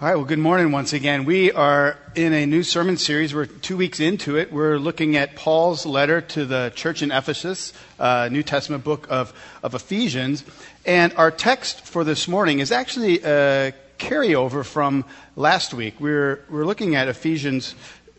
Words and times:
All 0.00 0.08
right, 0.08 0.16
well, 0.16 0.24
good 0.24 0.40
morning 0.40 0.72
once 0.72 0.92
again. 0.92 1.24
We 1.24 1.52
are 1.52 1.96
in 2.16 2.32
a 2.32 2.46
new 2.46 2.64
sermon 2.64 2.96
series. 2.96 3.32
We're 3.32 3.46
two 3.46 3.76
weeks 3.76 4.00
into 4.00 4.36
it. 4.36 4.52
We're 4.52 4.76
looking 4.76 5.14
at 5.14 5.36
Paul's 5.36 5.86
letter 5.86 6.20
to 6.20 6.44
the 6.44 6.72
church 6.74 7.00
in 7.00 7.12
Ephesus, 7.12 7.72
uh, 8.00 8.28
New 8.28 8.42
Testament 8.42 8.82
book 8.82 9.06
of, 9.08 9.32
of 9.62 9.72
Ephesians. 9.76 10.42
And 10.84 11.14
our 11.16 11.30
text 11.30 11.86
for 11.86 12.02
this 12.02 12.26
morning 12.26 12.58
is 12.58 12.72
actually 12.72 13.22
a 13.22 13.72
carryover 14.00 14.64
from 14.64 15.04
last 15.36 15.72
week. 15.72 16.00
We're, 16.00 16.44
we're 16.50 16.66
looking 16.66 16.96
at 16.96 17.06
Ephesians 17.06 17.76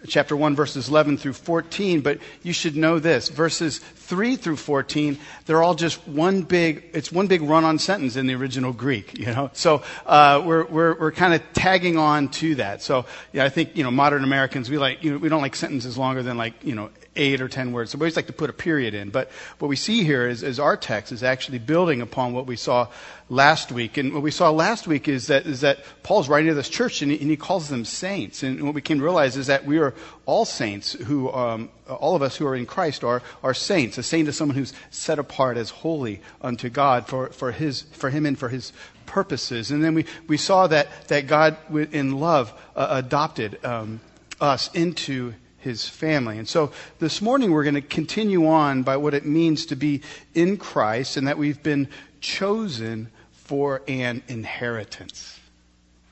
chapter 0.08 0.36
1, 0.36 0.56
verses 0.56 0.90
11 0.90 1.18
through 1.18 1.34
14, 1.34 2.02
but 2.02 2.20
you 2.44 2.54
should 2.54 2.76
know 2.76 3.00
this. 3.00 3.30
Verses 3.30 3.80
3 3.80 4.36
through 4.36 4.58
14, 4.58 5.18
they're 5.46 5.64
all 5.64 5.76
just 5.76 6.08
one 6.08 6.42
big, 6.42 6.86
it's 6.94 7.12
one 7.12 7.28
big 7.28 7.42
run 7.42 7.64
on 7.64 7.80
sentence 7.80 8.16
in 8.16 8.28
the 8.28 8.36
original 8.36 8.74
Greek, 8.74 9.18
you 9.18 9.26
know? 9.26 9.50
So, 9.54 9.84
uh, 10.06 10.42
we're, 10.46 10.66
we're, 10.66 11.00
we're 11.00 11.12
kind 11.12 11.34
of 11.34 11.42
tagging 11.54 11.98
on 11.98 12.30
to 12.30 12.56
that. 12.56 12.82
So, 12.82 13.06
yeah, 13.34 13.46
I 13.46 13.50
think, 13.50 13.76
you 13.76 13.84
know, 13.84 13.92
modern 13.92 14.24
Americans, 14.24 14.70
we 14.70 14.78
like, 14.78 15.04
you 15.04 15.14
know, 15.14 15.18
we 15.18 15.30
don't 15.30 15.42
like 15.42 15.56
sentences 15.56 15.98
longer 15.98 16.24
than 16.24 16.38
like, 16.38 16.64
you 16.64 16.76
know, 16.76 16.90
eight 17.16 17.42
or 17.42 17.48
ten 17.48 17.72
words. 17.72 17.92
So 17.92 17.98
we 17.98 18.04
always 18.04 18.16
like 18.16 18.28
to 18.28 18.34
put 18.34 18.50
a 18.50 18.54
period 18.54 18.94
in. 18.94 19.10
But 19.10 19.32
what 19.60 19.68
we 19.68 19.76
see 19.76 20.04
here 20.04 20.28
is, 20.28 20.44
is 20.44 20.60
our 20.60 20.78
text 20.78 21.12
is 21.12 21.24
actually 21.24 21.60
building 21.60 22.02
upon 22.02 22.34
what 22.34 22.46
we 22.46 22.56
saw 22.56 22.88
last 23.30 23.72
week. 23.72 23.98
And 23.98 24.14
what 24.14 24.22
we 24.22 24.32
saw 24.32 24.52
last 24.52 24.88
week 24.88 25.08
is 25.08 25.28
that, 25.28 25.46
is 25.46 25.62
that 25.62 25.80
Paul's 26.04 26.30
writing 26.30 26.50
to 26.50 26.54
this 26.54 26.70
church 26.70 27.02
and 27.02 27.12
he, 27.12 27.20
and 27.20 27.30
he 27.30 27.38
calls 27.38 27.70
them 27.70 27.86
saints. 27.86 28.44
And 28.44 28.64
what 28.64 28.76
we 28.76 28.82
came 28.82 28.98
to 28.98 29.04
realize 29.04 29.38
is 29.38 29.48
that 29.48 29.66
we 29.66 29.80
are 29.80 29.94
all 30.26 30.46
saints 30.46 30.94
who, 30.94 31.32
um, 31.32 31.70
all 31.88 32.16
of 32.16 32.22
us 32.22 32.36
who 32.36 32.46
are 32.46 32.56
in 32.56 32.66
Christ 32.66 33.04
are, 33.04 33.22
are 33.44 33.54
saints. 33.54 33.98
A 33.98 34.04
saint 34.04 34.28
is 34.28 34.36
someone 34.36 34.58
who's 34.58 34.74
set 34.90 35.18
apart 35.18 35.58
as 35.58 35.70
holy 35.70 36.22
unto 36.42 36.70
God 36.70 37.08
for, 37.08 37.30
for, 37.30 37.52
his, 37.52 37.82
for 37.94 38.10
him 38.10 38.26
and 38.26 38.38
for 38.38 38.50
his 38.50 38.74
purposes. 39.06 39.72
And 39.72 39.84
then 39.84 39.94
we, 39.94 40.06
we 40.28 40.38
saw 40.38 40.68
that, 40.68 40.90
that 41.08 41.28
God, 41.28 41.58
in 41.92 42.20
love, 42.20 42.54
uh, 42.76 42.88
adopted 42.90 43.64
um, 43.64 44.02
us 44.42 44.70
into 44.74 45.34
his 45.66 45.90
family. 45.90 46.38
And 46.38 46.48
so 46.48 46.72
this 47.00 47.22
morning 47.22 47.52
we're 47.52 47.64
going 47.64 47.76
to 47.76 47.82
continue 47.82 48.48
on 48.48 48.84
by 48.84 48.98
what 48.98 49.16
it 49.16 49.26
means 49.26 49.66
to 49.66 49.76
be 49.76 50.02
in 50.34 50.58
Christ 50.58 51.18
and 51.18 51.28
that 51.28 51.40
we've 51.40 51.62
been 51.62 51.90
chosen 52.22 53.10
for 53.32 53.82
an 53.88 54.22
inheritance. 54.28 55.40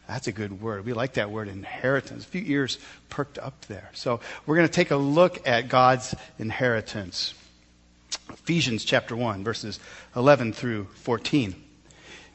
That's 0.08 0.28
a 0.28 0.32
good 0.32 0.60
word. 0.60 0.86
We 0.86 0.94
like 0.94 1.14
that 1.14 1.30
word, 1.32 1.48
inheritance. 1.48 2.26
A 2.26 2.28
few 2.28 2.44
ears 2.46 2.80
perked 3.10 3.38
up 3.38 3.66
there. 3.68 3.90
So 3.94 4.20
we're 4.46 4.56
going 4.56 4.68
to 4.68 4.74
take 4.74 4.92
a 4.92 4.98
look 4.98 5.48
at 5.48 5.70
God's 5.70 6.14
inheritance. 6.40 7.36
Ephesians 8.30 8.84
chapter 8.84 9.16
1, 9.16 9.44
verses 9.44 9.80
11 10.16 10.54
through 10.54 10.86
14. 10.96 11.56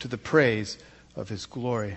to 0.00 0.08
the 0.08 0.18
praise 0.18 0.78
of 1.16 1.28
his 1.28 1.46
glory. 1.46 1.96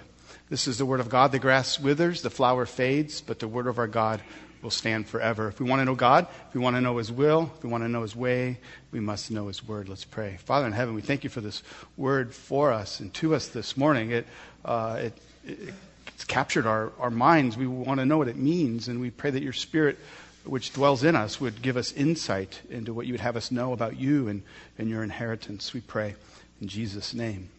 This 0.50 0.68
is 0.68 0.78
the 0.78 0.86
word 0.86 1.00
of 1.00 1.10
God. 1.10 1.32
The 1.32 1.40
grass 1.40 1.80
withers, 1.80 2.22
the 2.22 2.30
flower 2.30 2.66
fades, 2.66 3.22
but 3.22 3.40
the 3.40 3.48
word 3.48 3.68
of 3.68 3.80
our 3.80 3.88
God 3.88 4.22
will 4.62 4.72
stand 4.72 5.08
forever. 5.08 5.48
If 5.50 5.60
we 5.60 5.70
want 5.70 5.82
to 5.82 5.86
know 5.86 5.96
God, 5.96 6.28
if 6.50 6.56
we 6.56 6.62
want 6.62 6.76
to 6.76 6.82
know 6.82 6.98
his 6.98 7.12
will, 7.12 7.52
if 7.58 7.64
we 7.64 7.70
want 7.70 7.84
to 7.84 7.90
know 7.90 8.02
his 8.02 8.16
way, 8.16 8.58
we 8.92 9.00
must 9.00 9.30
know 9.30 9.48
his 9.48 9.66
word. 9.66 9.90
Let's 9.90 10.06
pray. 10.06 10.38
Father 10.46 10.66
in 10.66 10.74
heaven, 10.74 10.96
we 10.96 11.02
thank 11.02 11.24
you 11.24 11.30
for 11.30 11.42
this 11.42 11.64
word 11.96 12.34
for 12.34 12.72
us 12.72 13.00
and 13.00 13.14
to 13.16 13.36
us 13.36 13.50
this 13.50 13.78
morning. 13.78 14.12
It, 14.12 14.28
uh, 14.66 15.00
it, 15.02 15.18
it 15.46 15.74
it's 16.18 16.24
captured 16.24 16.66
our, 16.66 16.92
our 16.98 17.12
minds. 17.12 17.58
We 17.58 17.68
want 17.68 18.00
to 18.00 18.06
know 18.06 18.18
what 18.18 18.28
it 18.28 18.38
means, 18.38 18.88
and 18.88 19.00
we 19.00 19.12
pray 19.12 19.30
that 19.30 19.44
your 19.44 19.54
spirit 19.54 20.00
which 20.46 20.74
dwells 20.74 21.04
in 21.04 21.16
us 21.16 21.40
would 21.40 21.62
give 21.62 21.78
us 21.78 21.92
insight 21.92 22.60
into 22.72 22.92
what 22.92 23.06
you 23.06 23.14
would 23.14 23.22
have 23.22 23.36
us 23.36 23.52
know 23.52 23.72
about 23.72 24.00
you 24.00 24.28
and, 24.28 24.42
and 24.80 24.90
your 24.90 25.04
inheritance. 25.04 25.76
We 25.76 25.82
pray 25.82 26.16
in 26.60 26.68
Jesus' 26.68 27.14
name. 27.14 27.50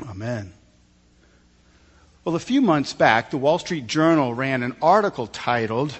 Amen. 0.00 0.52
Well, 2.24 2.36
a 2.36 2.40
few 2.40 2.60
months 2.60 2.92
back, 2.92 3.30
the 3.30 3.36
Wall 3.36 3.58
Street 3.58 3.86
Journal 3.86 4.32
ran 4.32 4.62
an 4.62 4.76
article 4.80 5.26
titled 5.26 5.98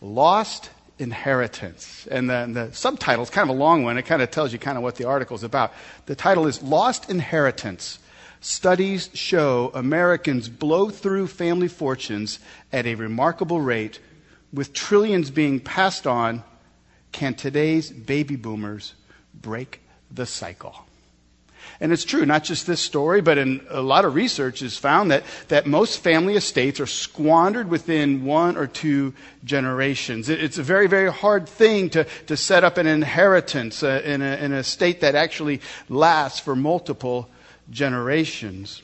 Lost 0.00 0.70
Inheritance. 0.98 2.08
And 2.10 2.28
the, 2.28 2.34
and 2.34 2.56
the 2.56 2.72
subtitle 2.72 3.22
is 3.22 3.30
kind 3.30 3.48
of 3.48 3.56
a 3.56 3.58
long 3.58 3.84
one. 3.84 3.96
It 3.96 4.02
kind 4.02 4.20
of 4.20 4.30
tells 4.30 4.52
you 4.52 4.58
kind 4.58 4.76
of 4.76 4.82
what 4.82 4.96
the 4.96 5.04
article 5.04 5.36
is 5.36 5.44
about. 5.44 5.72
The 6.06 6.16
title 6.16 6.46
is 6.46 6.60
Lost 6.60 7.08
Inheritance. 7.08 8.00
Studies 8.40 9.10
show 9.14 9.70
Americans 9.74 10.48
blow 10.48 10.90
through 10.90 11.28
family 11.28 11.68
fortunes 11.68 12.38
at 12.72 12.86
a 12.86 12.94
remarkable 12.94 13.60
rate, 13.60 14.00
with 14.52 14.72
trillions 14.72 15.30
being 15.30 15.60
passed 15.60 16.06
on. 16.06 16.42
Can 17.12 17.34
today's 17.34 17.90
baby 17.90 18.36
boomers 18.36 18.94
break 19.34 19.80
the 20.10 20.26
cycle? 20.26 20.86
And 21.82 21.92
it's 21.92 22.04
true, 22.04 22.26
not 22.26 22.44
just 22.44 22.66
this 22.66 22.80
story, 22.80 23.22
but 23.22 23.38
in 23.38 23.66
a 23.70 23.80
lot 23.80 24.04
of 24.04 24.14
research 24.14 24.60
has 24.60 24.76
found 24.76 25.10
that, 25.12 25.24
that 25.48 25.66
most 25.66 26.00
family 26.00 26.34
estates 26.34 26.78
are 26.78 26.86
squandered 26.86 27.70
within 27.70 28.26
one 28.26 28.58
or 28.58 28.66
two 28.66 29.14
generations. 29.44 30.28
It, 30.28 30.44
it's 30.44 30.58
a 30.58 30.62
very, 30.62 30.88
very 30.88 31.10
hard 31.10 31.48
thing 31.48 31.88
to, 31.90 32.04
to 32.26 32.36
set 32.36 32.64
up 32.64 32.76
an 32.76 32.86
inheritance 32.86 33.82
uh, 33.82 34.02
in, 34.04 34.20
a, 34.20 34.36
in 34.36 34.52
a 34.52 34.62
state 34.62 35.00
that 35.00 35.14
actually 35.14 35.62
lasts 35.88 36.38
for 36.38 36.54
multiple 36.54 37.30
generations. 37.70 38.82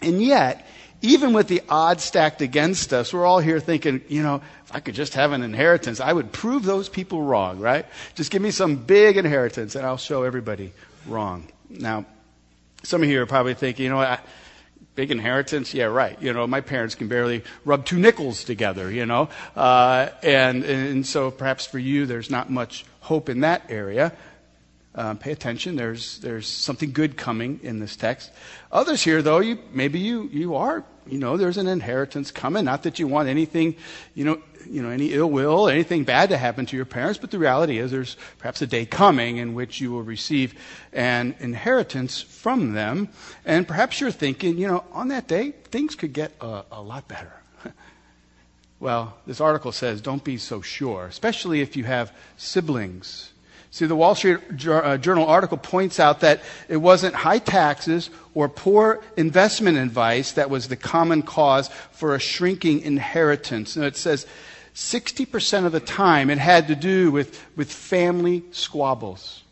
And 0.00 0.22
yet, 0.22 0.66
even 1.02 1.34
with 1.34 1.48
the 1.48 1.60
odds 1.68 2.02
stacked 2.02 2.40
against 2.40 2.94
us, 2.94 3.12
we're 3.12 3.26
all 3.26 3.40
here 3.40 3.60
thinking, 3.60 4.00
you 4.08 4.22
know, 4.22 4.36
if 4.64 4.74
I 4.74 4.80
could 4.80 4.94
just 4.94 5.12
have 5.14 5.32
an 5.32 5.42
inheritance, 5.42 6.00
I 6.00 6.14
would 6.14 6.32
prove 6.32 6.64
those 6.64 6.88
people 6.88 7.20
wrong, 7.20 7.58
right? 7.60 7.84
Just 8.14 8.30
give 8.30 8.40
me 8.40 8.52
some 8.52 8.76
big 8.76 9.18
inheritance 9.18 9.74
and 9.74 9.84
I'll 9.84 9.98
show 9.98 10.22
everybody 10.22 10.72
wrong. 11.06 11.46
Now, 11.68 12.06
some 12.82 13.02
of 13.02 13.08
you 13.08 13.20
are 13.22 13.26
probably 13.26 13.54
thinking, 13.54 13.84
you 13.84 13.90
know 13.90 13.96
what? 13.96 14.20
big 14.96 15.10
inheritance? 15.10 15.74
Yeah, 15.74 15.84
right. 15.84 16.20
You 16.20 16.32
know, 16.32 16.46
my 16.46 16.62
parents 16.62 16.96
can 16.96 17.06
barely 17.06 17.44
rub 17.64 17.84
two 17.84 17.98
nickels 17.98 18.42
together, 18.42 18.90
you 18.90 19.06
know. 19.06 19.28
Uh, 19.54 20.08
and, 20.22 20.64
and 20.64 21.06
so 21.06 21.30
perhaps 21.30 21.66
for 21.66 21.78
you, 21.78 22.06
there's 22.06 22.30
not 22.30 22.50
much 22.50 22.84
hope 23.00 23.28
in 23.28 23.40
that 23.40 23.66
area. 23.68 24.12
Um, 24.94 25.18
pay 25.18 25.30
attention. 25.30 25.76
There's, 25.76 26.18
there's 26.20 26.48
something 26.48 26.92
good 26.92 27.18
coming 27.18 27.60
in 27.62 27.78
this 27.78 27.94
text. 27.94 28.32
Others 28.72 29.02
here, 29.02 29.20
though, 29.20 29.40
you, 29.40 29.58
maybe 29.72 29.98
you, 29.98 30.28
you 30.32 30.56
are, 30.56 30.82
you 31.08 31.18
know, 31.18 31.36
there's 31.36 31.56
an 31.58 31.66
inheritance 31.66 32.30
coming. 32.30 32.64
Not 32.64 32.82
that 32.84 32.98
you 32.98 33.06
want 33.06 33.28
anything, 33.28 33.76
you 34.14 34.24
know, 34.24 34.42
you 34.68 34.82
know, 34.82 34.90
any 34.90 35.12
ill 35.12 35.30
will, 35.30 35.68
anything 35.68 36.04
bad 36.04 36.30
to 36.30 36.36
happen 36.36 36.66
to 36.66 36.76
your 36.76 36.84
parents, 36.84 37.18
but 37.18 37.30
the 37.30 37.38
reality 37.38 37.78
is 37.78 37.90
there's 37.90 38.16
perhaps 38.38 38.62
a 38.62 38.66
day 38.66 38.84
coming 38.84 39.36
in 39.36 39.54
which 39.54 39.80
you 39.80 39.92
will 39.92 40.02
receive 40.02 40.54
an 40.92 41.34
inheritance 41.38 42.20
from 42.20 42.72
them. 42.72 43.08
And 43.44 43.66
perhaps 43.66 44.00
you're 44.00 44.10
thinking, 44.10 44.58
you 44.58 44.66
know, 44.66 44.84
on 44.92 45.08
that 45.08 45.28
day, 45.28 45.52
things 45.70 45.94
could 45.94 46.12
get 46.12 46.32
a, 46.40 46.64
a 46.72 46.82
lot 46.82 47.06
better. 47.08 47.32
well, 48.80 49.16
this 49.26 49.40
article 49.40 49.72
says 49.72 50.00
don't 50.00 50.24
be 50.24 50.36
so 50.36 50.60
sure, 50.60 51.06
especially 51.06 51.60
if 51.60 51.76
you 51.76 51.84
have 51.84 52.12
siblings. 52.36 53.32
See, 53.70 53.86
the 53.86 53.96
Wall 53.96 54.14
Street 54.14 54.38
uh, 54.66 54.96
Journal 54.96 55.26
article 55.26 55.58
points 55.58 56.00
out 56.00 56.20
that 56.20 56.42
it 56.68 56.78
wasn't 56.78 57.14
high 57.14 57.38
taxes 57.38 58.10
or 58.34 58.48
poor 58.48 59.02
investment 59.16 59.76
advice 59.76 60.32
that 60.32 60.50
was 60.50 60.68
the 60.68 60.76
common 60.76 61.22
cause 61.22 61.68
for 61.92 62.14
a 62.14 62.18
shrinking 62.18 62.80
inheritance. 62.80 63.76
And 63.76 63.84
it 63.84 63.96
says 63.96 64.26
60% 64.74 65.66
of 65.66 65.72
the 65.72 65.80
time 65.80 66.30
it 66.30 66.38
had 66.38 66.68
to 66.68 66.76
do 66.76 67.10
with, 67.10 67.42
with 67.56 67.72
family 67.72 68.44
squabbles. 68.50 69.42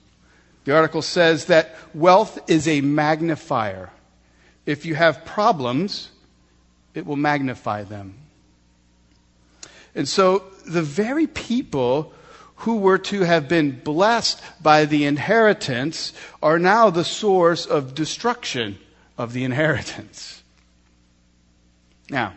The 0.64 0.74
article 0.74 1.02
says 1.02 1.46
that 1.46 1.76
wealth 1.94 2.38
is 2.48 2.68
a 2.68 2.80
magnifier. 2.80 3.90
If 4.64 4.86
you 4.86 4.94
have 4.94 5.24
problems, 5.24 6.10
it 6.94 7.04
will 7.04 7.16
magnify 7.16 7.84
them. 7.84 8.14
And 9.94 10.08
so 10.08 10.44
the 10.66 10.82
very 10.82 11.26
people 11.26 12.12
who 12.64 12.76
were 12.76 12.96
to 12.96 13.20
have 13.20 13.46
been 13.46 13.78
blessed 13.78 14.40
by 14.62 14.86
the 14.86 15.04
inheritance 15.04 16.14
are 16.42 16.58
now 16.58 16.88
the 16.88 17.04
source 17.04 17.66
of 17.66 17.94
destruction 17.94 18.78
of 19.18 19.34
the 19.34 19.44
inheritance. 19.44 20.42
Now, 22.08 22.32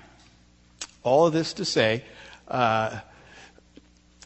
all 1.01 1.27
of 1.27 1.31
this 1.31 1.53
to 1.53 1.65
say 1.65 2.03
uh, 2.49 2.99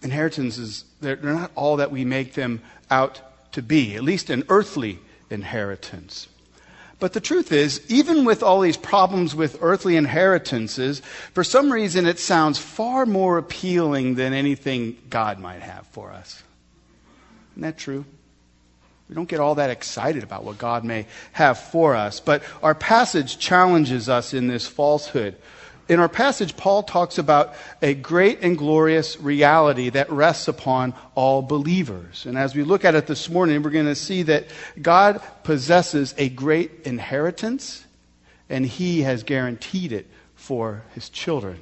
inheritances, 0.01 0.85
they're, 1.01 1.17
they're 1.17 1.33
not 1.33 1.51
all 1.53 1.77
that 1.77 1.91
we 1.91 2.03
make 2.03 2.33
them 2.33 2.63
out 2.89 3.21
to 3.51 3.61
be, 3.61 3.95
at 3.95 4.01
least 4.01 4.31
an 4.31 4.43
earthly 4.49 4.97
inheritance. 5.29 6.27
But 7.01 7.13
the 7.13 7.19
truth 7.19 7.51
is, 7.51 7.81
even 7.89 8.25
with 8.25 8.43
all 8.43 8.61
these 8.61 8.77
problems 8.77 9.33
with 9.33 9.57
earthly 9.59 9.95
inheritances, 9.95 11.01
for 11.33 11.43
some 11.43 11.73
reason 11.73 12.05
it 12.05 12.19
sounds 12.19 12.59
far 12.59 13.07
more 13.07 13.39
appealing 13.39 14.13
than 14.15 14.33
anything 14.33 14.95
God 15.09 15.39
might 15.39 15.63
have 15.63 15.87
for 15.87 16.11
us. 16.11 16.43
Isn't 17.53 17.63
that 17.63 17.79
true? 17.79 18.05
We 19.09 19.15
don't 19.15 19.27
get 19.27 19.39
all 19.39 19.55
that 19.55 19.71
excited 19.71 20.21
about 20.21 20.43
what 20.43 20.59
God 20.59 20.83
may 20.83 21.07
have 21.31 21.57
for 21.57 21.95
us. 21.95 22.19
But 22.19 22.43
our 22.61 22.75
passage 22.75 23.39
challenges 23.39 24.07
us 24.07 24.35
in 24.35 24.45
this 24.47 24.67
falsehood. 24.67 25.35
In 25.91 25.99
our 25.99 26.07
passage, 26.07 26.55
Paul 26.55 26.83
talks 26.83 27.17
about 27.17 27.53
a 27.81 27.93
great 27.93 28.39
and 28.43 28.57
glorious 28.57 29.19
reality 29.19 29.89
that 29.89 30.09
rests 30.09 30.47
upon 30.47 30.93
all 31.15 31.41
believers. 31.41 32.25
And 32.25 32.37
as 32.37 32.55
we 32.55 32.63
look 32.63 32.85
at 32.85 32.95
it 32.95 33.07
this 33.07 33.29
morning, 33.29 33.61
we're 33.61 33.71
going 33.71 33.87
to 33.87 33.93
see 33.93 34.23
that 34.23 34.45
God 34.81 35.21
possesses 35.43 36.15
a 36.17 36.29
great 36.29 36.71
inheritance, 36.85 37.83
and 38.49 38.65
He 38.65 39.01
has 39.01 39.23
guaranteed 39.23 39.91
it 39.91 40.07
for 40.35 40.81
His 40.95 41.09
children. 41.09 41.59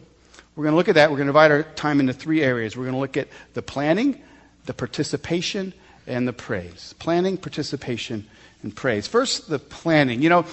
We're 0.55 0.65
going 0.65 0.73
to 0.73 0.77
look 0.77 0.89
at 0.89 0.95
that. 0.95 1.09
We're 1.09 1.17
going 1.17 1.25
to 1.25 1.33
divide 1.33 1.49
our 1.49 1.63
time 1.63 1.99
into 1.99 2.13
three 2.13 2.43
areas. 2.43 2.77
We're 2.77 2.83
going 2.83 2.93
to 2.93 2.99
look 2.99 3.17
at 3.17 3.29
the 3.55 3.63
planning, 3.63 4.21
the 4.67 4.75
participation, 4.75 5.73
and 6.05 6.27
the 6.27 6.33
praise. 6.33 6.93
Planning, 6.99 7.37
participation, 7.37 8.27
and 8.61 8.75
praise. 8.75 9.07
First, 9.07 9.49
the 9.49 9.57
planning. 9.57 10.21
You 10.21 10.29
know, 10.29 10.45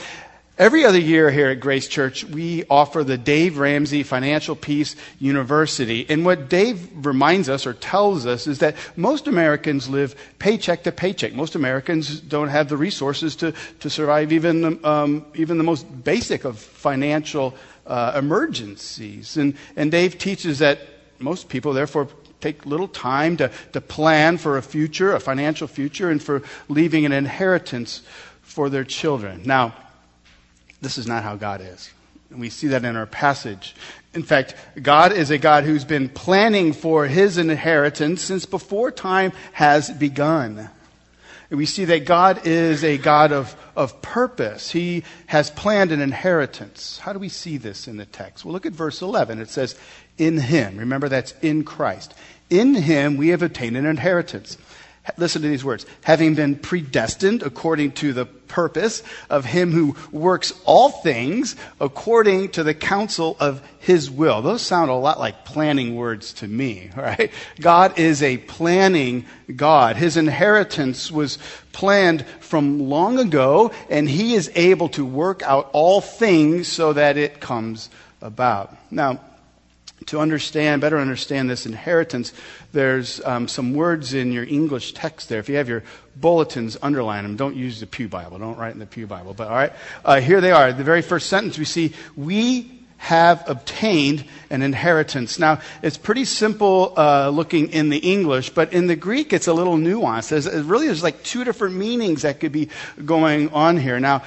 Every 0.58 0.86
other 0.86 0.98
year 0.98 1.30
here 1.30 1.50
at 1.50 1.60
Grace 1.60 1.86
Church, 1.86 2.24
we 2.24 2.64
offer 2.70 3.04
the 3.04 3.18
Dave 3.18 3.58
Ramsey 3.58 4.02
Financial 4.02 4.56
Peace 4.56 4.96
University. 5.18 6.06
And 6.08 6.24
what 6.24 6.48
Dave 6.48 7.04
reminds 7.04 7.50
us 7.50 7.66
or 7.66 7.74
tells 7.74 8.24
us 8.24 8.46
is 8.46 8.60
that 8.60 8.74
most 8.96 9.26
Americans 9.26 9.86
live 9.86 10.16
paycheck 10.38 10.84
to 10.84 10.92
paycheck. 10.92 11.34
Most 11.34 11.56
Americans 11.56 12.20
don't 12.20 12.48
have 12.48 12.70
the 12.70 12.76
resources 12.78 13.36
to, 13.36 13.52
to 13.80 13.90
survive 13.90 14.32
even, 14.32 14.82
um, 14.82 15.26
even 15.34 15.58
the 15.58 15.64
most 15.64 15.82
basic 16.04 16.46
of 16.46 16.58
financial 16.58 17.54
uh, 17.86 18.14
emergencies. 18.16 19.36
And, 19.36 19.56
and 19.76 19.90
Dave 19.90 20.16
teaches 20.16 20.60
that 20.60 20.78
most 21.18 21.50
people, 21.50 21.74
therefore, 21.74 22.08
take 22.40 22.64
little 22.64 22.88
time 22.88 23.36
to, 23.36 23.50
to 23.74 23.82
plan 23.82 24.38
for 24.38 24.56
a 24.56 24.62
future, 24.62 25.12
a 25.12 25.20
financial 25.20 25.66
future, 25.66 26.08
and 26.08 26.22
for 26.22 26.42
leaving 26.70 27.04
an 27.04 27.12
inheritance 27.12 28.00
for 28.40 28.70
their 28.70 28.84
children. 28.84 29.42
Now, 29.44 29.74
this 30.86 30.98
is 30.98 31.08
not 31.08 31.24
how 31.24 31.34
God 31.34 31.60
is. 31.60 31.90
And 32.30 32.38
we 32.38 32.48
see 32.48 32.68
that 32.68 32.84
in 32.84 32.94
our 32.94 33.06
passage. 33.06 33.74
In 34.14 34.22
fact, 34.22 34.54
God 34.80 35.10
is 35.10 35.32
a 35.32 35.36
God 35.36 35.64
who's 35.64 35.84
been 35.84 36.08
planning 36.08 36.72
for 36.72 37.08
his 37.08 37.38
inheritance 37.38 38.22
since 38.22 38.46
before 38.46 38.92
time 38.92 39.32
has 39.52 39.90
begun. 39.90 40.70
And 41.50 41.58
we 41.58 41.66
see 41.66 41.86
that 41.86 42.06
God 42.06 42.46
is 42.46 42.84
a 42.84 42.98
God 42.98 43.32
of, 43.32 43.56
of 43.74 44.00
purpose. 44.00 44.70
He 44.70 45.02
has 45.26 45.50
planned 45.50 45.90
an 45.90 46.00
inheritance. 46.00 46.98
How 46.98 47.12
do 47.12 47.18
we 47.18 47.28
see 47.28 47.56
this 47.56 47.88
in 47.88 47.96
the 47.96 48.06
text? 48.06 48.44
Well, 48.44 48.52
look 48.52 48.64
at 48.64 48.72
verse 48.72 49.02
11. 49.02 49.40
It 49.40 49.50
says, 49.50 49.74
In 50.18 50.38
him. 50.38 50.76
Remember, 50.76 51.08
that's 51.08 51.34
in 51.42 51.64
Christ. 51.64 52.14
In 52.48 52.76
him 52.76 53.16
we 53.16 53.28
have 53.30 53.42
obtained 53.42 53.76
an 53.76 53.86
inheritance 53.86 54.56
Listen 55.16 55.42
to 55.42 55.48
these 55.48 55.64
words. 55.64 55.86
Having 56.02 56.34
been 56.34 56.56
predestined 56.56 57.42
according 57.42 57.92
to 57.92 58.12
the 58.12 58.26
purpose 58.26 59.02
of 59.30 59.44
him 59.44 59.72
who 59.72 59.96
works 60.10 60.52
all 60.64 60.90
things 60.90 61.56
according 61.80 62.50
to 62.50 62.62
the 62.62 62.74
counsel 62.74 63.36
of 63.38 63.62
his 63.78 64.10
will. 64.10 64.42
Those 64.42 64.62
sound 64.62 64.90
a 64.90 64.94
lot 64.94 65.18
like 65.18 65.44
planning 65.44 65.96
words 65.96 66.32
to 66.34 66.48
me, 66.48 66.90
right? 66.96 67.30
God 67.60 67.98
is 67.98 68.22
a 68.22 68.38
planning 68.38 69.26
God. 69.54 69.96
His 69.96 70.16
inheritance 70.16 71.10
was 71.10 71.38
planned 71.72 72.26
from 72.40 72.88
long 72.88 73.18
ago, 73.18 73.72
and 73.90 74.08
he 74.08 74.34
is 74.34 74.50
able 74.54 74.88
to 74.90 75.04
work 75.04 75.42
out 75.42 75.70
all 75.72 76.00
things 76.00 76.68
so 76.68 76.92
that 76.92 77.16
it 77.16 77.40
comes 77.40 77.90
about. 78.20 78.74
Now, 78.90 79.20
to 80.06 80.20
understand, 80.20 80.80
better 80.80 80.98
understand 80.98 81.50
this 81.50 81.66
inheritance, 81.66 82.32
there's 82.72 83.24
um, 83.24 83.48
some 83.48 83.74
words 83.74 84.14
in 84.14 84.32
your 84.32 84.44
English 84.44 84.92
text 84.94 85.28
there. 85.28 85.40
If 85.40 85.48
you 85.48 85.56
have 85.56 85.68
your 85.68 85.82
bulletins, 86.14 86.76
underline 86.80 87.24
them. 87.24 87.36
Don't 87.36 87.56
use 87.56 87.80
the 87.80 87.86
Pew 87.86 88.08
Bible. 88.08 88.38
Don't 88.38 88.56
write 88.56 88.72
in 88.72 88.78
the 88.78 88.86
Pew 88.86 89.06
Bible. 89.06 89.34
But 89.34 89.48
all 89.48 89.54
right, 89.54 89.72
uh, 90.04 90.20
here 90.20 90.40
they 90.40 90.52
are. 90.52 90.72
The 90.72 90.84
very 90.84 91.02
first 91.02 91.28
sentence 91.28 91.58
we 91.58 91.64
see, 91.64 91.92
we 92.16 92.72
have 92.98 93.48
obtained 93.48 94.24
an 94.48 94.62
inheritance. 94.62 95.38
Now, 95.38 95.60
it's 95.82 95.98
pretty 95.98 96.24
simple 96.24 96.94
uh, 96.96 97.28
looking 97.28 97.68
in 97.68 97.90
the 97.90 97.98
English, 97.98 98.50
but 98.50 98.72
in 98.72 98.86
the 98.86 98.96
Greek, 98.96 99.32
it's 99.32 99.48
a 99.48 99.52
little 99.52 99.76
nuanced. 99.76 100.30
There's, 100.30 100.46
it 100.46 100.64
really, 100.64 100.86
there's 100.86 101.02
like 101.02 101.22
two 101.22 101.44
different 101.44 101.74
meanings 101.74 102.22
that 102.22 102.40
could 102.40 102.52
be 102.52 102.70
going 103.04 103.50
on 103.50 103.76
here. 103.76 104.00
Now, 104.00 104.22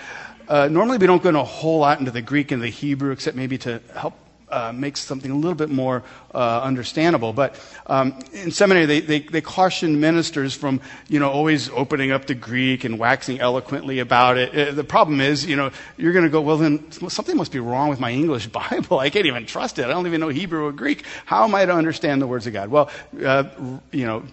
uh, 0.47 0.67
normally 0.67 0.97
we 0.97 1.07
don't 1.07 1.21
go 1.21 1.29
into 1.29 1.41
a 1.41 1.43
whole 1.43 1.79
lot 1.79 1.99
into 1.99 2.11
the 2.11 2.21
Greek 2.21 2.51
and 2.51 2.61
the 2.61 2.69
Hebrew, 2.69 3.11
except 3.11 3.35
maybe 3.35 3.57
to 3.59 3.81
help 3.95 4.13
uh, 4.51 4.71
makes 4.73 5.01
something 5.01 5.31
a 5.31 5.35
little 5.35 5.55
bit 5.55 5.69
more 5.69 6.03
uh, 6.33 6.61
understandable. 6.61 7.33
But 7.33 7.59
um, 7.87 8.19
in 8.33 8.51
seminary, 8.51 8.85
they, 8.85 8.99
they, 8.99 9.19
they 9.19 9.41
caution 9.41 9.99
ministers 9.99 10.53
from, 10.53 10.81
you 11.07 11.19
know, 11.19 11.29
always 11.29 11.69
opening 11.69 12.11
up 12.11 12.25
the 12.25 12.35
Greek 12.35 12.83
and 12.83 12.99
waxing 12.99 13.39
eloquently 13.39 13.99
about 13.99 14.37
it. 14.37 14.55
Uh, 14.55 14.71
the 14.71 14.83
problem 14.83 15.21
is, 15.21 15.45
you 15.45 15.55
know, 15.55 15.71
you're 15.97 16.13
going 16.13 16.25
to 16.25 16.31
go, 16.31 16.41
well, 16.41 16.57
then 16.57 16.91
something 16.91 17.35
must 17.37 17.51
be 17.51 17.59
wrong 17.59 17.89
with 17.89 17.99
my 17.99 18.11
English 18.11 18.47
Bible. 18.59 18.99
I 18.99 19.09
can't 19.09 19.25
even 19.25 19.45
trust 19.45 19.79
it. 19.79 19.85
I 19.85 19.89
don't 19.89 20.07
even 20.07 20.19
know 20.19 20.29
Hebrew 20.29 20.65
or 20.65 20.71
Greek. 20.71 21.03
How 21.25 21.43
am 21.43 21.55
I 21.55 21.65
to 21.65 21.73
understand 21.73 22.21
the 22.21 22.27
words 22.27 22.47
of 22.47 22.53
God? 22.53 22.69
Well, 22.69 22.89
uh, 23.23 23.43
you 23.91 24.05
know, 24.05 24.23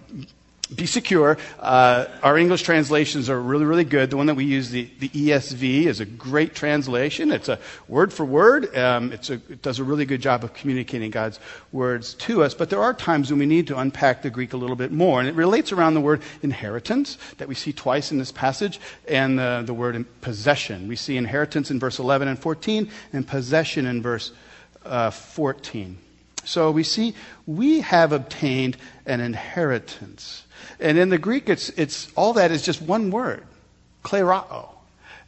be 0.75 0.85
secure. 0.85 1.37
Uh, 1.59 2.05
our 2.21 2.37
English 2.37 2.63
translations 2.63 3.29
are 3.29 3.39
really, 3.39 3.65
really 3.65 3.83
good. 3.83 4.09
The 4.09 4.17
one 4.17 4.25
that 4.25 4.35
we 4.35 4.43
use, 4.43 4.69
the, 4.69 4.89
the 4.99 5.09
ESV, 5.09 5.85
is 5.85 5.99
a 5.99 6.05
great 6.05 6.55
translation. 6.55 7.31
It's 7.31 7.47
a 7.47 7.59
word 7.87 8.11
for 8.11 8.25
word. 8.25 8.75
Um, 8.75 9.11
a, 9.11 9.33
it 9.33 9.61
does 9.61 9.79
a 9.79 9.83
really 9.83 10.05
good 10.05 10.21
job 10.21 10.43
of 10.43 10.53
communicating 10.53 11.09
God's 11.09 11.39
words 11.71 12.15
to 12.15 12.43
us. 12.43 12.53
But 12.53 12.69
there 12.69 12.81
are 12.81 12.93
times 12.93 13.29
when 13.29 13.39
we 13.39 13.45
need 13.45 13.67
to 13.67 13.77
unpack 13.77 14.21
the 14.21 14.29
Greek 14.29 14.53
a 14.53 14.57
little 14.57 14.75
bit 14.75 14.91
more. 14.91 15.19
And 15.19 15.29
it 15.29 15.35
relates 15.35 15.71
around 15.71 15.93
the 15.93 16.01
word 16.01 16.21
inheritance 16.41 17.17
that 17.37 17.47
we 17.47 17.55
see 17.55 17.71
twice 17.71 18.11
in 18.11 18.17
this 18.17 18.31
passage 18.31 18.79
and 19.07 19.39
the, 19.39 19.63
the 19.65 19.73
word 19.73 20.05
possession. 20.21 20.87
We 20.87 20.97
see 20.97 21.17
inheritance 21.17 21.71
in 21.71 21.79
verse 21.79 21.99
11 21.99 22.27
and 22.27 22.37
14 22.37 22.89
and 23.13 23.25
possession 23.25 23.85
in 23.85 24.01
verse 24.01 24.31
uh, 24.85 25.11
14. 25.11 25.97
So 26.43 26.71
we 26.71 26.83
see 26.83 27.13
we 27.45 27.81
have 27.81 28.13
obtained 28.13 28.77
an 29.05 29.19
inheritance. 29.19 30.43
And 30.79 30.97
in 30.97 31.09
the 31.09 31.17
Greek, 31.17 31.49
it's, 31.49 31.69
it's, 31.69 32.11
all 32.15 32.33
that 32.33 32.51
is 32.51 32.61
just 32.61 32.81
one 32.81 33.11
word, 33.11 33.43
klerao. 34.03 34.69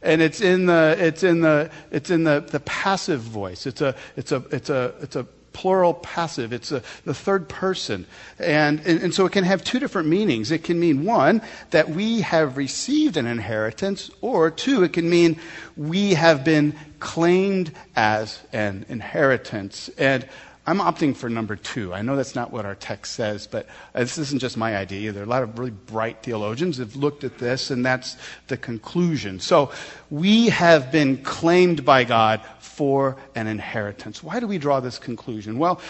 And 0.02 0.22
it's 0.22 0.40
in 0.40 0.66
the, 0.66 0.96
it's 0.98 1.22
in 1.22 1.40
the, 1.40 1.70
it's 1.90 2.10
in 2.10 2.24
the, 2.24 2.40
the 2.40 2.60
passive 2.60 3.20
voice. 3.20 3.66
It's 3.66 3.80
a, 3.80 3.94
it's 4.16 4.32
a, 4.32 4.44
it's 4.50 4.70
a, 4.70 4.94
it's 5.02 5.16
a 5.16 5.26
plural 5.52 5.94
passive. 5.94 6.52
It's 6.52 6.72
a, 6.72 6.82
the 7.04 7.12
third 7.12 7.48
person. 7.48 8.06
And, 8.38 8.80
and, 8.86 9.02
and 9.02 9.14
so 9.14 9.26
it 9.26 9.32
can 9.32 9.44
have 9.44 9.62
two 9.62 9.78
different 9.78 10.08
meanings. 10.08 10.50
It 10.50 10.64
can 10.64 10.78
mean, 10.78 11.04
one, 11.04 11.42
that 11.70 11.90
we 11.90 12.20
have 12.22 12.56
received 12.56 13.16
an 13.16 13.26
inheritance, 13.26 14.10
or 14.20 14.50
two, 14.50 14.84
it 14.84 14.92
can 14.92 15.10
mean 15.10 15.38
we 15.76 16.14
have 16.14 16.44
been 16.44 16.74
claimed 16.98 17.72
as 17.96 18.40
an 18.52 18.86
inheritance. 18.88 19.90
And 19.98 20.26
I'm 20.70 20.78
opting 20.78 21.16
for 21.16 21.28
number 21.28 21.56
two. 21.56 21.92
I 21.92 22.02
know 22.02 22.14
that's 22.14 22.36
not 22.36 22.52
what 22.52 22.64
our 22.64 22.76
text 22.76 23.14
says, 23.14 23.48
but 23.48 23.66
uh, 23.92 23.98
this 23.98 24.18
isn't 24.18 24.38
just 24.38 24.56
my 24.56 24.76
idea 24.76 25.08
either. 25.08 25.24
A 25.24 25.26
lot 25.26 25.42
of 25.42 25.58
really 25.58 25.72
bright 25.72 26.22
theologians 26.22 26.78
have 26.78 26.94
looked 26.94 27.24
at 27.24 27.38
this, 27.38 27.72
and 27.72 27.84
that's 27.84 28.16
the 28.46 28.56
conclusion. 28.56 29.40
So 29.40 29.72
we 30.10 30.48
have 30.50 30.92
been 30.92 31.24
claimed 31.24 31.84
by 31.84 32.04
God 32.04 32.40
for 32.60 33.16
an 33.34 33.48
inheritance. 33.48 34.22
Why 34.22 34.38
do 34.38 34.46
we 34.46 34.58
draw 34.58 34.78
this 34.78 34.96
conclusion? 34.96 35.58
Well, 35.58 35.80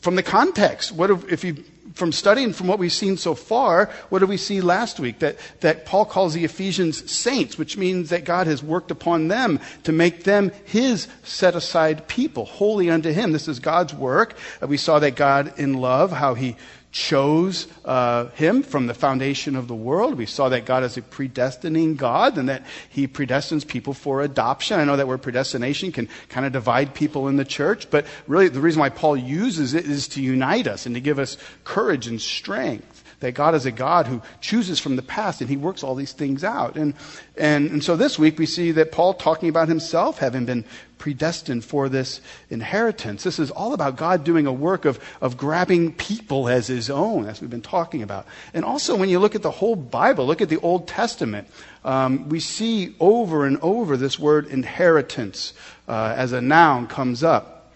from 0.00 0.16
the 0.16 0.22
context. 0.22 0.92
What 0.92 1.10
if, 1.10 1.30
if 1.30 1.44
you 1.44 1.62
from 2.00 2.12
studying 2.12 2.54
from 2.54 2.66
what 2.66 2.78
we've 2.78 2.90
seen 2.90 3.18
so 3.18 3.34
far, 3.34 3.90
what 4.08 4.20
did 4.20 4.30
we 4.30 4.38
see 4.38 4.62
last 4.62 4.98
week? 4.98 5.18
That, 5.18 5.36
that 5.60 5.84
Paul 5.84 6.06
calls 6.06 6.32
the 6.32 6.44
Ephesians 6.46 7.10
saints, 7.10 7.58
which 7.58 7.76
means 7.76 8.08
that 8.08 8.24
God 8.24 8.46
has 8.46 8.62
worked 8.62 8.90
upon 8.90 9.28
them 9.28 9.60
to 9.84 9.92
make 9.92 10.24
them 10.24 10.50
his 10.64 11.08
set 11.24 11.54
aside 11.54 12.08
people, 12.08 12.46
holy 12.46 12.88
unto 12.88 13.12
him. 13.12 13.32
This 13.32 13.48
is 13.48 13.60
God's 13.60 13.92
work. 13.92 14.34
Uh, 14.62 14.66
we 14.66 14.78
saw 14.78 14.98
that 14.98 15.14
God 15.14 15.58
in 15.58 15.74
love, 15.74 16.10
how 16.10 16.32
he 16.32 16.56
chose 16.92 17.68
uh, 17.84 18.26
him 18.30 18.62
from 18.62 18.86
the 18.86 18.94
foundation 18.94 19.54
of 19.54 19.68
the 19.68 19.74
world. 19.74 20.14
We 20.14 20.26
saw 20.26 20.48
that 20.48 20.64
God 20.64 20.82
is 20.82 20.96
a 20.96 21.02
predestining 21.02 21.96
God 21.96 22.36
and 22.36 22.48
that 22.48 22.66
he 22.88 23.06
predestines 23.06 23.66
people 23.66 23.94
for 23.94 24.22
adoption. 24.22 24.80
I 24.80 24.84
know 24.84 24.96
that 24.96 25.06
word 25.06 25.22
predestination 25.22 25.92
can 25.92 26.08
kind 26.28 26.46
of 26.46 26.52
divide 26.52 26.94
people 26.94 27.28
in 27.28 27.36
the 27.36 27.44
church, 27.44 27.90
but 27.90 28.06
really 28.26 28.48
the 28.48 28.60
reason 28.60 28.80
why 28.80 28.88
Paul 28.88 29.16
uses 29.16 29.74
it 29.74 29.84
is 29.84 30.08
to 30.08 30.22
unite 30.22 30.66
us 30.66 30.86
and 30.86 30.94
to 30.96 31.00
give 31.00 31.18
us 31.18 31.36
courage 31.64 32.08
and 32.08 32.20
strength. 32.20 32.99
That 33.20 33.32
God 33.32 33.54
is 33.54 33.66
a 33.66 33.70
God 33.70 34.06
who 34.06 34.20
chooses 34.40 34.80
from 34.80 34.96
the 34.96 35.02
past 35.02 35.40
and 35.40 35.48
he 35.48 35.56
works 35.56 35.82
all 35.82 35.94
these 35.94 36.12
things 36.12 36.42
out. 36.42 36.76
And, 36.76 36.94
and, 37.36 37.70
and 37.70 37.84
so 37.84 37.96
this 37.96 38.18
week 38.18 38.38
we 38.38 38.46
see 38.46 38.72
that 38.72 38.92
Paul 38.92 39.14
talking 39.14 39.48
about 39.48 39.68
himself 39.68 40.18
having 40.18 40.46
been 40.46 40.64
predestined 41.00 41.64
for 41.64 41.88
this 41.88 42.20
inheritance. 42.50 43.22
This 43.22 43.38
is 43.38 43.50
all 43.50 43.72
about 43.72 43.96
God 43.96 44.22
doing 44.22 44.46
a 44.46 44.52
work 44.52 44.84
of, 44.84 45.00
of 45.20 45.36
grabbing 45.36 45.94
people 45.94 46.48
as 46.48 46.66
his 46.66 46.90
own, 46.90 47.26
as 47.26 47.40
we've 47.40 47.50
been 47.50 47.62
talking 47.62 48.02
about. 48.02 48.26
And 48.54 48.64
also, 48.64 48.96
when 48.96 49.08
you 49.08 49.18
look 49.18 49.34
at 49.34 49.42
the 49.42 49.50
whole 49.50 49.76
Bible, 49.76 50.26
look 50.26 50.42
at 50.42 50.50
the 50.50 50.60
Old 50.60 50.86
Testament, 50.86 51.48
um, 51.84 52.28
we 52.28 52.38
see 52.38 52.94
over 53.00 53.46
and 53.46 53.58
over 53.62 53.96
this 53.96 54.18
word 54.18 54.46
inheritance 54.48 55.54
uh, 55.88 56.14
as 56.16 56.32
a 56.32 56.40
noun 56.40 56.86
comes 56.86 57.24
up, 57.24 57.72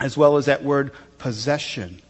as 0.00 0.16
well 0.16 0.36
as 0.36 0.46
that 0.46 0.64
word 0.64 0.90
possession. 1.18 2.02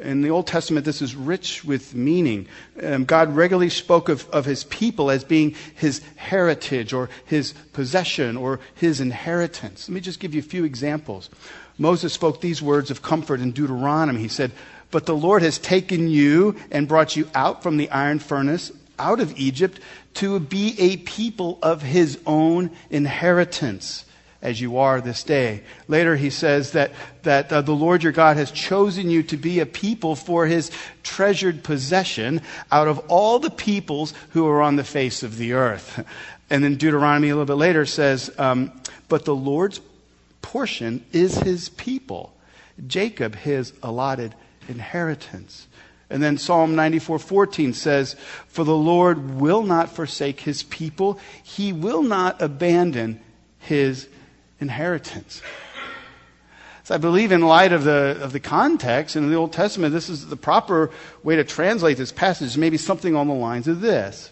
In 0.00 0.22
the 0.22 0.30
Old 0.30 0.48
Testament, 0.48 0.84
this 0.84 1.00
is 1.00 1.14
rich 1.14 1.64
with 1.64 1.94
meaning. 1.94 2.48
Um, 2.82 3.04
God 3.04 3.34
regularly 3.34 3.70
spoke 3.70 4.08
of, 4.08 4.28
of 4.30 4.44
his 4.44 4.64
people 4.64 5.08
as 5.08 5.22
being 5.22 5.54
his 5.76 6.02
heritage 6.16 6.92
or 6.92 7.08
his 7.24 7.52
possession 7.72 8.36
or 8.36 8.58
his 8.74 9.00
inheritance. 9.00 9.88
Let 9.88 9.94
me 9.94 10.00
just 10.00 10.18
give 10.18 10.34
you 10.34 10.40
a 10.40 10.42
few 10.42 10.64
examples. 10.64 11.30
Moses 11.78 12.12
spoke 12.12 12.40
these 12.40 12.60
words 12.60 12.90
of 12.90 13.02
comfort 13.02 13.38
in 13.38 13.52
Deuteronomy. 13.52 14.20
He 14.20 14.28
said, 14.28 14.50
But 14.90 15.06
the 15.06 15.16
Lord 15.16 15.42
has 15.42 15.58
taken 15.58 16.08
you 16.08 16.56
and 16.72 16.88
brought 16.88 17.14
you 17.14 17.28
out 17.32 17.62
from 17.62 17.76
the 17.76 17.90
iron 17.90 18.18
furnace, 18.18 18.72
out 18.98 19.20
of 19.20 19.38
Egypt, 19.38 19.78
to 20.14 20.40
be 20.40 20.74
a 20.78 20.96
people 20.98 21.58
of 21.62 21.82
his 21.82 22.18
own 22.26 22.70
inheritance 22.90 24.04
as 24.44 24.60
you 24.60 24.76
are 24.76 25.00
this 25.00 25.24
day. 25.24 25.62
Later, 25.88 26.14
he 26.14 26.28
says 26.28 26.72
that, 26.72 26.92
that 27.22 27.50
uh, 27.50 27.62
the 27.62 27.72
Lord 27.72 28.02
your 28.02 28.12
God 28.12 28.36
has 28.36 28.50
chosen 28.50 29.08
you 29.08 29.22
to 29.24 29.38
be 29.38 29.58
a 29.58 29.66
people 29.66 30.14
for 30.14 30.46
his 30.46 30.70
treasured 31.02 31.64
possession 31.64 32.42
out 32.70 32.86
of 32.86 32.98
all 33.08 33.38
the 33.38 33.50
peoples 33.50 34.12
who 34.30 34.46
are 34.46 34.60
on 34.60 34.76
the 34.76 34.84
face 34.84 35.22
of 35.22 35.38
the 35.38 35.54
earth. 35.54 36.06
And 36.50 36.62
then 36.62 36.76
Deuteronomy 36.76 37.30
a 37.30 37.34
little 37.34 37.46
bit 37.46 37.54
later 37.54 37.86
says, 37.86 38.30
um, 38.36 38.70
But 39.08 39.24
the 39.24 39.34
Lord's 39.34 39.80
portion 40.42 41.04
is 41.10 41.38
his 41.38 41.70
people, 41.70 42.34
Jacob 42.86 43.34
his 43.34 43.72
allotted 43.82 44.34
inheritance. 44.68 45.66
And 46.10 46.22
then 46.22 46.36
Psalm 46.36 46.76
94:14 46.76 47.72
says, 47.72 48.14
"For 48.46 48.62
the 48.62 48.76
Lord 48.76 49.40
will 49.40 49.62
not 49.62 49.90
forsake 49.90 50.40
his 50.40 50.62
people; 50.62 51.18
he 51.42 51.72
will 51.72 52.02
not 52.02 52.42
abandon 52.42 53.20
his 53.58 54.06
inheritance. 54.64 55.42
So 56.84 56.94
I 56.94 56.98
believe 56.98 57.32
in 57.32 57.42
light 57.42 57.72
of 57.72 57.84
the, 57.84 58.18
of 58.20 58.32
the 58.32 58.40
context 58.40 59.14
in 59.14 59.28
the 59.28 59.36
Old 59.36 59.52
Testament, 59.52 59.92
this 59.92 60.08
is 60.08 60.26
the 60.26 60.36
proper 60.36 60.90
way 61.22 61.36
to 61.36 61.44
translate 61.44 61.98
this 61.98 62.12
passage, 62.12 62.56
maybe 62.56 62.78
something 62.78 63.14
on 63.14 63.28
the 63.28 63.34
lines 63.34 63.68
of 63.68 63.80
this. 63.80 64.30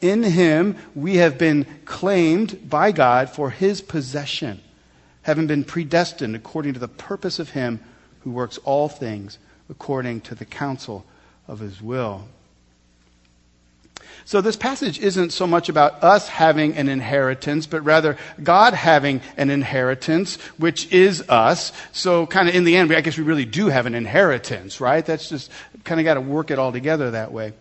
In 0.00 0.22
him 0.22 0.76
we 0.94 1.16
have 1.16 1.38
been 1.38 1.66
claimed 1.84 2.68
by 2.68 2.90
God 2.90 3.30
for 3.30 3.50
his 3.50 3.80
possession, 3.80 4.60
having 5.22 5.46
been 5.46 5.64
predestined 5.64 6.34
according 6.34 6.74
to 6.74 6.80
the 6.80 6.88
purpose 6.88 7.38
of 7.38 7.50
him 7.50 7.80
who 8.20 8.30
works 8.30 8.58
all 8.58 8.88
things 8.88 9.38
according 9.68 10.22
to 10.22 10.34
the 10.34 10.44
counsel 10.44 11.04
of 11.46 11.60
his 11.60 11.80
will. 11.80 12.26
So 14.30 14.40
this 14.40 14.54
passage 14.54 15.00
isn't 15.00 15.32
so 15.32 15.44
much 15.44 15.68
about 15.68 16.04
us 16.04 16.28
having 16.28 16.76
an 16.76 16.88
inheritance, 16.88 17.66
but 17.66 17.80
rather 17.80 18.16
God 18.40 18.74
having 18.74 19.22
an 19.36 19.50
inheritance, 19.50 20.36
which 20.56 20.92
is 20.92 21.28
us. 21.28 21.72
So 21.90 22.28
kind 22.28 22.48
of 22.48 22.54
in 22.54 22.62
the 22.62 22.76
end, 22.76 22.92
I 22.92 23.00
guess 23.00 23.18
we 23.18 23.24
really 23.24 23.44
do 23.44 23.66
have 23.66 23.86
an 23.86 23.96
inheritance, 23.96 24.80
right? 24.80 25.04
That's 25.04 25.28
just 25.28 25.50
kind 25.82 25.98
of 25.98 26.04
got 26.04 26.14
to 26.14 26.20
work 26.20 26.52
it 26.52 26.60
all 26.60 26.70
together 26.70 27.10
that 27.10 27.32
way. 27.32 27.54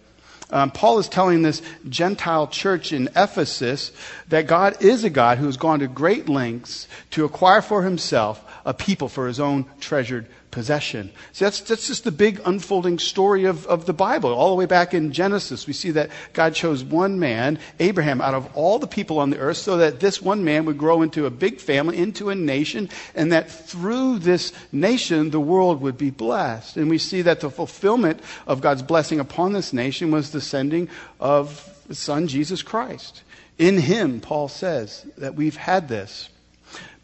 Um, 0.51 0.69
Paul 0.69 0.99
is 0.99 1.09
telling 1.09 1.41
this 1.41 1.63
Gentile 1.89 2.45
church 2.45 2.93
in 2.93 3.09
Ephesus 3.15 3.91
that 4.27 4.45
God 4.45 4.79
is 4.79 5.03
a 5.03 5.09
God 5.09 5.39
who 5.39 5.47
has 5.47 5.57
gone 5.57 5.79
to 5.79 5.87
great 5.87 6.29
lengths 6.29 6.87
to 7.09 7.25
acquire 7.25 7.63
for 7.63 7.81
himself 7.81 8.45
a 8.63 8.75
people 8.75 9.09
for 9.09 9.25
his 9.25 9.39
own 9.39 9.65
treasured 9.79 10.27
possession. 10.51 11.11
See, 11.31 11.45
that's, 11.45 11.61
that's 11.61 11.87
just 11.87 12.03
the 12.03 12.11
big 12.11 12.41
unfolding 12.45 12.99
story 12.99 13.45
of, 13.45 13.65
of 13.67 13.85
the 13.85 13.93
Bible. 13.93 14.33
All 14.33 14.49
the 14.49 14.55
way 14.55 14.65
back 14.65 14.93
in 14.93 15.11
Genesis, 15.11 15.67
we 15.67 15.73
see 15.73 15.91
that 15.91 16.09
God 16.33 16.55
chose 16.55 16.83
one 16.83 17.19
man, 17.19 17.59
Abraham, 17.79 18.21
out 18.21 18.33
of 18.33 18.55
all 18.55 18.79
the 18.79 18.87
people 18.87 19.19
on 19.19 19.29
the 19.29 19.37
earth, 19.37 19.57
so 19.57 19.77
that 19.77 19.99
this 19.99 20.21
one 20.21 20.43
man 20.43 20.65
would 20.65 20.77
grow 20.77 21.01
into 21.01 21.25
a 21.25 21.29
big 21.29 21.59
family, 21.59 21.97
into 21.97 22.29
a 22.29 22.35
nation, 22.35 22.89
and 23.15 23.31
that 23.31 23.51
through 23.51 24.19
this 24.19 24.53
nation, 24.71 25.29
the 25.29 25.39
world 25.39 25.81
would 25.81 25.97
be 25.97 26.09
blessed. 26.09 26.77
And 26.77 26.89
we 26.89 26.97
see 26.97 27.21
that 27.23 27.41
the 27.41 27.51
fulfillment 27.51 28.19
of 28.47 28.61
God's 28.61 28.83
blessing 28.83 29.19
upon 29.19 29.53
this 29.53 29.73
nation 29.73 30.11
was 30.11 30.31
the 30.31 30.41
sending 30.41 30.89
of 31.19 31.75
the 31.87 31.95
Son, 31.95 32.27
Jesus 32.27 32.61
Christ. 32.61 33.23
In 33.57 33.77
him, 33.77 34.21
Paul 34.21 34.47
says 34.47 35.05
that 35.17 35.35
we've 35.35 35.57
had 35.57 35.89
this. 35.89 36.29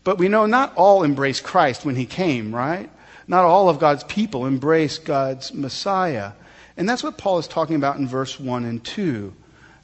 But 0.06 0.20
we 0.20 0.30
know 0.30 0.46
not 0.46 0.76
all 0.76 1.04
embraced 1.04 1.44
Christ 1.44 1.84
when 1.84 1.96
he 1.96 2.06
came, 2.06 2.54
right? 2.54 2.90
Not 3.28 3.46
all 3.46 3.70
of 3.70 3.80
God's 3.80 4.04
people 4.04 4.46
embrace 4.46 4.98
God's 4.98 5.54
Messiah. 5.54 6.34
And 6.78 6.88
that's 6.88 7.04
what 7.04 7.18
Paul 7.18 7.40
is 7.40 7.48
talking 7.48 7.76
about 7.76 7.98
in 7.98 8.08
verse 8.08 8.40
1 8.40 8.66
and 8.66 8.84
2. 8.84 9.34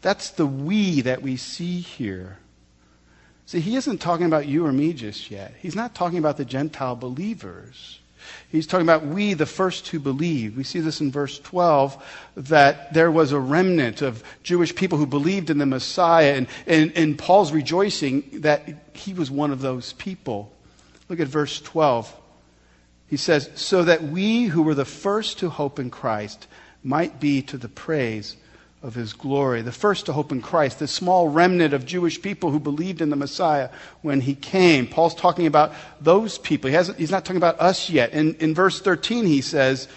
That's 0.02 0.32
the 0.32 0.46
we 0.46 1.02
that 1.02 1.22
we 1.22 1.38
see 1.38 1.80
here. 1.80 2.38
See, 3.46 3.60
he 3.60 3.76
isn't 3.76 4.00
talking 4.00 4.26
about 4.26 4.48
you 4.48 4.66
or 4.66 4.72
me 4.72 4.94
just 4.94 5.30
yet. 5.30 5.54
He's 5.60 5.76
not 5.76 5.96
talking 5.96 6.18
about 6.18 6.38
the 6.38 6.46
Gentile 6.46 6.96
believers. 6.96 8.00
He's 8.50 8.68
talking 8.68 8.86
about 8.86 9.06
we, 9.06 9.34
the 9.34 9.46
first 9.46 9.88
to 9.88 10.00
believe. 10.00 10.56
We 10.56 10.64
see 10.64 10.80
this 10.80 11.02
in 11.02 11.12
verse 11.12 11.40
12 11.40 12.32
that 12.36 12.94
there 12.94 13.12
was 13.12 13.32
a 13.32 13.40
remnant 13.40 14.02
of 14.02 14.24
Jewish 14.44 14.76
people 14.76 14.98
who 14.98 15.06
believed 15.06 15.50
in 15.50 15.58
the 15.58 15.66
Messiah, 15.66 16.34
and, 16.36 16.48
and, 16.68 16.92
and 16.96 17.18
Paul's 17.18 17.52
rejoicing 17.52 18.42
that 18.42 18.64
he 18.94 19.14
was 19.14 19.32
one 19.32 19.52
of 19.52 19.62
those 19.62 19.94
people. 19.94 20.52
Look 21.10 21.20
at 21.20 21.28
verse 21.28 21.60
12. 21.62 22.21
He 23.12 23.18
says, 23.18 23.50
so 23.56 23.84
that 23.84 24.04
we 24.04 24.46
who 24.46 24.62
were 24.62 24.74
the 24.74 24.86
first 24.86 25.40
to 25.40 25.50
hope 25.50 25.80
in 25.80 25.90
Christ 25.90 26.48
might 26.82 27.20
be 27.20 27.42
to 27.42 27.58
the 27.58 27.68
praise 27.68 28.38
of 28.82 28.96
his 28.96 29.12
glory. 29.12 29.62
The 29.62 29.74
first 29.74 30.06
to 30.06 30.14
hope 30.14 30.32
in 30.32 30.42
Christ, 30.42 30.80
the 30.80 30.88
small 30.88 31.28
remnant 31.28 31.74
of 31.74 31.86
Jewish 31.86 32.22
people 32.22 32.52
who 32.52 32.60
believed 32.60 33.02
in 33.02 33.10
the 33.10 33.18
Messiah 33.18 33.70
when 34.02 34.22
he 34.22 34.34
came. 34.34 34.88
Paul's 34.88 35.14
talking 35.14 35.46
about 35.46 35.74
those 36.00 36.38
people. 36.38 36.70
He 36.70 36.74
hasn't, 36.74 36.98
he's 37.00 37.12
not 37.12 37.26
talking 37.26 37.36
about 37.36 37.60
us 37.60 37.90
yet. 37.90 38.14
In, 38.14 38.36
in 38.36 38.56
verse 38.56 38.80
13, 38.80 39.26
he 39.26 39.42
says, 39.42 39.90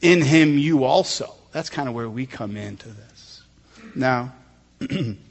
In 0.00 0.22
him 0.22 0.56
you 0.56 0.84
also. 0.84 1.34
That's 1.50 1.70
kind 1.70 1.88
of 1.88 1.94
where 1.96 2.08
we 2.08 2.24
come 2.24 2.56
into 2.56 2.88
this. 2.88 3.42
Now, 3.96 4.32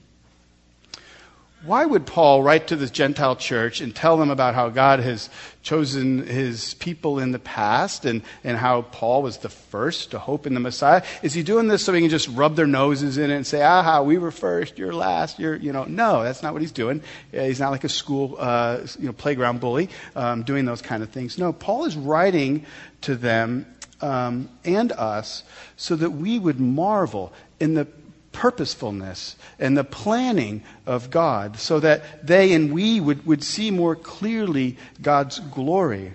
why 1.63 1.86
would 1.86 2.06
Paul 2.06 2.42
write 2.42 2.68
to 2.68 2.78
this 2.78 2.89
Gentile 2.89 3.36
church 3.36 3.82
and 3.82 3.94
tell 3.94 4.18
them 4.18 4.30
about 4.30 4.56
how 4.56 4.70
God 4.70 5.01
has 5.01 5.30
chosen 5.62 6.25
his 6.25 6.74
people 6.75 7.20
in 7.20 7.32
the 7.32 7.39
past 7.39 8.06
and, 8.06 8.22
and 8.46 8.58
how 8.58 8.84
Paul 8.84 9.24
was 9.24 9.38
the 9.39 9.50
first 9.50 10.12
to 10.12 10.20
hope 10.20 10.48
in 10.48 10.54
the 10.54 10.62
Messiah? 10.62 11.04
Is 11.22 11.34
he 11.34 11.44
doing 11.44 11.68
this 11.68 11.84
so 11.84 11.92
he 11.92 12.00
can 12.00 12.10
just 12.10 12.30
rub 12.30 12.56
their 12.56 12.68
noses 12.68 13.18
in 13.18 13.30
it 13.30 13.36
and 13.36 13.46
say, 13.46 13.62
aha, 13.62 14.01
we 14.01 14.18
were 14.18 14.32
first, 14.32 14.78
you're 14.78 14.94
last, 14.94 15.38
you're, 15.38 15.56
you 15.56 15.74
know, 15.74 15.84
no, 15.84 16.24
that's 16.24 16.42
not 16.42 16.54
what 16.54 16.62
he's 16.62 16.72
doing. 16.72 17.01
Uh, 17.34 17.42
he's 17.42 17.60
not 17.60 17.72
like 17.72 17.84
a 17.84 17.89
school, 17.89 18.38
uh, 18.39 18.80
you 18.98 19.08
know, 19.08 19.13
playground 19.13 19.60
bully 19.60 19.89
um, 20.16 20.44
doing 20.44 20.63
those 20.63 20.82
kind 20.82 21.04
of 21.04 21.10
things. 21.10 21.38
No, 21.38 21.51
Paul 21.51 21.84
is 21.86 21.98
writing 21.98 22.66
to 23.01 23.16
them 23.16 23.66
um, 24.01 24.50
and 24.63 24.94
us 24.94 25.44
so 25.75 25.98
that 25.98 26.12
we 26.12 26.39
would 26.39 26.60
marvel 26.60 27.34
in 27.60 27.74
the 27.74 27.86
purposefulness 28.31 29.36
and 29.59 29.77
the 29.77 29.83
planning 29.83 30.63
of 30.86 31.09
God 31.09 31.57
so 31.57 31.79
that 31.79 32.25
they 32.25 32.53
and 32.53 32.74
we 32.74 33.00
would, 33.00 33.25
would 33.25 33.43
see 33.43 33.71
more 33.71 33.95
clearly 33.95 34.77
God's 35.01 35.39
glory. 35.39 36.13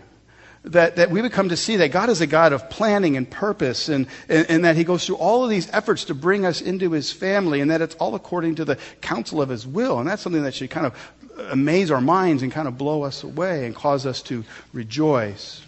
That, 0.64 0.96
that 0.96 1.10
we 1.10 1.20
would 1.20 1.32
come 1.32 1.50
to 1.50 1.56
see 1.58 1.76
that 1.76 1.92
God 1.92 2.08
is 2.08 2.22
a 2.22 2.26
God 2.26 2.54
of 2.54 2.70
planning 2.70 3.18
and 3.18 3.30
purpose, 3.30 3.90
and, 3.90 4.06
and, 4.30 4.46
and, 4.48 4.64
that 4.64 4.76
He 4.76 4.84
goes 4.84 5.04
through 5.04 5.16
all 5.16 5.44
of 5.44 5.50
these 5.50 5.70
efforts 5.74 6.04
to 6.06 6.14
bring 6.14 6.46
us 6.46 6.62
into 6.62 6.90
His 6.92 7.12
family, 7.12 7.60
and 7.60 7.70
that 7.70 7.82
it's 7.82 7.94
all 7.96 8.14
according 8.14 8.54
to 8.54 8.64
the 8.64 8.78
counsel 9.02 9.42
of 9.42 9.50
His 9.50 9.66
will. 9.66 9.98
And 9.98 10.08
that's 10.08 10.22
something 10.22 10.42
that 10.42 10.54
should 10.54 10.70
kind 10.70 10.86
of 10.86 11.12
amaze 11.50 11.90
our 11.90 12.00
minds 12.00 12.42
and 12.42 12.50
kind 12.50 12.66
of 12.66 12.78
blow 12.78 13.02
us 13.02 13.24
away 13.24 13.66
and 13.66 13.74
cause 13.74 14.06
us 14.06 14.22
to 14.22 14.42
rejoice. 14.72 15.62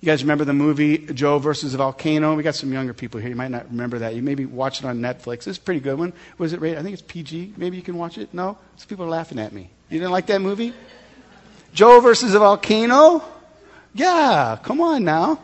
You 0.00 0.06
guys 0.06 0.22
remember 0.22 0.44
the 0.44 0.52
movie 0.52 0.98
Joe 0.98 1.40
versus 1.40 1.72
the 1.72 1.78
Volcano? 1.78 2.36
We 2.36 2.44
got 2.44 2.54
some 2.54 2.72
younger 2.72 2.94
people 2.94 3.18
here. 3.18 3.30
You 3.30 3.36
might 3.36 3.50
not 3.50 3.68
remember 3.68 3.98
that. 3.98 4.14
You 4.14 4.22
maybe 4.22 4.46
watch 4.46 4.78
it 4.78 4.84
on 4.86 5.00
Netflix. 5.00 5.48
It's 5.48 5.58
a 5.58 5.60
pretty 5.60 5.80
good 5.80 5.98
one. 5.98 6.12
Was 6.38 6.52
it 6.52 6.60
rated? 6.60 6.78
I 6.78 6.82
think 6.82 6.92
it's 6.92 7.02
PG. 7.02 7.54
Maybe 7.56 7.76
you 7.76 7.82
can 7.82 7.98
watch 7.98 8.16
it. 8.16 8.32
No? 8.32 8.56
Some 8.76 8.86
people 8.88 9.06
are 9.06 9.08
laughing 9.08 9.40
at 9.40 9.52
me. 9.52 9.70
You 9.90 9.98
didn't 9.98 10.12
like 10.12 10.26
that 10.26 10.40
movie? 10.40 10.72
Joe 11.74 12.00
versus 12.00 12.32
the 12.32 12.38
Volcano? 12.38 13.24
Yeah, 13.92 14.58
come 14.62 14.80
on 14.80 15.02
now. 15.02 15.40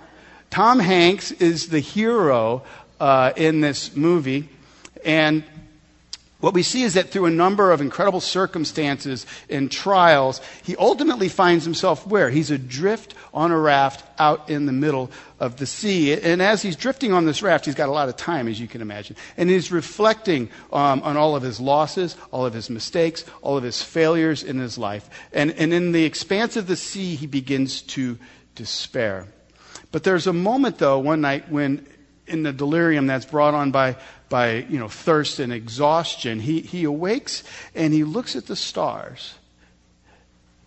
Tom 0.51 0.79
Hanks 0.79 1.33
is 1.33 1.69
the 1.69 1.81
hero 1.81 2.63
uh, 3.01 3.33
in 3.37 3.61
this 3.61 3.97
movie. 3.97 4.49
And 5.05 5.43
what 6.45 6.55
we 6.55 6.63
see 6.63 6.83
is 6.83 6.95
that 6.95 7.09
through 7.09 7.25
a 7.25 7.31
number 7.31 7.73
of 7.73 7.81
incredible 7.81 8.21
circumstances 8.21 9.25
and 9.49 9.73
trials, 9.73 10.43
he 10.63 10.77
ultimately 10.77 11.31
finds 11.31 11.65
himself 11.65 12.07
where? 12.07 12.29
He's 12.29 12.51
adrift 12.51 13.15
on 13.33 13.51
a 13.51 13.59
raft 13.59 14.05
out 14.19 14.51
in 14.51 14.67
the 14.67 14.73
middle 14.73 15.11
of 15.41 15.57
the 15.57 15.65
sea. 15.65 16.13
And 16.13 16.43
as 16.43 16.61
he's 16.61 16.77
drifting 16.77 17.15
on 17.15 17.25
this 17.25 17.43
raft, 17.43 17.65
he's 17.65 17.75
got 17.75 17.89
a 17.89 17.93
lot 17.93 18.11
of 18.11 18.17
time, 18.17 18.47
as 18.47 18.61
you 18.61 18.69
can 18.69 18.83
imagine. 18.83 19.17
And 19.39 19.49
he's 19.49 19.73
reflecting 19.73 20.51
um, 20.71 21.03
on 21.03 21.17
all 21.17 21.35
of 21.35 21.43
his 21.43 21.61
losses, 21.61 22.15
all 22.31 22.45
of 22.45 22.53
his 22.53 22.69
mistakes, 22.69 23.25
all 23.41 23.57
of 23.57 23.65
his 23.65 23.83
failures 23.83 24.43
in 24.43 24.59
his 24.59 24.77
life. 24.77 25.09
And, 25.33 25.51
and 25.53 25.73
in 25.73 25.93
the 25.93 26.05
expanse 26.05 26.57
of 26.57 26.67
the 26.67 26.77
sea, 26.77 27.15
he 27.15 27.27
begins 27.27 27.81
to 27.83 28.19
despair. 28.55 29.29
But 29.93 30.05
there's 30.05 30.27
a 30.27 30.33
moment, 30.33 30.77
though, 30.77 30.99
one 30.99 31.23
night 31.23 31.51
when 31.51 31.87
in 32.27 32.43
the 32.43 32.53
delirium 32.53 33.07
that's 33.07 33.27
brought 33.27 33.55
on 33.55 33.71
by, 33.71 33.97
by 34.35 34.67
you 34.69 34.81
know, 34.81 34.89
thirst 34.89 35.39
and 35.39 35.53
exhaustion, 35.53 36.41
he, 36.41 36.61
he 36.61 36.83
awakes 36.83 37.45
and 37.73 37.95
he 37.95 38.03
looks 38.03 38.35
at 38.35 38.49
the 38.49 38.57
stars. 38.57 39.35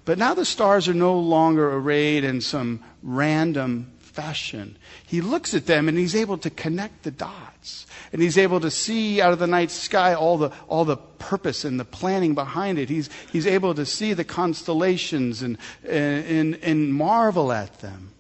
But 0.06 0.18
now 0.18 0.34
the 0.34 0.46
stars 0.46 0.88
are 0.88 0.94
no 0.94 1.20
longer 1.20 1.74
arrayed 1.74 2.24
in 2.24 2.40
some 2.40 2.82
random 3.04 3.92
fashion. 4.00 4.78
He 5.06 5.20
looks 5.20 5.54
at 5.54 5.66
them 5.66 5.90
and 5.90 5.98
he's 5.98 6.16
able 6.16 6.38
to 6.38 6.50
connect 6.50 7.04
the 7.04 7.12
dots. 7.12 7.88
And 8.14 8.22
he's 8.22 8.38
able 8.38 8.62
to 8.62 8.72
see 8.72 9.20
out 9.20 9.34
of 9.34 9.40
the 9.40 9.48
night 9.48 9.70
sky 9.70 10.14
all 10.14 10.38
the, 10.38 10.52
all 10.70 10.86
the 10.86 10.96
purpose 10.96 11.66
and 11.66 11.78
the 11.78 11.84
planning 11.84 12.36
behind 12.36 12.80
it. 12.80 12.88
He's, 12.88 13.10
he's 13.34 13.48
able 13.48 13.76
to 13.76 13.86
see 13.86 14.14
the 14.14 14.24
constellations 14.24 15.42
and, 15.42 15.58
and, 15.86 16.56
and 16.64 16.94
marvel 16.94 17.52
at 17.52 17.80
them. 17.80 18.12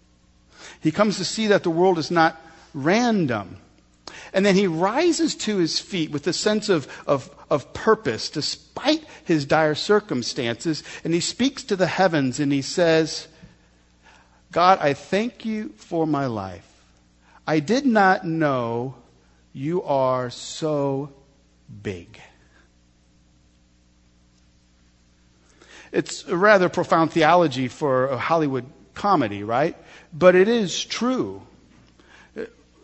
He 0.81 0.91
comes 0.91 1.15
to 1.19 1.23
see 1.23 1.47
that 1.47 1.63
the 1.63 1.69
world 1.69 1.97
is 1.97 2.11
not 2.11 2.35
random. 2.73 3.59
And 4.33 4.45
then 4.45 4.55
he 4.55 4.67
rises 4.67 5.35
to 5.35 5.57
his 5.57 5.79
feet 5.79 6.11
with 6.11 6.27
a 6.27 6.33
sense 6.33 6.69
of, 6.69 6.87
of, 7.07 7.29
of 7.49 7.73
purpose 7.73 8.29
despite 8.29 9.03
his 9.23 9.45
dire 9.45 9.75
circumstances. 9.75 10.83
And 11.03 11.13
he 11.13 11.19
speaks 11.19 11.63
to 11.63 11.75
the 11.75 11.87
heavens 11.87 12.39
and 12.39 12.51
he 12.51 12.61
says, 12.61 13.27
God, 14.51 14.79
I 14.81 14.93
thank 14.93 15.45
you 15.45 15.69
for 15.75 16.07
my 16.07 16.27
life. 16.27 16.63
I 17.45 17.59
did 17.59 17.85
not 17.85 18.25
know 18.25 18.95
you 19.53 19.83
are 19.83 20.29
so 20.29 21.11
big. 21.81 22.19
It's 25.91 26.25
a 26.27 26.35
rather 26.35 26.69
profound 26.69 27.11
theology 27.11 27.67
for 27.67 28.07
a 28.07 28.17
Hollywood 28.17 28.65
comedy, 28.93 29.43
right? 29.43 29.75
But 30.13 30.35
it 30.35 30.47
is 30.47 30.83
true 30.83 31.41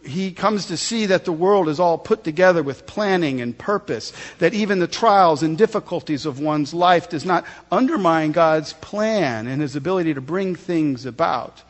he 0.06 0.32
comes 0.32 0.68
to 0.68 0.78
see 0.78 1.06
that 1.08 1.26
the 1.26 1.32
world 1.32 1.70
is 1.70 1.80
all 1.80 1.98
put 1.98 2.24
together 2.24 2.62
with 2.62 2.86
planning 2.86 3.42
and 3.42 3.58
purpose, 3.58 4.12
that 4.40 4.54
even 4.54 4.80
the 4.80 4.88
trials 4.88 5.44
and 5.44 5.58
difficulties 5.58 6.26
of 6.26 6.40
one's 6.40 6.74
life 6.74 7.10
does 7.10 7.26
not 7.26 7.46
undermine 7.72 8.32
God's 8.32 8.74
plan 8.74 9.48
and 9.48 9.62
his 9.62 9.76
ability 9.76 10.14
to 10.14 10.22
bring 10.22 10.56
things 10.56 11.06
about. 11.06 11.62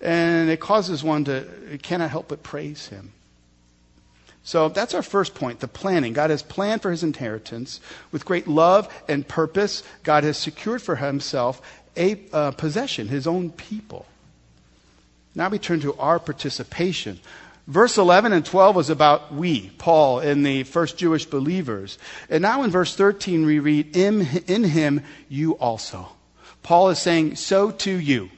And 0.00 0.50
it 0.50 0.60
causes 0.60 1.02
one 1.02 1.24
to 1.24 1.36
it 1.72 1.82
cannot 1.82 2.10
help 2.10 2.28
but 2.28 2.42
praise 2.42 2.88
him. 2.88 3.12
So 4.44 4.70
that's 4.70 4.94
our 4.94 5.02
first 5.02 5.34
point, 5.34 5.60
the 5.60 5.68
planning. 5.68 6.14
God 6.14 6.30
has 6.30 6.42
planned 6.42 6.80
for 6.80 6.90
his 6.90 7.02
inheritance 7.02 7.80
with 8.12 8.24
great 8.24 8.48
love 8.48 8.88
and 9.06 9.26
purpose. 9.26 9.82
God 10.04 10.24
has 10.24 10.38
secured 10.38 10.80
for 10.80 10.96
himself 10.96 11.60
a 11.96 12.18
uh, 12.32 12.50
possession, 12.52 13.08
his 13.08 13.26
own 13.26 13.50
people. 13.50 14.06
Now 15.34 15.48
we 15.48 15.58
turn 15.58 15.80
to 15.80 15.94
our 15.96 16.18
participation. 16.18 17.20
Verse 17.68 17.98
11 17.98 18.32
and 18.32 18.46
12 18.46 18.74
was 18.74 18.88
about 18.88 19.34
we, 19.34 19.68
Paul, 19.76 20.20
and 20.20 20.44
the 20.44 20.62
first 20.62 20.96
Jewish 20.96 21.26
believers. 21.26 21.98
And 22.30 22.40
now 22.40 22.62
in 22.62 22.70
verse 22.70 22.96
13 22.96 23.44
we 23.44 23.58
read, 23.58 23.94
in, 23.94 24.26
in 24.46 24.64
him 24.64 25.02
you 25.28 25.52
also. 25.52 26.08
Paul 26.62 26.88
is 26.88 26.98
saying, 26.98 27.36
so 27.36 27.70
to 27.70 27.90
you. 27.90 28.30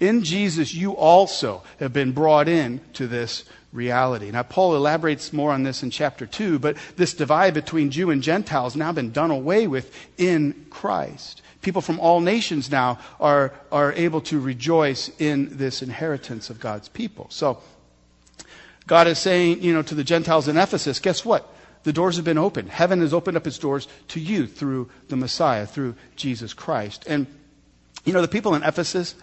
In 0.00 0.24
Jesus 0.24 0.72
you 0.72 0.92
also 0.96 1.62
have 1.80 1.92
been 1.92 2.12
brought 2.12 2.48
in 2.48 2.80
to 2.94 3.06
this 3.06 3.44
reality. 3.74 4.30
Now 4.30 4.42
Paul 4.42 4.74
elaborates 4.74 5.34
more 5.34 5.52
on 5.52 5.64
this 5.64 5.82
in 5.82 5.90
chapter 5.90 6.24
2, 6.24 6.58
but 6.58 6.78
this 6.96 7.12
divide 7.12 7.52
between 7.52 7.90
Jew 7.90 8.10
and 8.10 8.22
Gentile 8.22 8.64
has 8.64 8.74
now 8.74 8.92
been 8.92 9.12
done 9.12 9.30
away 9.30 9.66
with 9.66 9.94
in 10.16 10.66
Christ. 10.70 11.42
People 11.60 11.82
from 11.82 12.00
all 12.00 12.20
nations 12.20 12.70
now 12.70 12.98
are, 13.20 13.52
are 13.70 13.92
able 13.92 14.22
to 14.22 14.40
rejoice 14.40 15.10
in 15.18 15.58
this 15.58 15.82
inheritance 15.82 16.48
of 16.48 16.58
God's 16.58 16.88
people. 16.88 17.26
So, 17.28 17.60
God 18.88 19.06
is 19.06 19.18
saying, 19.18 19.62
you 19.62 19.72
know, 19.72 19.82
to 19.82 19.94
the 19.94 20.02
Gentiles 20.02 20.48
in 20.48 20.56
Ephesus, 20.56 20.98
guess 20.98 21.24
what? 21.24 21.54
The 21.84 21.92
doors 21.92 22.16
have 22.16 22.24
been 22.24 22.38
opened. 22.38 22.70
Heaven 22.70 23.00
has 23.02 23.14
opened 23.14 23.36
up 23.36 23.46
its 23.46 23.58
doors 23.58 23.86
to 24.08 24.18
you 24.18 24.46
through 24.46 24.90
the 25.08 25.16
Messiah, 25.16 25.66
through 25.66 25.94
Jesus 26.16 26.54
Christ. 26.54 27.04
And, 27.06 27.26
you 28.04 28.12
know, 28.12 28.22
the 28.22 28.28
people 28.28 28.54
in 28.54 28.62
Ephesus, 28.62 29.14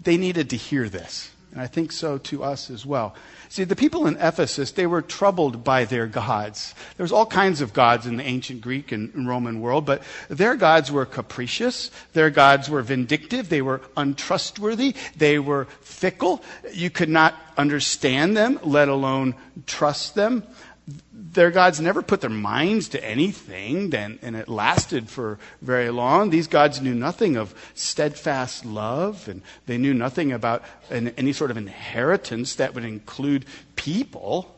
they 0.00 0.16
needed 0.18 0.50
to 0.50 0.56
hear 0.56 0.88
this. 0.88 1.33
And 1.54 1.62
I 1.62 1.68
think 1.68 1.92
so 1.92 2.18
to 2.18 2.42
us 2.42 2.68
as 2.68 2.84
well. 2.84 3.14
See, 3.48 3.62
the 3.62 3.76
people 3.76 4.08
in 4.08 4.16
Ephesus, 4.16 4.72
they 4.72 4.88
were 4.88 5.02
troubled 5.02 5.62
by 5.62 5.84
their 5.84 6.08
gods. 6.08 6.74
There 6.96 7.04
was 7.04 7.12
all 7.12 7.26
kinds 7.26 7.60
of 7.60 7.72
gods 7.72 8.06
in 8.06 8.16
the 8.16 8.24
ancient 8.24 8.60
Greek 8.60 8.90
and 8.90 9.28
Roman 9.28 9.60
world, 9.60 9.86
but 9.86 10.02
their 10.28 10.56
gods 10.56 10.90
were 10.90 11.06
capricious. 11.06 11.92
Their 12.12 12.30
gods 12.30 12.68
were 12.68 12.82
vindictive. 12.82 13.50
They 13.50 13.62
were 13.62 13.82
untrustworthy. 13.96 14.96
They 15.16 15.38
were 15.38 15.66
fickle. 15.80 16.42
You 16.72 16.90
could 16.90 17.08
not 17.08 17.36
understand 17.56 18.36
them, 18.36 18.58
let 18.64 18.88
alone 18.88 19.36
trust 19.64 20.16
them 20.16 20.42
their 21.12 21.50
gods 21.50 21.80
never 21.80 22.02
put 22.02 22.20
their 22.20 22.30
minds 22.30 22.88
to 22.90 23.02
anything, 23.02 23.94
and, 23.94 24.18
and 24.20 24.36
it 24.36 24.48
lasted 24.48 25.08
for 25.08 25.38
very 25.62 25.90
long. 25.90 26.30
These 26.30 26.46
gods 26.46 26.80
knew 26.80 26.94
nothing 26.94 27.36
of 27.36 27.54
steadfast 27.74 28.64
love, 28.64 29.26
and 29.28 29.40
they 29.66 29.78
knew 29.78 29.94
nothing 29.94 30.32
about 30.32 30.62
an, 30.90 31.08
any 31.16 31.32
sort 31.32 31.50
of 31.50 31.56
inheritance 31.56 32.56
that 32.56 32.74
would 32.74 32.84
include 32.84 33.46
people. 33.76 34.53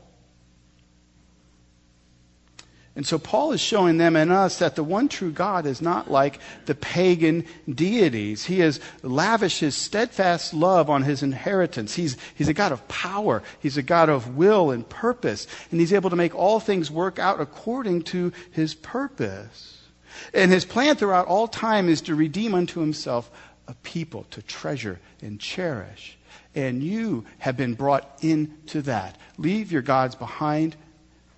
And 2.96 3.06
so 3.06 3.18
Paul 3.18 3.52
is 3.52 3.60
showing 3.60 3.98
them 3.98 4.16
and 4.16 4.32
us 4.32 4.58
that 4.58 4.74
the 4.74 4.82
one 4.82 5.08
true 5.08 5.30
God 5.30 5.66
is 5.66 5.82
not 5.82 6.10
like 6.10 6.40
the 6.64 6.74
pagan 6.74 7.44
deities. 7.68 8.46
He 8.46 8.60
has 8.60 8.80
lavished 9.02 9.60
his 9.60 9.76
steadfast 9.76 10.54
love 10.54 10.88
on 10.88 11.02
his 11.02 11.22
inheritance. 11.22 11.94
He's, 11.94 12.16
he's 12.34 12.48
a 12.48 12.54
God 12.54 12.72
of 12.72 12.88
power. 12.88 13.42
He's 13.60 13.76
a 13.76 13.82
God 13.82 14.08
of 14.08 14.36
will 14.36 14.70
and 14.70 14.88
purpose. 14.88 15.46
And 15.70 15.78
he's 15.78 15.92
able 15.92 16.08
to 16.08 16.16
make 16.16 16.34
all 16.34 16.58
things 16.58 16.90
work 16.90 17.18
out 17.18 17.38
according 17.38 18.04
to 18.04 18.32
his 18.50 18.74
purpose. 18.74 19.82
And 20.32 20.50
his 20.50 20.64
plan 20.64 20.96
throughout 20.96 21.26
all 21.26 21.48
time 21.48 21.90
is 21.90 22.00
to 22.02 22.14
redeem 22.14 22.54
unto 22.54 22.80
himself 22.80 23.30
a 23.68 23.74
people 23.74 24.24
to 24.30 24.40
treasure 24.40 25.00
and 25.20 25.38
cherish. 25.38 26.16
And 26.54 26.82
you 26.82 27.26
have 27.38 27.58
been 27.58 27.74
brought 27.74 28.18
into 28.22 28.80
that. 28.82 29.18
Leave 29.36 29.70
your 29.70 29.82
gods 29.82 30.14
behind 30.14 30.76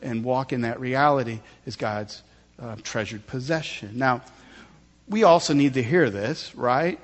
and 0.03 0.25
walk 0.25 0.53
in 0.53 0.63
that 0.63 0.81
reality 0.81 1.41
is 1.67 1.77
God's 1.77 2.23
uh, 2.61 2.77
treasured 2.83 3.27
possession. 3.27 3.93
Now, 3.99 4.23
we 5.09 5.25
also 5.25 5.55
need 5.55 5.75
to 5.75 5.83
hear 5.83 6.11
this, 6.11 6.55
right? 6.55 7.01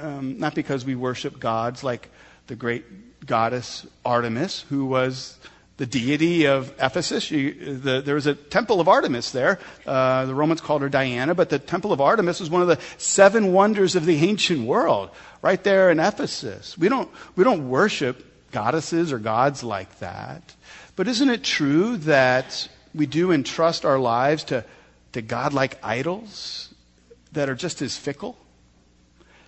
Um, 0.00 0.38
not 0.38 0.54
because 0.54 0.84
we 0.84 0.94
worship 0.94 1.38
gods 1.38 1.84
like 1.84 2.10
the 2.46 2.56
great 2.56 3.26
goddess 3.26 3.86
Artemis, 4.04 4.64
who 4.68 4.86
was 4.86 5.38
the 5.76 5.86
deity 5.86 6.46
of 6.46 6.72
Ephesus. 6.80 7.30
You, 7.30 7.76
the, 7.76 8.00
there 8.00 8.14
was 8.14 8.26
a 8.26 8.34
temple 8.34 8.80
of 8.80 8.88
Artemis 8.88 9.32
there. 9.32 9.58
Uh, 9.86 10.26
the 10.26 10.34
Romans 10.34 10.60
called 10.60 10.82
her 10.82 10.88
Diana, 10.88 11.34
but 11.34 11.48
the 11.48 11.58
temple 11.58 11.92
of 11.92 12.00
Artemis 12.00 12.40
was 12.40 12.48
one 12.48 12.62
of 12.62 12.68
the 12.68 12.78
seven 12.96 13.52
wonders 13.52 13.96
of 13.96 14.06
the 14.06 14.16
ancient 14.28 14.66
world, 14.66 15.10
right 15.42 15.62
there 15.64 15.90
in 15.90 15.98
Ephesus. 15.98 16.78
We 16.78 16.88
don't, 16.88 17.10
we 17.34 17.44
don't 17.44 17.68
worship 17.68 18.50
goddesses 18.52 19.12
or 19.12 19.18
gods 19.18 19.64
like 19.64 19.98
that. 19.98 20.54
But 20.96 21.08
isn't 21.08 21.28
it 21.28 21.42
true 21.42 21.96
that 21.98 22.68
we 22.94 23.06
do 23.06 23.32
entrust 23.32 23.84
our 23.84 23.98
lives 23.98 24.44
to, 24.44 24.64
to 25.12 25.22
godlike 25.22 25.78
idols 25.82 26.72
that 27.32 27.48
are 27.48 27.54
just 27.54 27.82
as 27.82 27.96
fickle? 27.96 28.36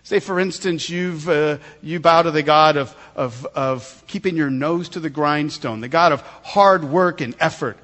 Say, 0.02 0.20
for 0.20 0.38
instance, 0.38 0.88
you've, 0.88 1.28
uh, 1.28 1.59
you 1.82 1.98
bow 1.98 2.22
to 2.22 2.30
the 2.30 2.42
God 2.42 2.76
of, 2.76 2.96
of, 3.16 3.44
of 3.54 4.04
keeping 4.06 4.37
your 4.37 4.50
nose 4.50 4.88
to 4.90 5.00
the 5.00 5.11
grindstone, 5.11 5.80
the 5.80 5.88
God 5.88 6.12
of 6.12 6.20
hard 6.20 6.85
work 6.85 7.20
and 7.20 7.35
effort 7.40 7.78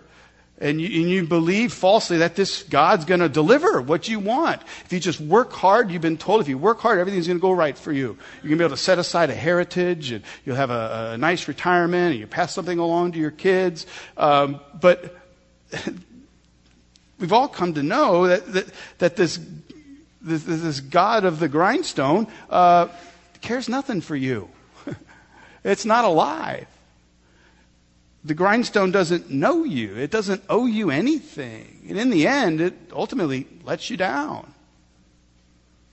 and 0.63 0.81
you, 0.81 1.03
and 1.03 1.11
you 1.11 1.27
believe 1.27 1.73
falsely 1.73 2.19
that 2.19 2.37
this 2.37 2.63
God's 2.63 3.05
going 3.05 3.21
to 3.21 3.29
deliver 3.29 3.83
what 3.83 4.09
you 4.09 4.21
want. 4.21 4.63
If 4.85 4.93
you 4.93 5.01
just 5.01 5.21
work 5.21 5.53
hard, 5.53 5.91
you've 5.91 6.03
been 6.03 6.17
told 6.17 6.41
if 6.41 6.49
you 6.49 6.57
work 6.57 6.79
hard, 6.79 7.01
everything's 7.01 7.27
going 7.27 7.39
to 7.39 7.43
go 7.43 7.51
right 7.51 7.77
for 7.77 7.93
you. 7.93 8.17
You're 8.43 8.49
going 8.49 8.51
to 8.51 8.57
be 8.57 8.65
able 8.65 8.77
to 8.77 8.83
set 8.83 9.01
aside 9.01 9.29
a 9.29 9.35
heritage, 9.35 10.13
and 10.13 10.25
you'll 10.47 10.57
have 10.57 10.71
a, 10.71 11.11
a 11.15 11.19
nice 11.19 11.49
retirement, 11.49 12.13
and 12.13 12.21
you 12.21 12.29
pass 12.29 12.55
something 12.55 12.79
along 12.79 13.13
to 13.13 13.19
your 13.19 13.33
kids. 13.33 13.87
Um, 14.17 14.61
but 14.81 15.19
we've 17.19 17.33
all 17.33 17.49
come 17.49 17.75
to 17.75 17.83
know 17.83 18.29
that, 18.29 18.53
that, 18.53 18.67
that 18.99 19.17
this, 19.17 19.41
this, 20.21 20.45
this, 20.45 20.79
God 20.79 21.25
of 21.25 21.41
the 21.41 21.49
grindstone 21.49 22.29
uh, 22.49 22.87
cares 23.41 23.69
nothing 23.69 24.01
for 24.01 24.15
you. 24.15 24.49
it's 25.65 25.85
not 25.85 26.05
alive. 26.05 26.69
The 28.25 28.35
grindstone 28.35 28.93
doesn't 28.93 29.31
know 29.31 29.65
you. 29.65 29.97
It 29.97 30.11
doesn't 30.11 30.45
owe 30.49 30.67
you 30.67 30.91
anything. 30.91 31.87
And 31.89 31.99
in 31.99 32.11
the 32.11 32.27
end, 32.27 32.61
it 32.61 32.75
ultimately 32.93 33.49
lets 33.65 33.91
you 33.91 33.97
down. 33.97 34.55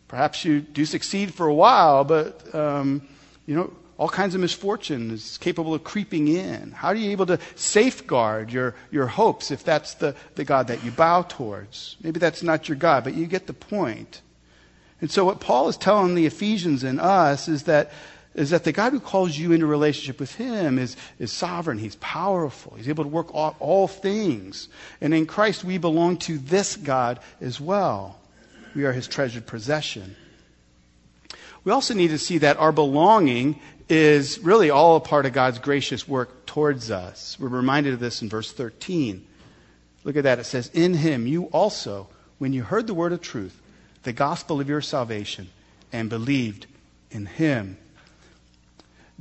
Perhaps 0.08 0.46
you 0.46 0.62
do 0.62 0.86
succeed 0.86 1.34
for 1.34 1.48
a 1.48 1.54
while, 1.54 2.04
but, 2.04 2.54
um, 2.54 3.08
you 3.46 3.56
know, 3.56 3.74
all 3.98 4.10
kinds 4.10 4.34
of 4.34 4.42
misfortune 4.42 5.12
is 5.12 5.38
capable 5.40 5.74
of 5.74 5.84
creeping 5.84 6.30
in. 6.30 6.72
How 6.72 6.88
are 6.88 6.96
you 6.96 7.12
able 7.12 7.26
to 7.26 7.40
safeguard 7.56 8.52
your, 8.52 8.74
your 8.92 9.08
hopes 9.08 9.52
if 9.52 9.64
that's 9.64 9.96
the, 9.96 10.16
the 10.36 10.46
God 10.46 10.68
that 10.68 10.84
you 10.86 10.92
bow 10.92 11.24
towards? 11.24 11.98
Maybe 12.02 12.20
that's 12.20 12.42
not 12.42 12.70
your 12.70 12.78
God, 12.78 13.04
but 13.04 13.14
you 13.14 13.28
get 13.28 13.48
the 13.48 13.54
point. 13.54 14.22
And 15.02 15.12
so 15.12 15.26
what 15.26 15.40
Paul 15.42 15.68
is 15.68 15.78
telling 15.78 16.16
the 16.16 16.26
Ephesians 16.26 16.84
and 16.84 17.00
us 17.00 17.48
is 17.48 17.64
that 17.64 17.92
is 18.36 18.52
that 18.52 18.64
the 18.64 18.72
God 18.72 18.94
who 18.94 19.00
calls 19.00 19.38
you 19.38 19.52
into 19.52 19.66
relationship 19.66 20.20
with 20.20 20.36
Him 20.36 20.78
is, 20.78 20.96
is 21.18 21.32
sovereign. 21.32 21.78
He's 21.78 21.96
powerful. 21.96 22.76
He's 22.78 22.90
able 22.90 23.04
to 23.04 23.10
work 23.10 23.34
all, 23.34 23.56
all 23.60 23.88
things. 23.88 24.70
And 25.02 25.14
in 25.14 25.26
Christ, 25.26 25.64
we 25.64 25.78
belong 25.78 26.18
to 26.18 26.38
this 26.38 26.76
God 26.76 27.20
as 27.42 27.60
well. 27.60 28.20
We 28.76 28.86
are 28.86 28.94
His 28.94 29.08
treasured 29.08 29.48
possession. 29.48 30.16
We 31.64 31.72
also 31.72 31.94
need 31.94 32.10
to 32.10 32.18
see 32.18 32.38
that 32.40 32.58
our 32.58 32.72
belonging 32.72 33.60
is 33.90 34.40
really 34.40 34.70
all 34.70 34.96
a 34.96 35.02
part 35.02 35.26
of 35.26 35.34
God's 35.34 35.60
gracious 35.60 36.08
work 36.08 36.46
towards 36.46 36.92
us. 36.92 37.38
We're 37.40 37.50
reminded 37.50 37.94
of 37.94 38.00
this 38.00 38.22
in 38.22 38.30
verse 38.30 38.52
13. 38.52 39.26
Look 40.04 40.16
at 40.16 40.24
that. 40.24 40.40
It 40.40 40.46
says, 40.46 40.70
In 40.74 40.94
Him 40.94 41.26
you 41.28 41.46
also, 41.46 42.08
when 42.38 42.54
you 42.54 42.64
heard 42.64 42.88
the 42.88 42.94
word 42.94 43.12
of 43.12 43.22
truth, 43.22 43.60
the 44.04 44.14
gospel 44.14 44.62
of 44.62 44.70
your 44.70 44.82
salvation, 44.82 45.50
and 45.92 46.10
believed 46.10 46.68
in 47.12 47.26
Him 47.26 47.78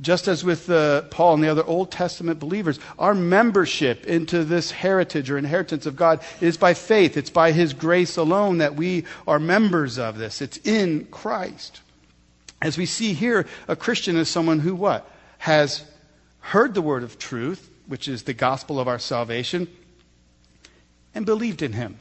just 0.01 0.27
as 0.27 0.43
with 0.43 0.69
uh, 0.69 1.03
Paul 1.03 1.35
and 1.35 1.43
the 1.43 1.49
other 1.49 1.63
Old 1.63 1.91
Testament 1.91 2.39
believers, 2.39 2.79
our 2.97 3.13
membership 3.13 4.05
into 4.05 4.43
this 4.43 4.71
heritage 4.71 5.29
or 5.29 5.37
inheritance 5.37 5.85
of 5.85 5.95
God 5.95 6.21
is 6.39 6.57
by 6.57 6.73
faith. 6.73 7.17
It's 7.17 7.29
by 7.29 7.51
His 7.51 7.73
grace 7.73 8.15
alone 8.15 8.59
that 8.59 8.75
we 8.75 9.05
are 9.27 9.39
members 9.39 9.97
of 9.99 10.17
this. 10.17 10.41
It's 10.41 10.57
in 10.57 11.05
Christ. 11.05 11.81
As 12.61 12.77
we 12.77 12.85
see 12.85 13.13
here, 13.13 13.45
a 13.67 13.75
Christian 13.75 14.15
is 14.15 14.29
someone 14.29 14.59
who 14.59 14.75
what? 14.75 15.09
Has 15.39 15.83
heard 16.39 16.73
the 16.73 16.81
word 16.81 17.03
of 17.03 17.19
truth, 17.19 17.69
which 17.87 18.07
is 18.07 18.23
the 18.23 18.33
gospel 18.33 18.79
of 18.79 18.87
our 18.87 18.99
salvation, 18.99 19.67
and 21.13 21.25
believed 21.25 21.61
in 21.61 21.73
Him. 21.73 21.97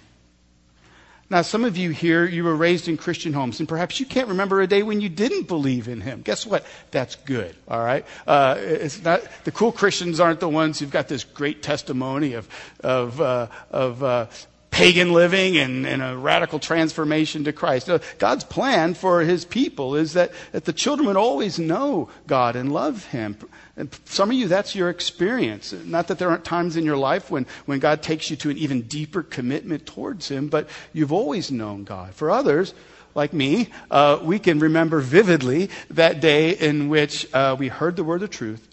Now, 1.30 1.42
some 1.42 1.66
of 1.66 1.76
you 1.76 1.90
here, 1.90 2.24
you 2.24 2.42
were 2.42 2.56
raised 2.56 2.88
in 2.88 2.96
Christian 2.96 3.34
homes, 3.34 3.60
and 3.60 3.68
perhaps 3.68 4.00
you 4.00 4.06
can't 4.06 4.28
remember 4.28 4.62
a 4.62 4.66
day 4.66 4.82
when 4.82 5.02
you 5.02 5.10
didn't 5.10 5.46
believe 5.46 5.86
in 5.86 6.00
Him. 6.00 6.22
Guess 6.22 6.46
what? 6.46 6.64
That's 6.90 7.16
good, 7.16 7.54
all 7.68 7.84
right? 7.84 8.06
Uh, 8.26 8.54
it's 8.58 9.02
not, 9.02 9.22
the 9.44 9.52
cool 9.52 9.70
Christians 9.70 10.20
aren't 10.20 10.40
the 10.40 10.48
ones 10.48 10.78
who've 10.78 10.90
got 10.90 11.06
this 11.08 11.24
great 11.24 11.62
testimony 11.62 12.32
of, 12.32 12.48
of, 12.80 13.20
uh, 13.20 13.48
of 13.70 14.02
uh, 14.02 14.26
pagan 14.70 15.12
living 15.12 15.58
and, 15.58 15.86
and, 15.86 16.02
a 16.02 16.16
radical 16.16 16.58
transformation 16.58 17.44
to 17.44 17.52
Christ. 17.52 17.90
God's 18.18 18.44
plan 18.44 18.94
for 18.94 19.20
His 19.20 19.44
people 19.44 19.96
is 19.96 20.14
that, 20.14 20.32
that 20.52 20.64
the 20.64 20.72
children 20.72 21.08
would 21.08 21.16
always 21.16 21.58
know 21.58 22.08
God 22.26 22.56
and 22.56 22.72
love 22.72 23.04
Him. 23.06 23.36
And 23.78 23.88
some 24.06 24.30
of 24.30 24.36
you, 24.36 24.48
that's 24.48 24.74
your 24.74 24.90
experience. 24.90 25.72
Not 25.72 26.08
that 26.08 26.18
there 26.18 26.28
aren't 26.28 26.44
times 26.44 26.76
in 26.76 26.84
your 26.84 26.96
life 26.96 27.30
when, 27.30 27.46
when 27.64 27.78
God 27.78 28.02
takes 28.02 28.28
you 28.28 28.36
to 28.38 28.50
an 28.50 28.58
even 28.58 28.82
deeper 28.82 29.22
commitment 29.22 29.86
towards 29.86 30.28
Him, 30.28 30.48
but 30.48 30.68
you've 30.92 31.12
always 31.12 31.52
known 31.52 31.84
God. 31.84 32.12
For 32.12 32.28
others, 32.28 32.74
like 33.14 33.32
me, 33.32 33.68
uh, 33.88 34.18
we 34.20 34.40
can 34.40 34.58
remember 34.58 34.98
vividly 34.98 35.70
that 35.90 36.20
day 36.20 36.50
in 36.50 36.88
which 36.88 37.32
uh, 37.32 37.54
we 37.56 37.68
heard 37.68 37.94
the 37.94 38.02
word 38.02 38.24
of 38.24 38.30
truth, 38.30 38.68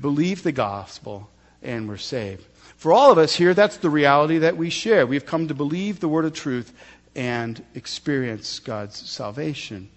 believed 0.00 0.42
the 0.42 0.52
gospel, 0.52 1.30
and 1.62 1.88
were 1.88 1.96
saved. 1.96 2.44
For 2.76 2.92
all 2.92 3.12
of 3.12 3.18
us 3.18 3.36
here, 3.36 3.54
that's 3.54 3.76
the 3.76 3.90
reality 3.90 4.38
that 4.38 4.56
we 4.56 4.70
share. 4.70 5.06
We've 5.06 5.26
come 5.26 5.48
to 5.48 5.54
believe 5.54 6.00
the 6.00 6.08
word 6.08 6.24
of 6.24 6.32
truth 6.32 6.72
and 7.14 7.62
experience 7.76 8.58
God's 8.58 8.96
salvation. 8.96 9.88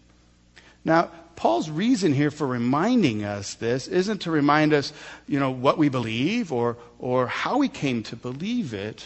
Now, 0.85 1.09
Paul's 1.35 1.69
reason 1.69 2.13
here 2.13 2.31
for 2.31 2.45
reminding 2.45 3.23
us 3.23 3.55
this 3.55 3.87
isn't 3.87 4.19
to 4.21 4.31
remind 4.31 4.73
us, 4.73 4.93
you 5.27 5.39
know, 5.39 5.51
what 5.51 5.77
we 5.77 5.89
believe 5.89 6.51
or, 6.51 6.77
or 6.99 7.27
how 7.27 7.57
we 7.57 7.67
came 7.67 8.03
to 8.03 8.15
believe 8.15 8.73
it. 8.73 9.05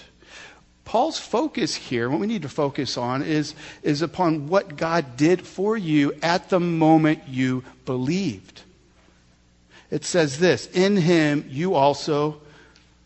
Paul's 0.84 1.18
focus 1.18 1.76
here, 1.76 2.10
what 2.10 2.20
we 2.20 2.28
need 2.28 2.44
to 2.44 2.50
focus 2.50 2.98
on, 2.98 3.24
is, 3.24 3.56
is 3.82 4.02
upon 4.02 4.48
what 4.48 4.78
God 4.78 5.18
did 5.18 5.46
for 5.46 5.76
you 5.76 6.14
at 6.22 6.50
the 6.50 6.60
moment 6.60 7.28
you 7.28 7.64
believed. 7.86 8.62
It 9.90 10.06
says 10.06 10.40
this 10.40 10.68
In 10.68 10.98
him 10.98 11.46
you 11.50 11.74
also, 11.74 12.42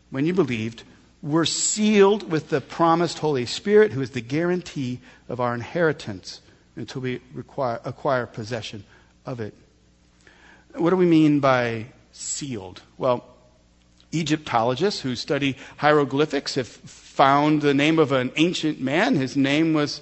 when 0.09 0.25
you 0.25 0.33
believed, 0.33 0.83
were 1.21 1.45
sealed 1.45 2.29
with 2.31 2.49
the 2.49 2.61
promised 2.61 3.19
Holy 3.19 3.45
Spirit, 3.45 3.91
who 3.91 4.01
is 4.01 4.11
the 4.11 4.21
guarantee 4.21 4.99
of 5.27 5.39
our 5.39 5.53
inheritance 5.53 6.41
until 6.75 7.01
we 7.01 7.21
require, 7.33 7.79
acquire 7.83 8.25
possession 8.25 8.83
of 9.29 9.39
it. 9.39 9.53
What 10.75 10.89
do 10.89 10.95
we 10.95 11.05
mean 11.05 11.39
by 11.39 11.85
sealed? 12.11 12.81
Well, 12.97 13.23
Egyptologists 14.11 15.01
who 15.01 15.15
study 15.15 15.55
hieroglyphics 15.77 16.55
have 16.55 16.67
found 16.67 17.61
the 17.61 17.75
name 17.75 17.99
of 17.99 18.11
an 18.11 18.31
ancient 18.37 18.81
man. 18.81 19.15
His 19.15 19.37
name 19.37 19.73
was 19.73 20.01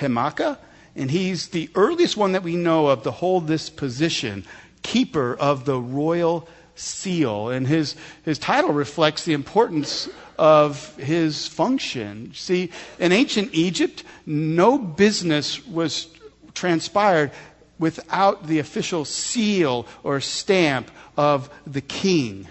Hemaka, 0.00 0.58
and 0.96 1.08
he's 1.08 1.48
the 1.48 1.70
earliest 1.76 2.16
one 2.16 2.32
that 2.32 2.42
we 2.42 2.56
know 2.56 2.88
of 2.88 3.04
to 3.04 3.12
hold 3.12 3.46
this 3.46 3.70
position, 3.70 4.44
keeper 4.82 5.36
of 5.36 5.64
the 5.66 5.80
royal 5.80 6.48
seal. 6.74 7.50
And 7.50 7.68
his, 7.68 7.94
his 8.24 8.40
title 8.40 8.72
reflects 8.72 9.24
the 9.24 9.34
importance 9.34 10.08
of 10.36 10.96
his 10.96 11.46
function. 11.46 12.32
See, 12.34 12.72
in 12.98 13.12
ancient 13.12 13.54
Egypt, 13.54 14.02
no 14.26 14.78
business 14.78 15.64
was 15.64 16.08
transpired 16.54 17.30
without 17.78 18.46
the 18.46 18.58
official 18.58 19.04
seal 19.04 19.86
or 20.02 20.20
stamp 20.20 20.90
of 21.16 21.50
the 21.66 21.80
king. 21.80 22.46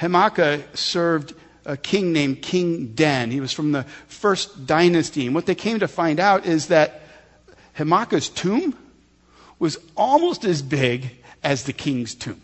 Hemaka 0.00 0.62
served 0.76 1.34
a 1.64 1.76
king 1.76 2.12
named 2.12 2.42
King 2.42 2.88
Den. 2.94 3.30
He 3.30 3.40
was 3.40 3.52
from 3.52 3.72
the 3.72 3.84
first 4.06 4.66
dynasty. 4.66 5.26
And 5.26 5.34
what 5.34 5.46
they 5.46 5.54
came 5.54 5.78
to 5.80 5.88
find 5.88 6.20
out 6.20 6.46
is 6.46 6.68
that 6.68 7.02
Hemaka's 7.78 8.28
tomb 8.28 8.76
was 9.58 9.78
almost 9.96 10.44
as 10.44 10.62
big 10.62 11.10
as 11.42 11.64
the 11.64 11.72
king's 11.72 12.14
tomb, 12.14 12.40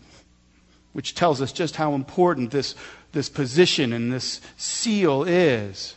which 0.93 1.13
tells 1.13 1.41
us 1.41 1.51
just 1.51 1.75
how 1.75 1.93
important 1.93 2.51
this, 2.51 2.75
this 3.11 3.29
position 3.29 3.93
and 3.93 4.11
this 4.11 4.41
seal 4.57 5.23
is. 5.23 5.95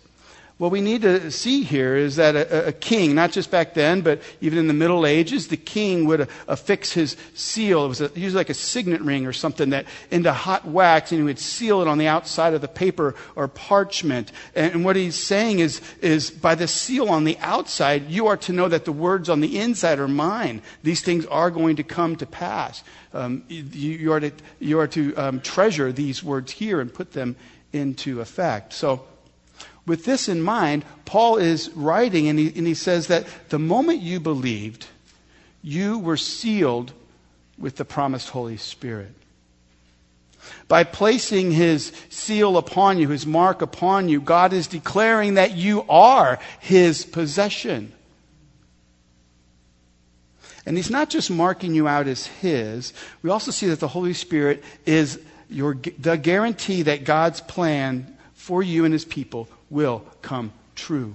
What 0.64 0.72
we 0.72 0.81
need 0.81 1.03
to 1.03 1.31
see 1.31 1.62
here 1.62 1.94
is 1.94 2.16
that 2.16 2.35
a, 2.35 2.68
a, 2.68 2.72
king, 2.72 3.14
not 3.14 3.33
just 3.33 3.50
back 3.50 3.74
then, 3.74 4.00
but 4.00 4.22
even 4.40 4.59
in 4.59 4.66
the 4.66 4.72
Middle 4.72 5.05
Ages, 5.05 5.48
the 5.48 5.59
king 5.59 6.07
would 6.07 6.27
affix 6.48 6.90
his 6.90 7.18
seal. 7.35 7.85
It 7.85 7.88
was 7.88 8.00
a, 8.00 8.11
usually 8.14 8.40
like 8.40 8.48
a 8.48 8.55
signet 8.55 9.03
ring 9.03 9.27
or 9.27 9.35
something 9.35 9.68
that 9.68 9.85
into 10.11 10.33
hot 10.33 10.66
wax, 10.66 11.12
and 11.12 11.18
he 11.18 11.22
would 11.22 11.38
seal 11.38 11.83
it 11.83 11.87
on 11.87 11.98
the 11.98 12.09
outside 12.09 12.55
of 12.55 12.62
the 12.62 12.68
paper 12.68 13.14
or 13.37 13.46
parchment. 13.46 14.33
And, 14.55 14.72
and 14.72 14.85
what 14.87 14.96
he's 14.96 15.16
saying 15.16 15.59
is, 15.59 15.83
is 16.00 16.31
by 16.31 16.55
the 16.55 16.66
seal 16.66 17.11
on 17.11 17.24
the 17.24 17.37
outside, 17.40 18.09
you 18.09 18.29
are 18.29 18.38
to 18.38 18.55
know 18.55 18.68
that 18.68 18.87
the 18.87 18.92
words 18.92 19.29
on 19.29 19.42
the 19.42 19.59
inside 19.59 19.98
are 19.98 20.09
mine. 20.09 20.62
These 20.83 21.03
things 21.03 21.27
are 21.27 21.50
going 21.50 21.77
to 21.77 21.83
come 21.83 22.16
to 22.16 22.24
pass. 22.24 22.83
Um, 23.12 23.44
you, 23.48 23.64
you, 23.64 24.12
are 24.12 24.20
to, 24.20 24.33
you 24.61 24.79
are 24.79 24.88
to 24.88 25.14
um, 25.16 25.40
treasure 25.40 25.92
these 25.92 26.24
words 26.24 26.53
here 26.53 26.81
and 26.81 26.90
put 26.90 27.12
them 27.12 27.37
into 27.74 28.22
effect. 28.22 28.72
So, 28.72 29.05
with 29.87 30.05
this 30.05 30.29
in 30.29 30.40
mind, 30.40 30.85
Paul 31.05 31.37
is 31.37 31.70
writing 31.70 32.29
and 32.29 32.38
he, 32.38 32.53
and 32.57 32.66
he 32.66 32.75
says 32.75 33.09
that 33.09 33.27
the 33.51 33.59
moment 33.59 34.01
you 34.01 34.18
believed, 34.18 34.87
you 35.62 35.99
were 35.99 36.16
sealed 36.16 36.92
with 37.59 37.77
the 37.77 37.85
promised 37.85 38.31
Holy 38.31 38.57
Spirit. 38.57 39.12
By 40.68 40.85
placing 40.85 41.53
his 41.53 41.92
seal 42.09 42.57
upon 42.57 42.99
you, 42.99 43.09
his 43.09 43.27
mark 43.27 43.62
upon 43.62 44.09
you, 44.09 44.20
God 44.20 44.53
is 44.53 44.66
declaring 44.66 45.35
that 45.35 45.53
you 45.53 45.85
are 45.88 46.38
his 46.61 47.05
possession. 47.05 47.92
And 50.66 50.77
he's 50.77 50.90
not 50.90 51.11
just 51.11 51.31
marking 51.31 51.75
you 51.75 51.87
out 51.87 52.07
as 52.07 52.27
his, 52.27 52.94
we 53.23 53.29
also 53.29 53.51
see 53.51 53.66
that 53.66 53.81
the 53.81 53.88
Holy 53.88 54.14
Spirit 54.14 54.64
is 54.87 55.20
your, 55.51 55.77
the 55.99 56.16
guarantee 56.16 56.83
that 56.83 57.05
God's 57.05 57.42
plan 57.42 58.16
for 58.33 58.62
you 58.62 58.85
and 58.85 58.92
his 58.92 59.05
people 59.05 59.49
will 59.74 60.04
come 60.22 60.52
true. 60.76 61.14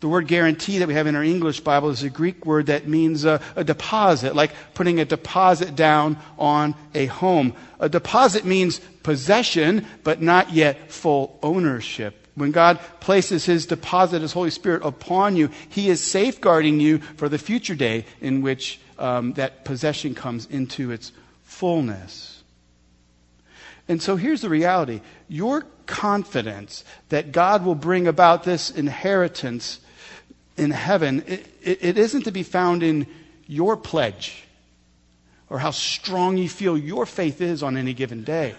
The 0.00 0.08
word 0.08 0.26
guarantee 0.26 0.78
that 0.78 0.88
we 0.88 0.94
have 0.94 1.06
in 1.06 1.14
our 1.14 1.22
English 1.22 1.60
Bible 1.60 1.90
is 1.90 2.02
a 2.02 2.10
Greek 2.10 2.44
word 2.44 2.66
that 2.66 2.88
means 2.88 3.24
a, 3.24 3.40
a, 3.54 3.62
deposit, 3.62 4.34
like 4.34 4.50
putting 4.74 4.98
a 4.98 5.04
deposit 5.04 5.76
down 5.76 6.18
on 6.36 6.74
a 6.92 7.06
home. 7.06 7.54
A 7.78 7.88
deposit 7.88 8.44
means 8.44 8.80
possession, 9.04 9.86
but 10.02 10.20
not 10.20 10.50
yet 10.50 10.90
full 10.90 11.38
ownership. 11.40 12.26
When 12.34 12.50
God 12.50 12.80
places 12.98 13.44
His 13.44 13.64
deposit, 13.64 14.22
His 14.22 14.32
Holy 14.32 14.50
Spirit 14.50 14.82
upon 14.84 15.36
you, 15.36 15.50
He 15.68 15.88
is 15.88 16.02
safeguarding 16.02 16.80
you 16.80 16.98
for 16.98 17.28
the 17.28 17.38
future 17.38 17.76
day 17.76 18.04
in 18.20 18.42
which 18.42 18.80
um, 18.98 19.34
that 19.34 19.64
possession 19.64 20.16
comes 20.16 20.46
into 20.46 20.90
its 20.90 21.12
fullness. 21.44 22.31
And 23.88 24.00
so 24.00 24.16
here's 24.16 24.40
the 24.40 24.48
reality 24.48 25.00
your 25.28 25.64
confidence 25.86 26.84
that 27.08 27.32
God 27.32 27.64
will 27.64 27.74
bring 27.74 28.06
about 28.06 28.44
this 28.44 28.70
inheritance 28.70 29.80
in 30.56 30.70
heaven, 30.70 31.24
it, 31.26 31.48
it, 31.62 31.98
isn't 31.98 32.22
to 32.22 32.30
be 32.30 32.42
found 32.42 32.82
in 32.82 33.06
your 33.46 33.76
pledge 33.76 34.44
or 35.48 35.58
how 35.58 35.70
strong 35.70 36.36
you 36.36 36.48
feel 36.48 36.76
your 36.76 37.06
faith 37.06 37.40
is 37.40 37.62
on 37.62 37.76
any 37.76 37.94
given 37.94 38.22
day. 38.22 38.54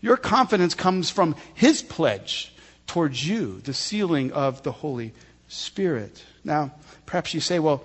Your 0.00 0.16
confidence 0.16 0.74
comes 0.74 1.10
from 1.10 1.36
His 1.54 1.82
pledge 1.82 2.52
towards 2.86 3.26
you, 3.26 3.60
the 3.62 3.74
sealing 3.74 4.32
of 4.32 4.62
the 4.62 4.72
Holy 4.72 5.12
Spirit. 5.48 6.22
Now, 6.44 6.72
perhaps 7.06 7.34
you 7.34 7.40
say, 7.40 7.58
well, 7.58 7.84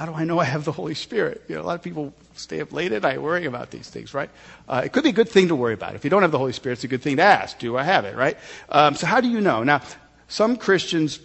how 0.00 0.06
do 0.06 0.14
I 0.14 0.24
know 0.24 0.38
I 0.38 0.44
have 0.44 0.64
the 0.64 0.72
Holy 0.72 0.94
Spirit? 0.94 1.42
You 1.46 1.56
know, 1.56 1.60
a 1.60 1.62
lot 1.62 1.74
of 1.74 1.82
people 1.82 2.14
stay 2.34 2.62
up 2.62 2.72
late 2.72 2.90
at 2.90 3.02
night 3.02 3.20
worrying 3.20 3.46
about 3.46 3.70
these 3.70 3.86
things, 3.86 4.14
right? 4.14 4.30
Uh, 4.66 4.80
it 4.82 4.94
could 4.94 5.02
be 5.02 5.10
a 5.10 5.12
good 5.12 5.28
thing 5.28 5.48
to 5.48 5.54
worry 5.54 5.74
about. 5.74 5.94
If 5.94 6.04
you 6.04 6.08
don't 6.08 6.22
have 6.22 6.30
the 6.30 6.38
Holy 6.38 6.54
Spirit, 6.54 6.76
it's 6.76 6.84
a 6.84 6.88
good 6.88 7.02
thing 7.02 7.18
to 7.18 7.22
ask, 7.22 7.58
do 7.58 7.76
I 7.76 7.82
have 7.82 8.06
it, 8.06 8.16
right? 8.16 8.38
Um, 8.70 8.94
so 8.94 9.06
how 9.06 9.20
do 9.20 9.28
you 9.28 9.42
know? 9.42 9.62
Now, 9.62 9.82
some 10.26 10.56
Christians 10.56 11.20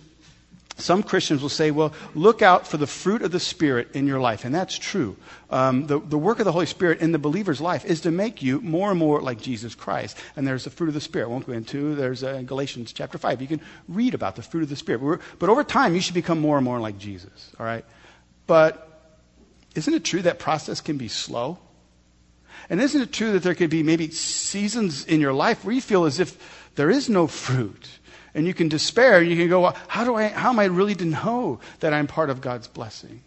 some 0.78 1.04
Christians 1.04 1.42
will 1.42 1.48
say, 1.48 1.72
well, 1.72 1.94
look 2.16 2.42
out 2.42 2.68
for 2.68 2.76
the 2.76 2.86
fruit 2.86 3.22
of 3.22 3.32
the 3.32 3.40
Spirit 3.40 3.92
in 3.94 4.08
your 4.08 4.20
life. 4.20 4.44
And 4.44 4.54
that's 4.54 4.78
true. 4.78 5.16
Um, 5.50 5.88
the, 5.88 6.02
the 6.02 6.18
work 6.18 6.40
of 6.40 6.46
the 6.46 6.52
Holy 6.52 6.66
Spirit 6.66 7.00
in 7.00 7.14
the 7.14 7.18
believer's 7.18 7.62
life 7.62 7.86
is 7.86 8.02
to 8.02 8.12
make 8.12 8.44
you 8.44 8.60
more 8.60 8.90
and 8.90 9.00
more 9.00 9.22
like 9.22 9.40
Jesus 9.40 9.74
Christ. 9.74 10.18
And 10.36 10.46
there's 10.46 10.66
the 10.66 10.70
fruit 10.70 10.90
of 10.90 10.94
the 10.94 11.00
Spirit. 11.00 11.28
I 11.28 11.30
won't 11.30 11.48
go 11.48 11.54
into. 11.54 11.96
There's 11.96 12.26
uh, 12.26 12.42
Galatians 12.42 12.92
chapter 12.92 13.18
5. 13.18 13.42
You 13.42 13.48
can 13.48 13.62
read 13.88 14.14
about 14.14 14.36
the 14.36 14.42
fruit 14.42 14.64
of 14.64 14.70
the 14.70 14.76
Spirit. 14.76 15.00
But, 15.00 15.22
but 15.40 15.50
over 15.50 15.64
time, 15.64 15.96
you 15.96 16.02
should 16.02 16.14
become 16.14 16.42
more 16.42 16.58
and 16.58 16.66
more 16.66 16.82
like 16.82 16.98
Jesus. 16.98 17.54
All 17.58 17.66
right? 17.66 17.86
But 18.48 18.82
isn't 19.76 19.94
it 19.94 20.04
true 20.04 20.22
that 20.24 20.40
process 20.40 20.82
can 20.82 20.98
be 20.98 21.08
slow? 21.08 21.60
And 22.70 22.82
isn't 22.82 23.02
it 23.02 23.12
true 23.12 23.34
that 23.34 23.44
there 23.44 23.56
could 23.56 23.70
be 23.70 23.84
maybe 23.84 24.10
seasons 24.10 25.06
in 25.06 25.20
your 25.20 25.34
life 25.34 25.64
where 25.64 25.76
you 25.76 25.82
feel 25.82 26.06
as 26.06 26.20
if 26.20 26.72
there 26.76 26.90
is 26.90 27.10
no 27.10 27.28
fruit? 27.28 27.88
and 28.36 28.46
you 28.46 28.54
can 28.54 28.68
despair. 28.68 29.20
And 29.20 29.30
you 29.30 29.38
can 29.38 29.48
go, 29.48 29.62
well, 29.62 29.78
how, 29.88 30.04
do 30.04 30.16
I, 30.16 30.28
how 30.28 30.50
am 30.50 30.60
I 30.60 30.66
really 30.66 30.94
to 30.96 31.06
know 31.06 31.60
that 31.80 31.94
I'm 31.94 32.06
part 32.06 32.30
of 32.30 32.42
God's 32.42 32.68
blessings? 32.68 33.24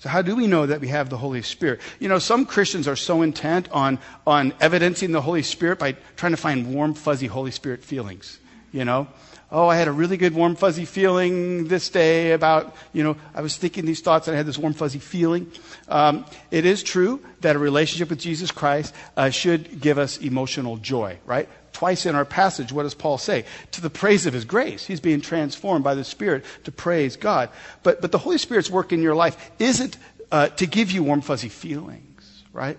So, 0.00 0.08
how 0.08 0.22
do 0.22 0.34
we 0.34 0.46
know 0.46 0.66
that 0.66 0.80
we 0.80 0.88
have 0.88 1.10
the 1.10 1.18
Holy 1.18 1.42
Spirit? 1.42 1.80
You 1.98 2.08
know, 2.08 2.18
some 2.18 2.46
Christians 2.46 2.88
are 2.88 2.96
so 2.96 3.22
intent 3.22 3.70
on, 3.70 3.98
on 4.26 4.54
evidencing 4.60 5.12
the 5.12 5.20
Holy 5.20 5.42
Spirit 5.42 5.78
by 5.78 5.92
trying 6.16 6.32
to 6.32 6.38
find 6.38 6.74
warm, 6.74 6.94
fuzzy 6.94 7.26
Holy 7.26 7.50
Spirit 7.50 7.84
feelings. 7.84 8.38
You 8.72 8.84
know, 8.84 9.08
oh, 9.50 9.66
I 9.66 9.76
had 9.76 9.88
a 9.88 9.92
really 9.92 10.16
good 10.16 10.34
warm, 10.34 10.54
fuzzy 10.54 10.84
feeling 10.84 11.66
this 11.66 11.88
day 11.88 12.32
about, 12.32 12.76
you 12.92 13.02
know, 13.02 13.16
I 13.34 13.40
was 13.40 13.56
thinking 13.56 13.84
these 13.84 14.00
thoughts 14.00 14.28
and 14.28 14.34
I 14.34 14.38
had 14.38 14.46
this 14.46 14.58
warm, 14.58 14.74
fuzzy 14.74 15.00
feeling. 15.00 15.50
Um, 15.88 16.24
it 16.50 16.64
is 16.64 16.82
true 16.82 17.20
that 17.40 17.56
a 17.56 17.58
relationship 17.58 18.10
with 18.10 18.20
Jesus 18.20 18.50
Christ 18.50 18.94
uh, 19.16 19.30
should 19.30 19.80
give 19.80 19.98
us 19.98 20.18
emotional 20.18 20.76
joy, 20.76 21.18
right? 21.26 21.48
Twice 21.72 22.06
in 22.06 22.14
our 22.14 22.24
passage, 22.24 22.72
what 22.72 22.84
does 22.84 22.94
Paul 22.94 23.18
say? 23.18 23.44
To 23.72 23.80
the 23.80 23.90
praise 23.90 24.26
of 24.26 24.34
his 24.34 24.44
grace. 24.44 24.86
He's 24.86 25.00
being 25.00 25.20
transformed 25.20 25.82
by 25.82 25.94
the 25.94 26.04
Spirit 26.04 26.44
to 26.64 26.72
praise 26.72 27.16
God. 27.16 27.50
But, 27.82 28.00
but 28.00 28.12
the 28.12 28.18
Holy 28.18 28.38
Spirit's 28.38 28.70
work 28.70 28.92
in 28.92 29.02
your 29.02 29.14
life 29.14 29.50
isn't 29.58 29.96
uh, 30.30 30.48
to 30.48 30.66
give 30.66 30.90
you 30.90 31.02
warm, 31.02 31.22
fuzzy 31.22 31.48
feelings, 31.48 32.44
right? 32.52 32.78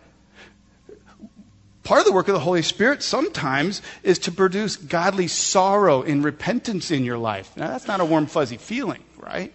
Part 1.83 1.99
of 1.99 2.05
the 2.05 2.11
work 2.11 2.27
of 2.27 2.33
the 2.33 2.39
Holy 2.39 2.61
Spirit 2.61 3.01
sometimes 3.01 3.81
is 4.03 4.19
to 4.19 4.31
produce 4.31 4.75
godly 4.75 5.27
sorrow 5.27 6.03
and 6.03 6.23
repentance 6.23 6.91
in 6.91 7.03
your 7.03 7.17
life. 7.17 7.55
Now, 7.57 7.69
that's 7.69 7.87
not 7.87 7.99
a 7.99 8.05
warm, 8.05 8.27
fuzzy 8.27 8.57
feeling, 8.57 9.03
right? 9.17 9.51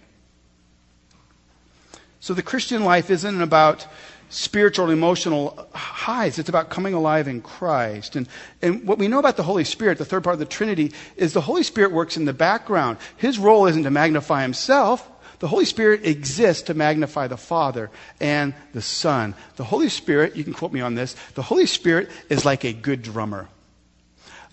So 2.19 2.33
the 2.33 2.43
Christian 2.43 2.83
life 2.83 3.09
isn't 3.09 3.41
about 3.41 3.87
spiritual 4.29 4.89
emotional 4.89 5.67
highs. 5.73 6.37
It's 6.37 6.49
about 6.49 6.69
coming 6.69 6.93
alive 6.93 7.29
in 7.29 7.41
Christ. 7.41 8.17
And, 8.17 8.27
and 8.61 8.85
what 8.85 8.97
we 8.97 9.07
know 9.07 9.19
about 9.19 9.37
the 9.37 9.43
Holy 9.43 9.63
Spirit, 9.63 9.97
the 9.97 10.05
third 10.05 10.23
part 10.23 10.33
of 10.33 10.39
the 10.39 10.45
Trinity, 10.45 10.91
is 11.15 11.31
the 11.31 11.41
Holy 11.41 11.63
Spirit 11.63 11.93
works 11.93 12.17
in 12.17 12.25
the 12.25 12.33
background. 12.33 12.97
His 13.15 13.39
role 13.39 13.67
isn't 13.67 13.83
to 13.83 13.91
magnify 13.91 14.41
himself. 14.41 15.09
The 15.39 15.47
Holy 15.47 15.65
Spirit 15.65 16.05
exists 16.05 16.63
to 16.63 16.73
magnify 16.73 17.27
the 17.27 17.37
Father 17.37 17.91
and 18.19 18.55
the 18.73 18.81
Son. 18.81 19.35
The 19.55 19.63
Holy 19.63 19.89
Spirit, 19.89 20.35
you 20.35 20.43
can 20.43 20.53
quote 20.53 20.73
me 20.73 20.81
on 20.81 20.95
this, 20.95 21.15
the 21.35 21.43
Holy 21.43 21.67
Spirit 21.67 22.09
is 22.29 22.43
like 22.43 22.63
a 22.63 22.73
good 22.73 23.03
drummer. 23.03 23.47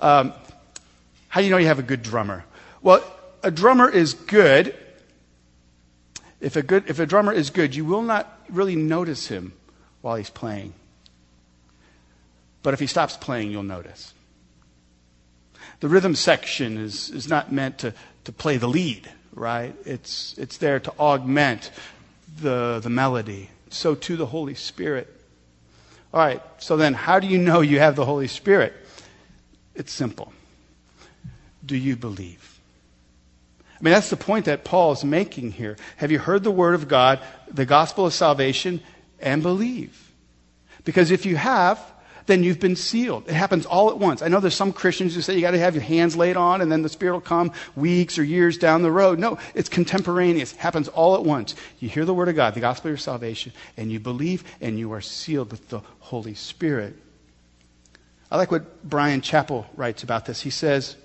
Um, 0.01 0.35
how 1.29 1.41
do 1.41 1.47
you 1.47 1.51
know 1.51 1.57
you 1.57 1.67
have 1.67 1.79
a 1.79 1.83
good 1.83 2.03
drummer? 2.03 2.45
Well, 2.83 3.03
a 3.43 3.51
drummer 3.51 3.89
is 3.89 4.15
good. 4.15 4.77
If 6.41 6.57
a, 6.57 6.63
good, 6.63 6.85
if 6.89 6.99
a 6.99 7.07
drummer 7.07 7.33
is 7.33 7.49
good, 7.49 7.75
you 7.75 7.87
will 7.87 8.03
not 8.03 8.45
really 8.51 8.77
notice 8.77 9.29
him 9.29 9.55
while 10.03 10.17
he's 10.17 10.31
playing. 10.31 10.75
But 12.63 12.75
if 12.75 12.81
he 12.81 12.87
stops 12.87 13.17
playing, 13.17 13.51
you'll 13.51 13.63
notice. 13.63 14.13
The 15.81 15.89
rhythm 15.89 16.15
section 16.15 16.77
is, 16.77 17.11
is 17.11 17.29
not 17.29 17.53
meant 17.53 17.79
to, 17.79 17.95
to 18.25 18.33
play 18.33 18.57
the 18.57 18.69
lead, 18.69 19.11
right? 19.33 19.75
It's, 19.85 20.35
it's 20.39 20.57
there 20.59 20.81
to 20.81 20.93
augment 20.99 21.71
the, 22.41 22.81
the 22.83 22.91
melody. 22.91 23.51
So 23.71 23.95
too 23.95 24.17
the 24.17 24.27
Holy 24.27 24.55
Spirit. 24.55 25.09
All 26.13 26.21
right, 26.21 26.43
so 26.59 26.77
then 26.77 26.95
how 26.95 27.19
do 27.19 27.27
you 27.27 27.39
know 27.39 27.61
you 27.61 27.81
have 27.81 27.97
the 27.97 28.05
Holy 28.05 28.29
Spirit? 28.29 28.73
It's 29.75 29.93
simple. 29.93 30.33
Do 31.65 31.77
you 31.77 31.97
believe? 31.97 32.61
I 33.71 33.83
mean, 33.83 33.93
that's 33.93 34.11
the 34.11 34.17
point 34.17 34.45
that 34.45 34.65
Paul 34.65 34.93
is 34.93 35.05
making 35.05 35.53
here. 35.53 35.77
Have 35.97 36.13
you 36.13 36.19
heard 36.19 36.45
the 36.45 36.51
word 36.51 36.75
of 36.75 36.89
God, 36.89 37.21
the 37.51 37.67
gospel 37.67 38.07
of 38.07 38.15
salvation? 38.15 38.81
and 39.25 39.43
believe. 39.43 40.13
Because 40.85 41.11
if 41.11 41.27
you 41.27 41.37
have, 41.37 41.81
then 42.27 42.43
you've 42.43 42.61
been 42.61 42.77
sealed. 42.77 43.29
It 43.29 43.35
happens 43.35 43.67
all 43.67 43.91
at 43.91 43.99
once. 43.99 44.23
I 44.23 44.29
know 44.29 44.41
there's 44.41 44.55
some 44.55 44.73
Christians 44.73 45.15
who 45.15 45.21
say 45.21 45.35
you 45.35 45.41
got 45.41 45.51
to 45.51 45.59
have 45.59 45.75
your 45.75 45.85
hands 45.85 46.17
laid 46.17 46.37
on 46.37 46.61
and 46.61 46.73
then 46.73 46.83
the 46.83 46.89
Spirit 46.89 47.13
will 47.13 47.21
come 47.21 47.53
weeks 47.77 48.19
or 48.19 48.25
years 48.25 48.57
down 48.57 48.83
the 48.83 48.91
road. 48.91 49.19
No, 49.19 49.39
it's 49.55 49.69
contemporaneous. 49.69 50.53
It 50.53 50.59
happens 50.59 50.89
all 50.89 51.15
at 51.17 51.25
once. 51.25 51.55
You 51.81 51.89
hear 51.89 52.05
the 52.05 52.15
Word 52.15 52.29
of 52.29 52.37
God, 52.37 52.55
the 52.55 52.61
gospel 52.61 52.89
of 52.89 52.93
your 52.93 52.99
salvation, 52.99 53.53
and 53.77 53.93
you 53.93 54.01
believe 54.01 54.45
and 54.61 54.79
you 54.79 54.93
are 54.93 55.01
sealed 55.01 55.51
with 55.51 55.69
the 55.69 55.81
Holy 56.01 56.35
Spirit. 56.35 56.97
I 58.31 58.37
like 58.37 58.51
what 58.51 58.83
Bryan 58.83 59.21
Chapell 59.21 59.67
writes 59.77 60.03
about 60.03 60.27
this. 60.27 60.41
He 60.41 60.51
says, 60.51 60.97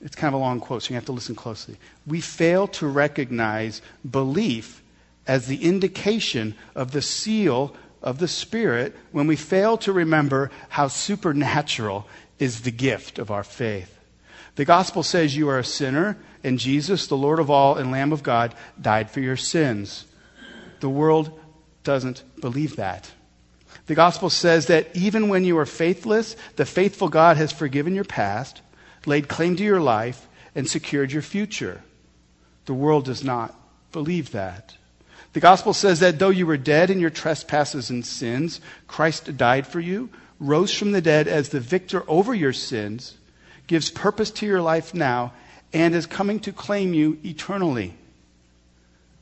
it's 0.00 0.14
kind 0.14 0.34
of 0.34 0.40
a 0.40 0.42
long 0.42 0.60
quote, 0.60 0.82
so 0.82 0.90
you 0.90 0.94
have 0.94 1.06
to 1.06 1.12
listen 1.12 1.34
closely. 1.34 1.76
We 2.06 2.20
fail 2.20 2.68
to 2.68 2.86
recognize 2.86 3.82
belief 4.08 4.82
as 5.26 5.46
the 5.46 5.64
indication 5.64 6.54
of 6.74 6.92
the 6.92 7.02
seal 7.02 7.74
of 8.02 8.18
the 8.18 8.28
Spirit 8.28 8.94
when 9.12 9.26
we 9.26 9.36
fail 9.36 9.76
to 9.78 9.92
remember 9.92 10.50
how 10.68 10.88
supernatural 10.88 12.06
is 12.38 12.62
the 12.62 12.70
gift 12.70 13.18
of 13.18 13.30
our 13.30 13.44
faith. 13.44 13.98
The 14.56 14.64
gospel 14.64 15.02
says 15.02 15.36
you 15.36 15.48
are 15.48 15.58
a 15.58 15.64
sinner, 15.64 16.16
and 16.42 16.58
Jesus, 16.58 17.06
the 17.06 17.16
Lord 17.16 17.38
of 17.38 17.50
all 17.50 17.76
and 17.76 17.90
Lamb 17.90 18.12
of 18.12 18.22
God, 18.22 18.54
died 18.80 19.10
for 19.10 19.20
your 19.20 19.36
sins. 19.36 20.06
The 20.80 20.88
world 20.88 21.38
doesn't 21.84 22.22
believe 22.40 22.76
that. 22.76 23.10
The 23.86 23.94
gospel 23.94 24.30
says 24.30 24.66
that 24.66 24.94
even 24.94 25.28
when 25.28 25.44
you 25.44 25.58
are 25.58 25.66
faithless, 25.66 26.36
the 26.56 26.66
faithful 26.66 27.08
God 27.08 27.36
has 27.36 27.52
forgiven 27.52 27.94
your 27.94 28.04
past, 28.04 28.60
laid 29.04 29.28
claim 29.28 29.56
to 29.56 29.62
your 29.62 29.80
life, 29.80 30.26
and 30.54 30.68
secured 30.68 31.12
your 31.12 31.22
future. 31.22 31.82
The 32.64 32.74
world 32.74 33.04
does 33.04 33.22
not 33.22 33.54
believe 33.92 34.32
that. 34.32 34.76
The 35.36 35.40
gospel 35.40 35.74
says 35.74 36.00
that 36.00 36.18
though 36.18 36.30
you 36.30 36.46
were 36.46 36.56
dead 36.56 36.88
in 36.88 36.98
your 36.98 37.10
trespasses 37.10 37.90
and 37.90 38.06
sins, 38.06 38.58
Christ 38.88 39.36
died 39.36 39.66
for 39.66 39.80
you, 39.80 40.08
rose 40.40 40.72
from 40.72 40.92
the 40.92 41.02
dead 41.02 41.28
as 41.28 41.50
the 41.50 41.60
victor 41.60 42.04
over 42.08 42.34
your 42.34 42.54
sins, 42.54 43.18
gives 43.66 43.90
purpose 43.90 44.30
to 44.30 44.46
your 44.46 44.62
life 44.62 44.94
now, 44.94 45.34
and 45.74 45.94
is 45.94 46.06
coming 46.06 46.40
to 46.40 46.52
claim 46.52 46.94
you 46.94 47.18
eternally. 47.22 47.92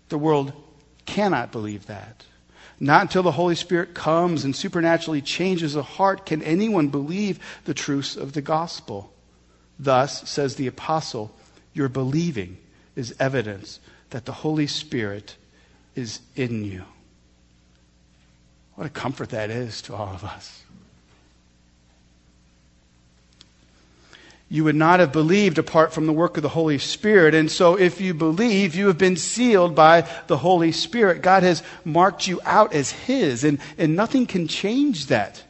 The 0.09 0.17
world 0.17 0.53
cannot 1.05 1.51
believe 1.51 1.87
that. 1.87 2.23
Not 2.79 3.03
until 3.03 3.25
the 3.25 3.33
Holy 3.33 3.57
Spirit 3.57 3.93
comes 3.93 4.45
and 4.45 4.55
supernaturally 4.55 5.21
changes 5.21 5.75
a 5.75 5.83
heart 5.83 6.27
can 6.27 6.45
anyone 6.45 6.91
believe 6.91 7.41
the 7.65 7.75
truths 7.75 8.15
of 8.15 8.35
the 8.35 8.41
gospel. 8.41 9.13
Thus, 9.81 10.31
says 10.31 10.55
the 10.55 10.69
apostle, 10.69 11.35
your 11.73 11.89
believing 11.89 12.59
is 12.95 13.17
evidence 13.19 13.81
that 14.11 14.27
the 14.27 14.33
Holy 14.33 14.69
Spirit 14.69 15.39
is 15.95 16.21
in 16.37 16.65
you. 16.65 16.85
What 18.75 18.87
a 18.87 18.91
comfort 18.91 19.31
that 19.31 19.51
is 19.51 19.83
to 19.83 19.95
all 19.95 20.13
of 20.15 20.25
us. 20.25 20.65
You 24.49 24.65
would 24.65 24.77
not 24.77 25.01
have 25.01 25.13
believed 25.13 25.59
apart 25.59 25.93
from 25.93 26.07
the 26.07 26.13
work 26.13 26.37
of 26.37 26.43
the 26.43 26.49
Holy 26.49 26.79
Spirit. 26.79 27.35
And 27.35 27.51
so, 27.51 27.77
if 27.77 28.01
you 28.01 28.15
believe, 28.15 28.75
you 28.75 28.89
have 28.89 28.99
been 28.99 29.17
sealed 29.17 29.75
by 29.75 30.09
the 30.27 30.37
Holy 30.37 30.71
Spirit. 30.71 31.23
God 31.23 31.43
has 31.43 31.63
marked 31.85 32.27
you 32.27 32.41
out 32.45 32.73
as 32.73 32.91
His, 32.91 33.43
and, 33.43 33.59
and 33.79 33.97
nothing 33.97 34.27
can 34.27 34.47
change 34.47 35.07
that. 35.07 35.43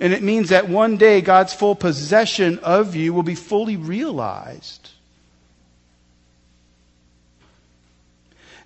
And 0.00 0.12
it 0.12 0.22
means 0.22 0.50
that 0.50 0.68
one 0.68 0.96
day 0.96 1.20
God's 1.20 1.52
full 1.52 1.74
possession 1.74 2.60
of 2.60 2.94
you 2.94 3.12
will 3.12 3.24
be 3.24 3.34
fully 3.34 3.76
realized. 3.76 4.90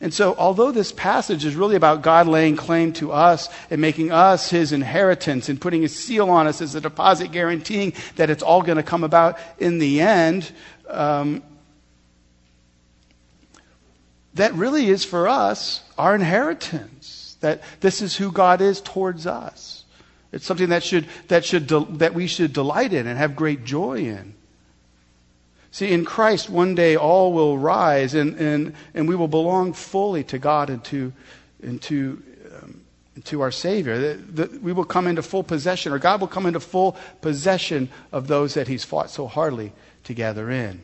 And 0.03 0.13
so, 0.13 0.35
although 0.37 0.73
this 0.73 0.91
passage 0.91 1.45
is 1.45 1.55
really 1.55 1.77
about 1.77 2.03
God 2.03 2.27
laying 2.27 2.57
claim 2.57 2.93
to 2.95 3.13
us 3.13 3.49
and 3.71 3.81
making 3.81 4.11
us 4.11 4.51
his 4.51 4.73
inheritance 4.73 5.49
and 5.49 5.61
putting 5.61 5.85
a 5.85 5.89
seal 5.89 6.29
on 6.29 6.49
us 6.49 6.61
as 6.61 6.75
a 6.75 6.81
deposit 6.81 7.31
guaranteeing 7.31 7.93
that 8.17 8.29
it's 8.29 8.43
all 8.43 8.63
going 8.63 8.79
to 8.79 8.83
come 8.83 9.05
about 9.05 9.39
in 9.59 9.79
the 9.79 10.01
end, 10.01 10.51
um, 10.89 11.41
that 14.35 14.53
really 14.55 14.89
is 14.89 15.05
for 15.05 15.29
us 15.29 15.85
our 15.97 16.17
inheritance. 16.17 17.37
That 17.39 17.63
this 17.79 18.03
is 18.03 18.17
who 18.17 18.33
God 18.33 18.61
is 18.61 18.81
towards 18.81 19.25
us. 19.25 19.85
It's 20.33 20.45
something 20.45 20.71
that 20.71 20.83
should 20.83 21.07
that 21.29 21.45
should 21.45 21.69
that 21.69 22.13
we 22.13 22.27
should 22.27 22.53
delight 22.53 22.93
in 22.93 23.07
and 23.07 23.17
have 23.17 23.37
great 23.37 23.65
joy 23.65 23.99
in. 23.99 24.35
See, 25.73 25.91
in 25.91 26.05
Christ, 26.05 26.51
one 26.51 26.75
day 26.75 26.97
all 26.97 27.33
will 27.33 27.57
rise 27.57 28.13
and, 28.13 28.39
and, 28.39 28.75
and 28.93 29.09
we 29.09 29.17
will 29.17 29.27
belong 29.27 29.73
fully 29.73 30.23
to 30.25 30.39
God 30.39 30.69
and 30.69 30.85
to, 30.85 31.15
and 31.63 31.81
to, 31.83 32.23
um, 32.63 32.83
to 33.25 33.41
our 33.41 33.51
Savior. 33.51 34.21
We 34.61 34.75
will 34.75 34.85
come 34.85 35.07
into 35.07 35.23
full 35.23 35.43
possession, 35.43 35.93
or 35.93 35.99
God 35.99 36.21
will 36.21 36.29
come 36.29 36.45
into 36.45 36.61
full 36.61 36.97
possession 37.23 37.89
of 38.13 38.29
those 38.29 38.53
that 38.55 38.69
He's 38.69 38.85
fought 38.85 39.11
so 39.11 39.27
hardly 39.27 39.73
to 40.05 40.13
gather 40.13 40.51
in. 40.51 40.83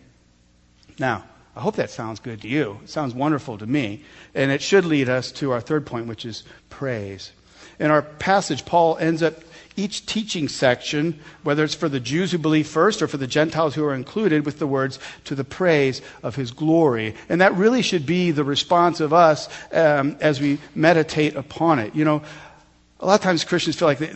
Now, 0.98 1.24
I 1.54 1.60
hope 1.60 1.76
that 1.76 1.90
sounds 1.90 2.18
good 2.18 2.40
to 2.40 2.48
you. 2.48 2.80
It 2.84 2.88
sounds 2.88 3.14
wonderful 3.14 3.58
to 3.58 3.66
me. 3.66 4.04
And 4.34 4.50
it 4.50 4.62
should 4.62 4.86
lead 4.86 5.10
us 5.10 5.32
to 5.32 5.50
our 5.50 5.60
third 5.60 5.84
point, 5.84 6.06
which 6.06 6.24
is 6.24 6.44
praise. 6.70 7.32
In 7.78 7.90
our 7.90 8.00
passage, 8.00 8.64
Paul 8.64 8.96
ends 8.96 9.22
up 9.22 9.34
each 9.78 10.04
teaching 10.06 10.48
section, 10.48 11.18
whether 11.42 11.64
it's 11.64 11.74
for 11.74 11.88
the 11.88 12.00
Jews 12.00 12.32
who 12.32 12.38
believe 12.38 12.66
first 12.66 13.00
or 13.00 13.08
for 13.08 13.16
the 13.16 13.26
Gentiles 13.26 13.74
who 13.74 13.84
are 13.84 13.94
included, 13.94 14.44
with 14.44 14.58
the 14.58 14.66
words, 14.66 14.98
to 15.24 15.34
the 15.34 15.44
praise 15.44 16.02
of 16.22 16.34
his 16.34 16.50
glory. 16.50 17.14
And 17.28 17.40
that 17.40 17.54
really 17.54 17.82
should 17.82 18.04
be 18.04 18.32
the 18.32 18.44
response 18.44 19.00
of 19.00 19.12
us 19.12 19.48
um, 19.72 20.16
as 20.20 20.40
we 20.40 20.58
meditate 20.74 21.36
upon 21.36 21.78
it. 21.78 21.94
You 21.94 22.04
know, 22.04 22.22
a 23.00 23.06
lot 23.06 23.14
of 23.14 23.20
times 23.20 23.44
Christians 23.44 23.76
feel 23.76 23.88
like 23.88 23.98
they, 23.98 24.14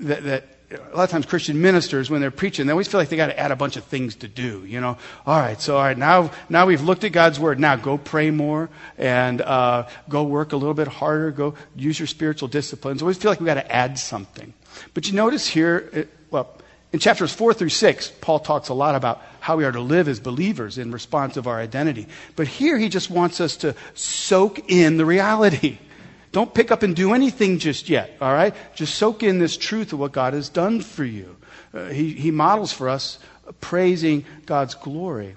that, 0.00 0.24
that 0.24 0.44
a 0.70 0.96
lot 0.96 1.04
of 1.04 1.10
times 1.10 1.26
Christian 1.26 1.60
ministers, 1.60 2.10
when 2.10 2.20
they're 2.20 2.30
preaching, 2.30 2.66
they 2.66 2.72
always 2.72 2.86
feel 2.86 3.00
like 3.00 3.08
they 3.08 3.16
got 3.16 3.26
to 3.26 3.38
add 3.38 3.50
a 3.50 3.56
bunch 3.56 3.76
of 3.76 3.84
things 3.84 4.14
to 4.16 4.28
do. 4.28 4.64
You 4.64 4.80
know, 4.80 4.98
all 5.26 5.38
right, 5.38 5.60
so 5.60 5.76
all 5.76 5.82
right, 5.82 5.98
now 5.98 6.30
now 6.48 6.66
we've 6.66 6.82
looked 6.82 7.02
at 7.04 7.12
God's 7.12 7.40
word. 7.40 7.58
Now 7.58 7.76
go 7.76 7.98
pray 7.98 8.30
more 8.30 8.70
and 8.96 9.40
uh, 9.40 9.88
go 10.08 10.22
work 10.22 10.52
a 10.52 10.56
little 10.56 10.74
bit 10.74 10.86
harder. 10.86 11.32
Go 11.32 11.54
use 11.74 11.98
your 11.98 12.06
spiritual 12.06 12.48
disciplines. 12.48 13.02
Always 13.02 13.18
feel 13.18 13.30
like 13.30 13.40
we 13.40 13.46
got 13.46 13.54
to 13.54 13.72
add 13.72 13.98
something. 13.98 14.54
But 14.94 15.08
you 15.08 15.14
notice 15.14 15.46
here, 15.46 16.08
well, 16.30 16.50
in 16.92 16.98
chapters 16.98 17.32
4 17.32 17.54
through 17.54 17.68
6, 17.68 18.12
Paul 18.20 18.40
talks 18.40 18.68
a 18.68 18.74
lot 18.74 18.94
about 18.94 19.22
how 19.38 19.56
we 19.56 19.64
are 19.64 19.72
to 19.72 19.80
live 19.80 20.08
as 20.08 20.18
believers 20.18 20.76
in 20.76 20.90
response 20.90 21.36
of 21.36 21.46
our 21.46 21.58
identity. 21.58 22.08
But 22.34 22.48
here 22.48 22.76
he 22.78 22.88
just 22.88 23.10
wants 23.10 23.40
us 23.40 23.56
to 23.58 23.74
soak 23.94 24.70
in 24.70 24.96
the 24.96 25.06
reality. 25.06 25.78
Don't 26.32 26.52
pick 26.52 26.70
up 26.70 26.82
and 26.82 26.94
do 26.94 27.12
anything 27.12 27.58
just 27.58 27.88
yet, 27.88 28.16
all 28.20 28.32
right? 28.32 28.54
Just 28.74 28.94
soak 28.94 29.22
in 29.22 29.38
this 29.38 29.56
truth 29.56 29.92
of 29.92 29.98
what 29.98 30.12
God 30.12 30.32
has 30.32 30.48
done 30.48 30.80
for 30.80 31.04
you. 31.04 31.36
Uh, 31.74 31.86
he, 31.86 32.12
he 32.12 32.30
models 32.30 32.72
for 32.72 32.88
us 32.88 33.18
praising 33.60 34.24
God's 34.46 34.74
glory. 34.74 35.36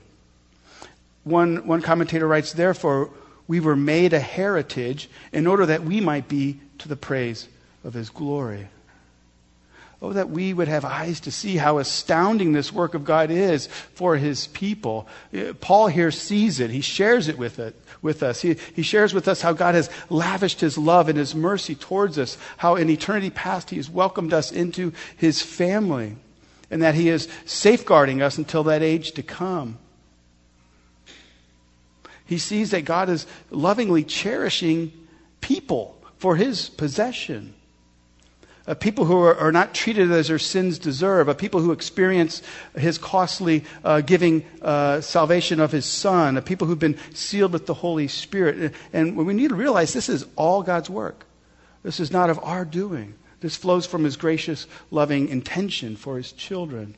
One, 1.23 1.67
one 1.67 1.81
commentator 1.81 2.27
writes, 2.27 2.53
Therefore, 2.53 3.09
we 3.47 3.59
were 3.59 3.75
made 3.75 4.13
a 4.13 4.19
heritage 4.19 5.09
in 5.31 5.47
order 5.47 5.65
that 5.65 5.83
we 5.83 5.99
might 5.99 6.27
be 6.27 6.59
to 6.79 6.87
the 6.87 6.95
praise 6.95 7.47
of 7.83 7.93
his 7.93 8.09
glory. 8.09 8.67
Oh, 10.05 10.11
that 10.11 10.29
we 10.29 10.53
would 10.53 10.67
have 10.67 10.83
eyes 10.83 11.21
to 11.21 11.31
see 11.31 11.55
how 11.55 11.77
astounding 11.77 12.51
this 12.51 12.73
work 12.73 12.93
of 12.93 13.05
God 13.05 13.31
is 13.31 13.67
for 13.67 14.17
his 14.17 14.47
people. 14.47 15.07
Uh, 15.33 15.53
Paul 15.61 15.87
here 15.87 16.11
sees 16.11 16.59
it. 16.59 16.69
He 16.69 16.81
shares 16.81 17.29
it 17.29 17.37
with, 17.37 17.57
it, 17.57 17.73
with 18.01 18.21
us. 18.21 18.41
He, 18.41 18.57
he 18.75 18.81
shares 18.81 19.13
with 19.13 19.29
us 19.29 19.41
how 19.41 19.53
God 19.53 19.75
has 19.75 19.89
lavished 20.09 20.59
his 20.59 20.77
love 20.77 21.07
and 21.07 21.17
his 21.17 21.33
mercy 21.33 21.73
towards 21.73 22.19
us, 22.19 22.37
how 22.57 22.75
in 22.75 22.89
eternity 22.89 23.29
past 23.29 23.69
he 23.69 23.77
has 23.77 23.89
welcomed 23.89 24.33
us 24.33 24.51
into 24.51 24.91
his 25.15 25.41
family, 25.41 26.17
and 26.69 26.81
that 26.81 26.95
he 26.95 27.07
is 27.07 27.29
safeguarding 27.45 28.21
us 28.21 28.37
until 28.37 28.63
that 28.65 28.83
age 28.83 29.13
to 29.13 29.23
come. 29.23 29.77
He 32.25 32.39
sees 32.39 32.71
that 32.71 32.83
God 32.83 33.07
is 33.07 33.25
lovingly 33.51 34.03
cherishing 34.03 34.91
people 35.39 35.97
for 36.17 36.35
his 36.35 36.67
possession 36.67 37.53
a 38.65 38.75
people 38.75 39.05
who 39.05 39.19
are, 39.19 39.35
are, 39.37 39.51
not 39.51 39.73
treated 39.73 40.09
as 40.11 40.29
their 40.29 40.39
sins 40.39 40.79
deserve, 40.79 41.27
a 41.27 41.35
people 41.35 41.59
who 41.59 41.71
experience 41.71 42.41
his 42.77 42.97
costly 42.97 43.65
uh, 43.83 44.01
giving 44.01 44.45
uh, 44.61 45.01
salvation 45.01 45.59
of 45.59 45.71
his 45.71 45.85
son, 45.85 46.37
a 46.37 46.41
people 46.41 46.65
who've 46.65 46.79
been 46.79 46.97
sealed 47.13 47.51
with 47.51 47.65
the 47.65 47.73
Holy 47.73 48.07
Spirit. 48.07 48.73
And 48.93 49.17
we 49.17 49.33
need 49.33 49.49
to 49.49 49.55
realize 49.55 49.91
this 49.91 50.07
is 50.07 50.25
all 50.37 50.63
God's 50.63 50.89
work. 50.89 51.25
This 51.83 51.99
is 51.99 52.11
not 52.11 52.29
of 52.29 52.39
our 52.41 52.63
doing. 52.63 53.15
This 53.41 53.57
flows 53.57 53.85
from 53.85 54.05
his 54.05 54.15
gracious, 54.15 54.67
loving 54.89 55.27
intention 55.27 55.97
for 55.97 56.15
his 56.15 56.31
children. 56.31 56.95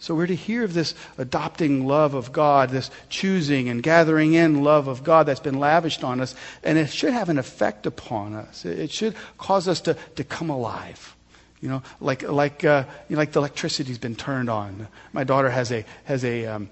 So 0.00 0.14
we're 0.14 0.26
to 0.28 0.34
hear 0.34 0.64
of 0.64 0.72
this 0.72 0.94
adopting 1.18 1.86
love 1.86 2.14
of 2.14 2.32
God, 2.32 2.70
this 2.70 2.90
choosing 3.10 3.68
and 3.68 3.82
gathering 3.82 4.32
in 4.32 4.64
love 4.64 4.88
of 4.88 5.04
God 5.04 5.26
that's 5.26 5.40
been 5.40 5.60
lavished 5.60 6.02
on 6.02 6.22
us, 6.22 6.34
and 6.64 6.78
it 6.78 6.88
should 6.88 7.12
have 7.12 7.28
an 7.28 7.38
effect 7.38 7.84
upon 7.84 8.34
us. 8.34 8.64
It 8.64 8.90
should 8.90 9.14
cause 9.36 9.68
us 9.68 9.82
to, 9.82 9.98
to 10.16 10.24
come 10.24 10.48
alive. 10.48 11.14
You 11.60 11.68
know, 11.68 11.82
like, 12.00 12.22
like, 12.22 12.64
uh, 12.64 12.84
you 13.10 13.16
know, 13.16 13.20
like 13.20 13.32
the 13.32 13.40
electricity's 13.40 13.98
been 13.98 14.16
turned 14.16 14.48
on. 14.48 14.88
My 15.12 15.24
daughter 15.24 15.50
has 15.50 15.70
a, 15.70 15.84
has 16.04 16.24
a, 16.24 16.46
um, 16.46 16.70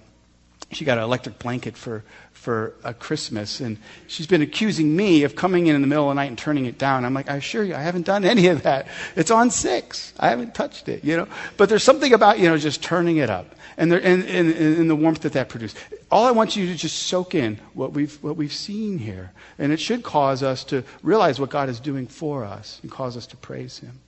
she 0.70 0.84
got 0.84 0.98
an 0.98 1.04
electric 1.04 1.38
blanket 1.38 1.76
for, 1.76 2.04
for 2.32 2.74
a 2.84 2.92
Christmas, 2.92 3.60
and 3.60 3.78
she's 4.06 4.26
been 4.26 4.42
accusing 4.42 4.94
me 4.94 5.22
of 5.24 5.34
coming 5.34 5.66
in 5.66 5.74
in 5.74 5.80
the 5.80 5.86
middle 5.86 6.04
of 6.04 6.10
the 6.10 6.20
night 6.20 6.28
and 6.28 6.36
turning 6.36 6.66
it 6.66 6.76
down. 6.76 7.04
I'm 7.04 7.14
like, 7.14 7.30
I 7.30 7.36
assure 7.36 7.64
you, 7.64 7.74
I 7.74 7.80
haven't 7.80 8.04
done 8.04 8.24
any 8.24 8.48
of 8.48 8.64
that. 8.64 8.88
It's 9.16 9.30
on 9.30 9.50
six. 9.50 10.12
I 10.18 10.28
haven't 10.28 10.54
touched 10.54 10.88
it, 10.88 11.04
you 11.04 11.16
know. 11.16 11.26
But 11.56 11.70
there's 11.70 11.82
something 11.82 12.12
about, 12.12 12.38
you 12.38 12.48
know, 12.48 12.58
just 12.58 12.82
turning 12.82 13.16
it 13.16 13.30
up 13.30 13.54
and, 13.78 13.90
there, 13.90 14.00
and, 14.02 14.24
and, 14.24 14.52
and 14.52 14.90
the 14.90 14.96
warmth 14.96 15.22
that 15.22 15.32
that 15.32 15.48
produced. 15.48 15.76
All 16.10 16.26
I 16.26 16.32
want 16.32 16.54
you 16.54 16.66
to 16.66 16.74
just 16.74 17.04
soak 17.04 17.34
in 17.34 17.58
what 17.72 17.92
we've, 17.92 18.22
what 18.22 18.36
we've 18.36 18.52
seen 18.52 18.98
here. 18.98 19.32
And 19.58 19.72
it 19.72 19.80
should 19.80 20.02
cause 20.02 20.42
us 20.42 20.64
to 20.64 20.84
realize 21.02 21.40
what 21.40 21.48
God 21.48 21.70
is 21.70 21.80
doing 21.80 22.06
for 22.06 22.44
us 22.44 22.78
and 22.82 22.90
cause 22.90 23.16
us 23.16 23.26
to 23.28 23.36
praise 23.36 23.78
Him. 23.78 24.00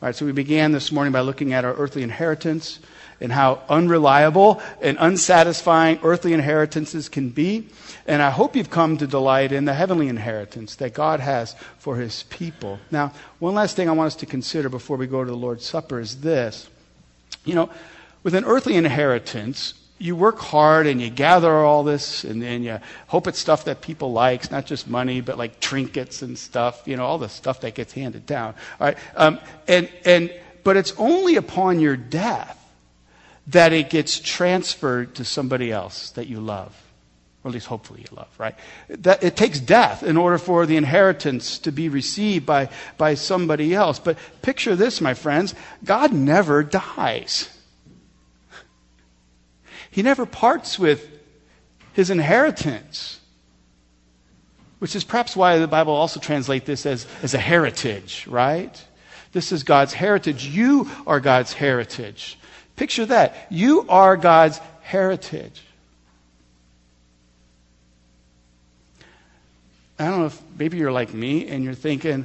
All 0.00 0.08
right, 0.08 0.16
so 0.16 0.26
we 0.26 0.32
began 0.32 0.72
this 0.72 0.90
morning 0.90 1.12
by 1.12 1.20
looking 1.20 1.52
at 1.52 1.64
our 1.64 1.74
earthly 1.74 2.02
inheritance 2.02 2.80
and 3.22 3.32
how 3.32 3.62
unreliable 3.68 4.60
and 4.80 4.98
unsatisfying 5.00 6.00
earthly 6.02 6.32
inheritances 6.32 7.08
can 7.08 7.30
be. 7.30 7.68
And 8.06 8.20
I 8.20 8.30
hope 8.30 8.56
you've 8.56 8.70
come 8.70 8.98
to 8.98 9.06
delight 9.06 9.52
in 9.52 9.64
the 9.64 9.74
heavenly 9.74 10.08
inheritance 10.08 10.74
that 10.76 10.92
God 10.92 11.20
has 11.20 11.54
for 11.78 11.96
his 11.96 12.24
people. 12.24 12.80
Now, 12.90 13.12
one 13.38 13.54
last 13.54 13.76
thing 13.76 13.88
I 13.88 13.92
want 13.92 14.08
us 14.08 14.16
to 14.16 14.26
consider 14.26 14.68
before 14.68 14.96
we 14.96 15.06
go 15.06 15.22
to 15.22 15.30
the 15.30 15.36
Lord's 15.36 15.64
Supper 15.64 16.00
is 16.00 16.20
this. 16.20 16.68
You 17.44 17.54
know, 17.54 17.70
with 18.24 18.34
an 18.34 18.44
earthly 18.44 18.74
inheritance, 18.74 19.74
you 19.98 20.16
work 20.16 20.40
hard 20.40 20.88
and 20.88 21.00
you 21.00 21.10
gather 21.10 21.52
all 21.52 21.84
this 21.84 22.24
and 22.24 22.42
then 22.42 22.64
you 22.64 22.80
hope 23.06 23.28
it's 23.28 23.38
stuff 23.38 23.66
that 23.66 23.82
people 23.82 24.12
like. 24.12 24.50
Not 24.50 24.66
just 24.66 24.88
money, 24.88 25.20
but 25.20 25.38
like 25.38 25.60
trinkets 25.60 26.22
and 26.22 26.36
stuff, 26.36 26.82
you 26.86 26.96
know, 26.96 27.04
all 27.04 27.18
the 27.18 27.28
stuff 27.28 27.60
that 27.60 27.76
gets 27.76 27.92
handed 27.92 28.26
down. 28.26 28.54
All 28.80 28.88
right. 28.88 28.98
Um, 29.14 29.38
and, 29.68 29.88
and, 30.04 30.34
but 30.64 30.76
it's 30.76 30.92
only 30.98 31.36
upon 31.36 31.78
your 31.78 31.96
death 31.96 32.58
that 33.48 33.72
it 33.72 33.90
gets 33.90 34.18
transferred 34.20 35.14
to 35.16 35.24
somebody 35.24 35.72
else 35.72 36.10
that 36.10 36.26
you 36.26 36.40
love. 36.40 36.78
Or 37.44 37.48
at 37.48 37.54
least 37.54 37.66
hopefully 37.66 38.04
you 38.08 38.16
love, 38.16 38.28
right? 38.38 38.54
That 38.88 39.24
it 39.24 39.34
takes 39.36 39.58
death 39.58 40.04
in 40.04 40.16
order 40.16 40.38
for 40.38 40.64
the 40.64 40.76
inheritance 40.76 41.58
to 41.60 41.72
be 41.72 41.88
received 41.88 42.46
by, 42.46 42.68
by 42.98 43.14
somebody 43.14 43.74
else. 43.74 43.98
But 43.98 44.16
picture 44.42 44.76
this, 44.76 45.00
my 45.00 45.14
friends. 45.14 45.54
God 45.84 46.12
never 46.12 46.62
dies. 46.62 47.48
He 49.90 50.02
never 50.02 50.24
parts 50.24 50.78
with 50.78 51.08
his 51.94 52.10
inheritance. 52.10 53.20
Which 54.78 54.94
is 54.94 55.02
perhaps 55.02 55.34
why 55.34 55.58
the 55.58 55.68
Bible 55.68 55.94
also 55.94 56.20
translates 56.20 56.66
this 56.66 56.86
as, 56.86 57.06
as 57.22 57.34
a 57.34 57.38
heritage, 57.38 58.26
right? 58.28 58.84
This 59.32 59.50
is 59.50 59.64
God's 59.64 59.94
heritage. 59.94 60.46
You 60.46 60.88
are 61.08 61.18
God's 61.18 61.52
heritage. 61.52 62.38
Picture 62.76 63.06
that. 63.06 63.46
You 63.50 63.86
are 63.88 64.16
God's 64.16 64.58
heritage. 64.82 65.62
I 69.98 70.06
don't 70.06 70.20
know 70.20 70.26
if 70.26 70.42
maybe 70.58 70.78
you're 70.78 70.92
like 70.92 71.14
me 71.14 71.46
and 71.48 71.62
you're 71.62 71.74
thinking, 71.74 72.24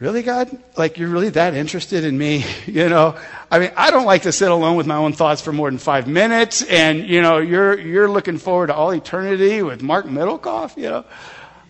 really, 0.00 0.22
God? 0.22 0.50
Like, 0.76 0.98
you're 0.98 1.08
really 1.08 1.28
that 1.30 1.54
interested 1.54 2.04
in 2.04 2.16
me? 2.18 2.44
You 2.66 2.88
know, 2.88 3.16
I 3.50 3.58
mean, 3.60 3.70
I 3.76 3.90
don't 3.90 4.06
like 4.06 4.22
to 4.22 4.32
sit 4.32 4.50
alone 4.50 4.76
with 4.76 4.86
my 4.86 4.96
own 4.96 5.12
thoughts 5.12 5.40
for 5.40 5.52
more 5.52 5.70
than 5.70 5.78
five 5.78 6.08
minutes, 6.08 6.62
and, 6.62 7.06
you 7.06 7.22
know, 7.22 7.38
you're, 7.38 7.78
you're 7.78 8.10
looking 8.10 8.38
forward 8.38 8.68
to 8.68 8.74
all 8.74 8.90
eternity 8.90 9.62
with 9.62 9.82
Mark 9.82 10.06
Middlecoff, 10.06 10.76
you 10.76 10.90
know? 10.90 11.04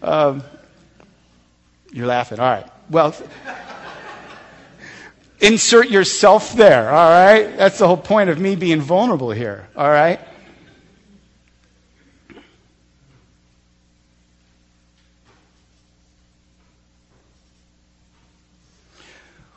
Um, 0.02 0.42
you're 1.92 2.06
laughing. 2.06 2.38
All 2.40 2.48
right. 2.50 2.66
Well, 2.88 3.14
insert 5.44 5.90
yourself 5.90 6.54
there, 6.54 6.90
all 6.90 7.10
right? 7.10 7.56
That's 7.56 7.78
the 7.78 7.86
whole 7.86 7.98
point 7.98 8.30
of 8.30 8.38
me 8.40 8.56
being 8.56 8.80
vulnerable 8.80 9.30
here, 9.30 9.68
all 9.76 9.90
right? 9.90 10.18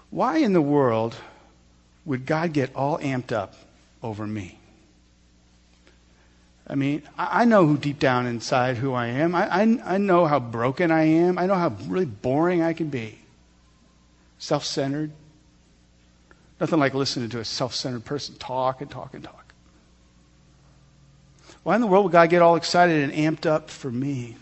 Why 0.09 0.37
in 0.37 0.53
the 0.53 0.61
world 0.61 1.15
would 2.05 2.25
God 2.25 2.51
get 2.51 2.75
all 2.75 2.97
amped 2.99 3.31
up 3.31 3.53
over 4.01 4.25
me? 4.25 4.57
I 6.69 6.75
mean, 6.75 7.03
I 7.17 7.45
know 7.45 7.65
who 7.65 7.77
deep 7.77 7.99
down 7.99 8.25
inside 8.25 8.75
who 8.75 8.93
I 8.93 9.07
am. 9.07 9.33
I, 9.33 9.47
I, 9.47 9.79
I 9.85 9.97
know 9.97 10.25
how 10.25 10.39
broken 10.39 10.91
I 10.91 11.03
am. 11.03 11.37
I 11.37 11.45
know 11.45 11.55
how 11.55 11.69
really 11.85 12.05
boring 12.05 12.61
I 12.61 12.73
can 12.73 12.89
be. 12.89 13.19
Self 14.37 14.65
centered, 14.65 15.11
Nothing 16.59 16.79
like 16.79 16.93
listening 16.93 17.29
to 17.29 17.39
a 17.39 17.45
self 17.45 17.75
centered 17.75 18.05
person 18.05 18.35
talk 18.35 18.81
and 18.81 18.89
talk 18.89 19.13
and 19.13 19.23
talk. 19.23 19.53
Why 21.63 21.75
in 21.75 21.81
the 21.81 21.87
world 21.87 22.05
would 22.05 22.13
God 22.13 22.29
get 22.29 22.41
all 22.41 22.55
excited 22.55 23.03
and 23.03 23.13
amped 23.13 23.45
up 23.45 23.69
for 23.69 23.91
me 23.91 24.37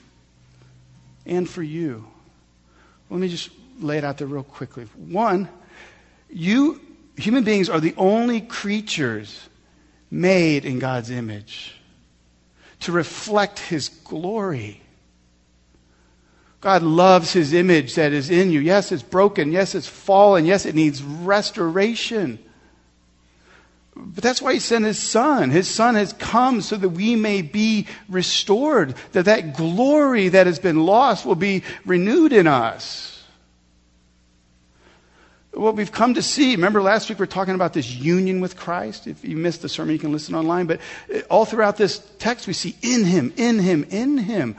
and 1.25 1.49
for 1.49 1.63
you? 1.63 2.05
Let 3.09 3.19
me 3.19 3.27
just 3.27 3.49
lay 3.79 3.97
it 3.97 4.03
out 4.03 4.17
there 4.17 4.27
real 4.27 4.43
quickly. 4.43 4.85
One, 4.95 5.49
you, 6.29 6.81
human 7.17 7.43
beings, 7.43 7.69
are 7.69 7.79
the 7.79 7.95
only 7.97 8.41
creatures 8.41 9.49
made 10.11 10.65
in 10.65 10.79
God's 10.79 11.09
image 11.09 11.75
to 12.81 12.91
reflect 12.91 13.59
His 13.59 13.89
glory. 13.89 14.81
God 16.65 16.81
loves 16.81 17.31
His 17.31 17.53
image 17.53 17.93
that 17.93 18.11
is 18.11 18.31
in 18.31 18.49
you. 18.49 18.59
Yes, 18.59 18.91
it's 18.91 19.03
broken. 19.03 19.51
Yes, 19.51 19.75
it's 19.75 19.85
fallen. 19.85 20.45
Yes, 20.45 20.65
it 20.65 20.73
needs 20.73 21.03
restoration. 21.03 22.39
But 23.95 24.23
that's 24.23 24.41
why 24.41 24.53
he 24.53 24.59
sent 24.59 24.83
his 24.83 24.97
son. 24.97 25.51
His 25.51 25.69
son 25.69 25.93
has 25.93 26.11
come 26.13 26.61
so 26.61 26.75
that 26.75 26.89
we 26.89 27.15
may 27.15 27.43
be 27.43 27.85
restored, 28.09 28.95
that 29.11 29.25
that 29.25 29.55
glory 29.55 30.29
that 30.29 30.47
has 30.47 30.57
been 30.57 30.87
lost 30.87 31.23
will 31.23 31.35
be 31.35 31.61
renewed 31.85 32.33
in 32.33 32.47
us 32.47 33.15
what 35.55 35.75
we've 35.75 35.91
come 35.91 36.13
to 36.13 36.21
see. 36.21 36.55
Remember 36.55 36.81
last 36.81 37.09
week 37.09 37.19
we 37.19 37.23
are 37.23 37.27
talking 37.27 37.55
about 37.55 37.73
this 37.73 37.89
union 37.89 38.41
with 38.41 38.55
Christ? 38.55 39.07
If 39.07 39.23
you 39.23 39.37
missed 39.37 39.61
the 39.61 39.69
sermon, 39.69 39.93
you 39.93 39.99
can 39.99 40.11
listen 40.11 40.35
online. 40.35 40.67
But 40.67 40.81
all 41.29 41.45
throughout 41.45 41.77
this 41.77 41.99
text, 42.19 42.47
we 42.47 42.53
see 42.53 42.75
in 42.81 43.05
Him, 43.05 43.33
in 43.37 43.59
Him, 43.59 43.85
in 43.89 44.17
Him. 44.17 44.55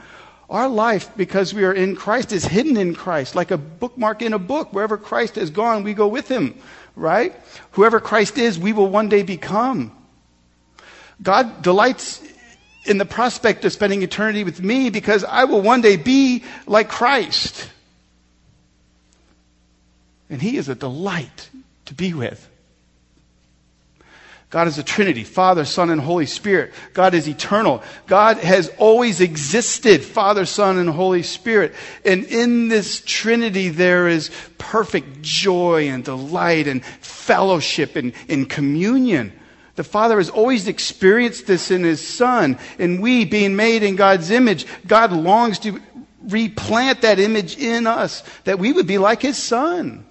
Our 0.49 0.69
life, 0.69 1.09
because 1.17 1.53
we 1.53 1.65
are 1.65 1.73
in 1.73 1.95
Christ, 1.95 2.31
is 2.31 2.45
hidden 2.45 2.77
in 2.77 2.95
Christ, 2.95 3.35
like 3.35 3.51
a 3.51 3.57
bookmark 3.57 4.21
in 4.21 4.31
a 4.31 4.39
book. 4.39 4.71
Wherever 4.71 4.97
Christ 4.97 5.35
has 5.35 5.49
gone, 5.49 5.83
we 5.83 5.93
go 5.93 6.07
with 6.07 6.29
Him, 6.29 6.57
right? 6.95 7.35
Whoever 7.71 7.99
Christ 7.99 8.37
is, 8.37 8.57
we 8.57 8.71
will 8.71 8.87
one 8.87 9.09
day 9.09 9.23
become. 9.23 9.91
God 11.21 11.61
delights 11.61 12.23
in 12.85 12.97
the 12.97 13.05
prospect 13.05 13.65
of 13.65 13.73
spending 13.73 14.03
eternity 14.03 14.45
with 14.45 14.61
me 14.61 14.89
because 14.89 15.25
I 15.25 15.43
will 15.43 15.61
one 15.61 15.81
day 15.81 15.97
be 15.97 16.45
like 16.65 16.87
Christ. 16.87 17.69
And 20.29 20.41
He 20.41 20.55
is 20.55 20.69
a 20.69 20.75
delight 20.75 21.49
to 21.85 21.93
be 21.93 22.13
with. 22.13 22.46
God 24.49 24.67
is 24.69 24.77
a 24.77 24.83
Trinity 24.83 25.25
Father, 25.25 25.65
Son, 25.65 25.89
and 25.89 25.99
Holy 25.99 26.25
Spirit. 26.25 26.73
God 26.93 27.13
is 27.13 27.27
eternal. 27.27 27.83
God 28.05 28.37
has 28.37 28.69
always 28.77 29.19
existed 29.19 30.03
Father, 30.03 30.45
Son, 30.45 30.77
and 30.77 30.89
Holy 30.89 31.23
Spirit. 31.23 31.73
And 32.05 32.23
in 32.23 32.69
this 32.69 33.01
Trinity, 33.05 33.67
there 33.69 34.07
is 34.07 34.31
perfect 34.57 35.21
joy 35.21 35.89
and 35.89 36.03
delight 36.03 36.67
and 36.67 36.83
fellowship 37.01 37.97
and, 37.97 38.13
and 38.29 38.49
communion. 38.49 39.33
The 39.75 39.83
Father 39.83 40.17
has 40.17 40.29
always 40.29 40.69
experienced 40.69 41.45
this 41.45 41.69
in 41.69 41.83
His 41.83 42.05
Son. 42.05 42.57
And 42.79 43.01
we, 43.01 43.25
being 43.25 43.57
made 43.57 43.83
in 43.83 43.97
God's 43.97 44.31
image, 44.31 44.65
God 44.87 45.11
longs 45.11 45.59
to 45.59 45.81
replant 46.23 47.01
that 47.01 47.19
image 47.19 47.57
in 47.57 47.85
us, 47.85 48.23
that 48.45 48.59
we 48.59 48.71
would 48.71 48.87
be 48.87 48.97
like 48.97 49.21
His 49.21 49.37
Son. 49.37 50.05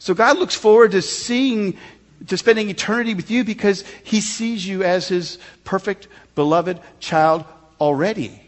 So 0.00 0.12
God 0.12 0.38
looks 0.38 0.54
forward 0.54 0.92
to 0.92 1.02
seeing, 1.02 1.78
to 2.26 2.36
spending 2.36 2.68
eternity 2.68 3.14
with 3.14 3.30
you 3.30 3.44
because 3.44 3.84
he 4.04 4.20
sees 4.20 4.66
you 4.66 4.82
as 4.82 5.08
his 5.08 5.38
perfect, 5.64 6.08
beloved 6.34 6.80
child 7.00 7.44
already. 7.80 8.40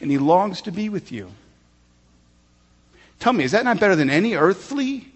And 0.00 0.10
he 0.10 0.18
longs 0.18 0.62
to 0.62 0.72
be 0.72 0.88
with 0.88 1.12
you. 1.12 1.30
Tell 3.20 3.32
me, 3.32 3.44
is 3.44 3.52
that 3.52 3.64
not 3.64 3.78
better 3.78 3.94
than 3.94 4.10
any 4.10 4.34
earthly 4.34 5.06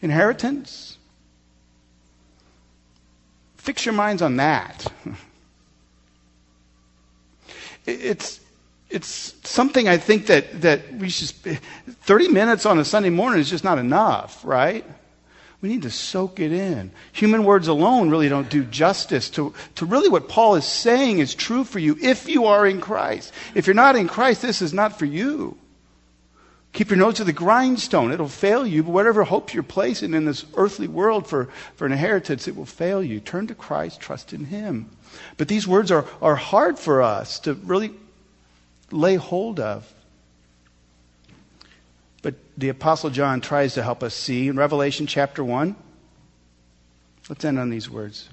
inheritance? 0.00 0.96
Fix 3.58 3.84
your 3.84 3.94
minds 3.94 4.22
on 4.22 4.36
that. 4.36 4.90
It's, 7.86 8.38
it's 8.90 9.34
something 9.48 9.88
I 9.88 9.96
think 9.96 10.26
that, 10.26 10.60
that 10.60 10.92
we 10.92 11.08
should, 11.08 11.30
30 11.30 12.28
minutes 12.28 12.66
on 12.66 12.78
a 12.78 12.84
Sunday 12.84 13.08
morning 13.08 13.40
is 13.40 13.48
just 13.48 13.64
not 13.64 13.78
enough, 13.78 14.44
right? 14.44 14.84
We 15.60 15.68
need 15.68 15.82
to 15.82 15.90
soak 15.90 16.38
it 16.38 16.52
in. 16.52 16.92
Human 17.12 17.44
words 17.44 17.66
alone 17.66 18.10
really 18.10 18.28
don't 18.28 18.48
do 18.48 18.62
justice 18.64 19.28
to, 19.30 19.52
to 19.74 19.86
really 19.86 20.08
what 20.08 20.28
Paul 20.28 20.54
is 20.54 20.64
saying 20.64 21.18
is 21.18 21.34
true 21.34 21.64
for 21.64 21.80
you 21.80 21.96
if 22.00 22.28
you 22.28 22.46
are 22.46 22.64
in 22.64 22.80
Christ. 22.80 23.32
If 23.54 23.66
you're 23.66 23.74
not 23.74 23.96
in 23.96 24.06
Christ, 24.06 24.42
this 24.42 24.62
is 24.62 24.72
not 24.72 24.98
for 24.98 25.04
you. 25.04 25.58
Keep 26.72 26.90
your 26.90 26.98
nose 26.98 27.14
to 27.14 27.24
the 27.24 27.32
grindstone. 27.32 28.12
It'll 28.12 28.28
fail 28.28 28.64
you, 28.64 28.84
but 28.84 28.92
whatever 28.92 29.24
hope 29.24 29.52
you're 29.52 29.64
placing 29.64 30.14
in 30.14 30.26
this 30.26 30.44
earthly 30.54 30.86
world 30.86 31.26
for, 31.26 31.48
for 31.74 31.86
an 31.86 31.92
inheritance, 31.92 32.46
it 32.46 32.54
will 32.54 32.66
fail 32.66 33.02
you. 33.02 33.18
Turn 33.18 33.48
to 33.48 33.54
Christ, 33.54 34.00
trust 34.00 34.32
in 34.32 34.44
Him. 34.44 34.88
But 35.38 35.48
these 35.48 35.66
words 35.66 35.90
are, 35.90 36.04
are 36.22 36.36
hard 36.36 36.78
for 36.78 37.02
us 37.02 37.40
to 37.40 37.54
really 37.54 37.92
lay 38.92 39.16
hold 39.16 39.58
of. 39.58 39.92
The 42.58 42.70
Apostle 42.70 43.10
John 43.10 43.40
tries 43.40 43.74
to 43.74 43.84
help 43.84 44.02
us 44.02 44.14
see 44.14 44.48
in 44.48 44.56
Revelation 44.56 45.06
chapter 45.06 45.44
1. 45.44 45.76
Let's 47.28 47.44
end 47.44 47.56
on 47.56 47.70
these 47.70 47.88
words. 47.88 48.28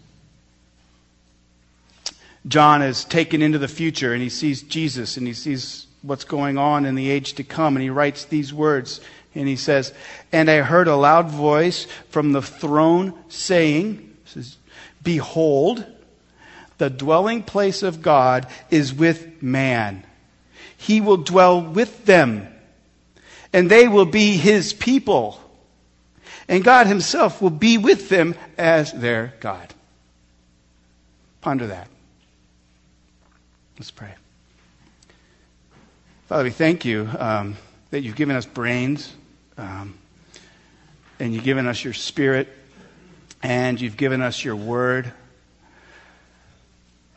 John 2.47 2.81
is 2.81 3.05
taken 3.05 3.43
into 3.43 3.59
the 3.59 3.67
future 3.67 4.13
and 4.13 4.23
he 4.23 4.29
sees 4.29 4.63
Jesus 4.63 5.17
and 5.17 5.27
he 5.27 5.33
sees 5.33 5.85
what's 6.01 6.23
going 6.23 6.57
on 6.57 6.85
in 6.85 6.95
the 6.95 7.09
age 7.09 7.33
to 7.33 7.43
come 7.43 7.75
and 7.75 7.83
he 7.83 7.91
writes 7.91 8.25
these 8.25 8.51
words 8.51 8.99
and 9.35 9.47
he 9.47 9.55
says, 9.55 9.93
And 10.31 10.49
I 10.49 10.61
heard 10.61 10.87
a 10.87 10.95
loud 10.95 11.29
voice 11.29 11.85
from 12.09 12.31
the 12.31 12.41
throne 12.41 13.13
saying, 13.29 14.17
says, 14.25 14.57
Behold, 15.03 15.85
the 16.79 16.89
dwelling 16.89 17.43
place 17.43 17.83
of 17.83 18.01
God 18.01 18.47
is 18.71 18.91
with 18.91 19.43
man 19.43 20.03
he 20.77 21.01
will 21.01 21.17
dwell 21.17 21.61
with 21.61 22.05
them, 22.05 22.47
and 23.55 23.71
they 23.71 23.87
will 23.87 24.05
be 24.05 24.35
his 24.35 24.73
people. 24.73 25.39
And 26.49 26.61
God 26.61 26.87
himself 26.87 27.41
will 27.41 27.49
be 27.49 27.77
with 27.77 28.09
them 28.09 28.35
as 28.57 28.91
their 28.91 29.33
God. 29.39 29.73
Ponder 31.39 31.67
that. 31.67 31.87
Let's 33.79 33.91
pray. 33.91 34.13
Father, 36.27 36.43
we 36.43 36.49
thank 36.49 36.83
you 36.83 37.09
um, 37.17 37.55
that 37.91 38.01
you've 38.01 38.17
given 38.17 38.35
us 38.35 38.45
brains, 38.45 39.13
um, 39.57 39.93
and 41.21 41.33
you've 41.33 41.45
given 41.45 41.65
us 41.65 41.81
your 41.81 41.93
spirit, 41.93 42.49
and 43.41 43.79
you've 43.79 43.95
given 43.95 44.21
us 44.21 44.43
your 44.43 44.57
word. 44.57 45.13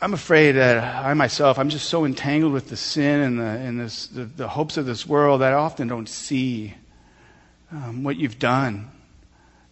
I'm 0.01 0.15
afraid 0.15 0.53
that 0.53 1.05
I 1.05 1.13
myself, 1.15 1.59
I'm 1.59 1.71
just 1.71 1.89
so 1.89 2.05
entangled 2.05 2.53
with 2.53 2.69
the 2.69 2.77
sin 2.77 3.21
and 3.21 3.41
the, 3.41 3.43
and 3.43 3.81
this, 3.81 4.07
the, 4.07 4.27
the 4.27 4.47
hopes 4.47 4.77
of 4.77 4.87
this 4.87 5.05
world 5.05 5.41
that 5.41 5.53
I 5.53 5.57
often 5.57 5.89
don't 5.89 6.09
see 6.09 6.75
um, 7.73 8.05
what 8.05 8.17
you've 8.17 8.39
done. 8.39 8.93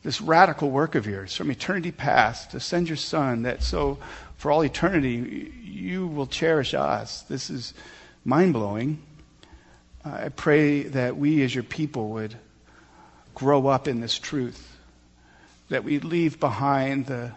This 0.02 0.20
radical 0.20 0.68
work 0.68 0.96
of 0.96 1.06
yours 1.06 1.36
from 1.36 1.52
eternity 1.52 1.92
past 1.92 2.50
to 2.50 2.60
send 2.60 2.88
your 2.88 2.96
son 2.96 3.42
that 3.42 3.62
so 3.62 3.98
for 4.36 4.50
all 4.50 4.64
eternity 4.64 5.52
you 5.62 6.08
will 6.08 6.26
cherish 6.26 6.74
us. 6.74 7.22
This 7.22 7.48
is 7.48 7.72
mind 8.24 8.52
blowing. 8.52 9.00
I 10.04 10.30
pray 10.30 10.82
that 10.84 11.16
we 11.16 11.44
as 11.44 11.54
your 11.54 11.64
people 11.64 12.08
would 12.10 12.36
grow 13.36 13.68
up 13.68 13.86
in 13.86 14.00
this 14.00 14.18
truth, 14.18 14.76
that 15.68 15.84
we 15.84 16.00
leave 16.00 16.40
behind 16.40 17.06
the 17.06 17.30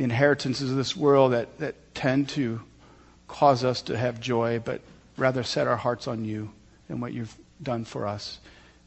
the 0.00 0.04
inheritances 0.04 0.70
of 0.70 0.78
this 0.78 0.96
world 0.96 1.34
that, 1.34 1.58
that 1.58 1.94
tend 1.94 2.26
to 2.26 2.58
cause 3.28 3.64
us 3.64 3.82
to 3.82 3.98
have 3.98 4.18
joy, 4.18 4.58
but 4.58 4.80
rather 5.18 5.42
set 5.42 5.66
our 5.66 5.76
hearts 5.76 6.08
on 6.08 6.24
you 6.24 6.50
and 6.88 7.02
what 7.02 7.12
you've 7.12 7.36
done 7.62 7.84
for 7.84 8.06
us 8.06 8.38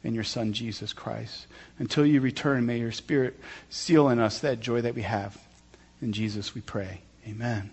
in 0.02 0.12
your 0.12 0.24
Son, 0.24 0.52
Jesus 0.52 0.92
Christ. 0.92 1.46
Until 1.78 2.04
you 2.04 2.20
return, 2.20 2.66
may 2.66 2.80
your 2.80 2.90
Spirit 2.90 3.38
seal 3.70 4.08
in 4.08 4.18
us 4.18 4.40
that 4.40 4.58
joy 4.58 4.80
that 4.80 4.96
we 4.96 5.02
have. 5.02 5.40
In 6.02 6.12
Jesus 6.12 6.52
we 6.52 6.62
pray. 6.62 7.02
Amen. 7.28 7.70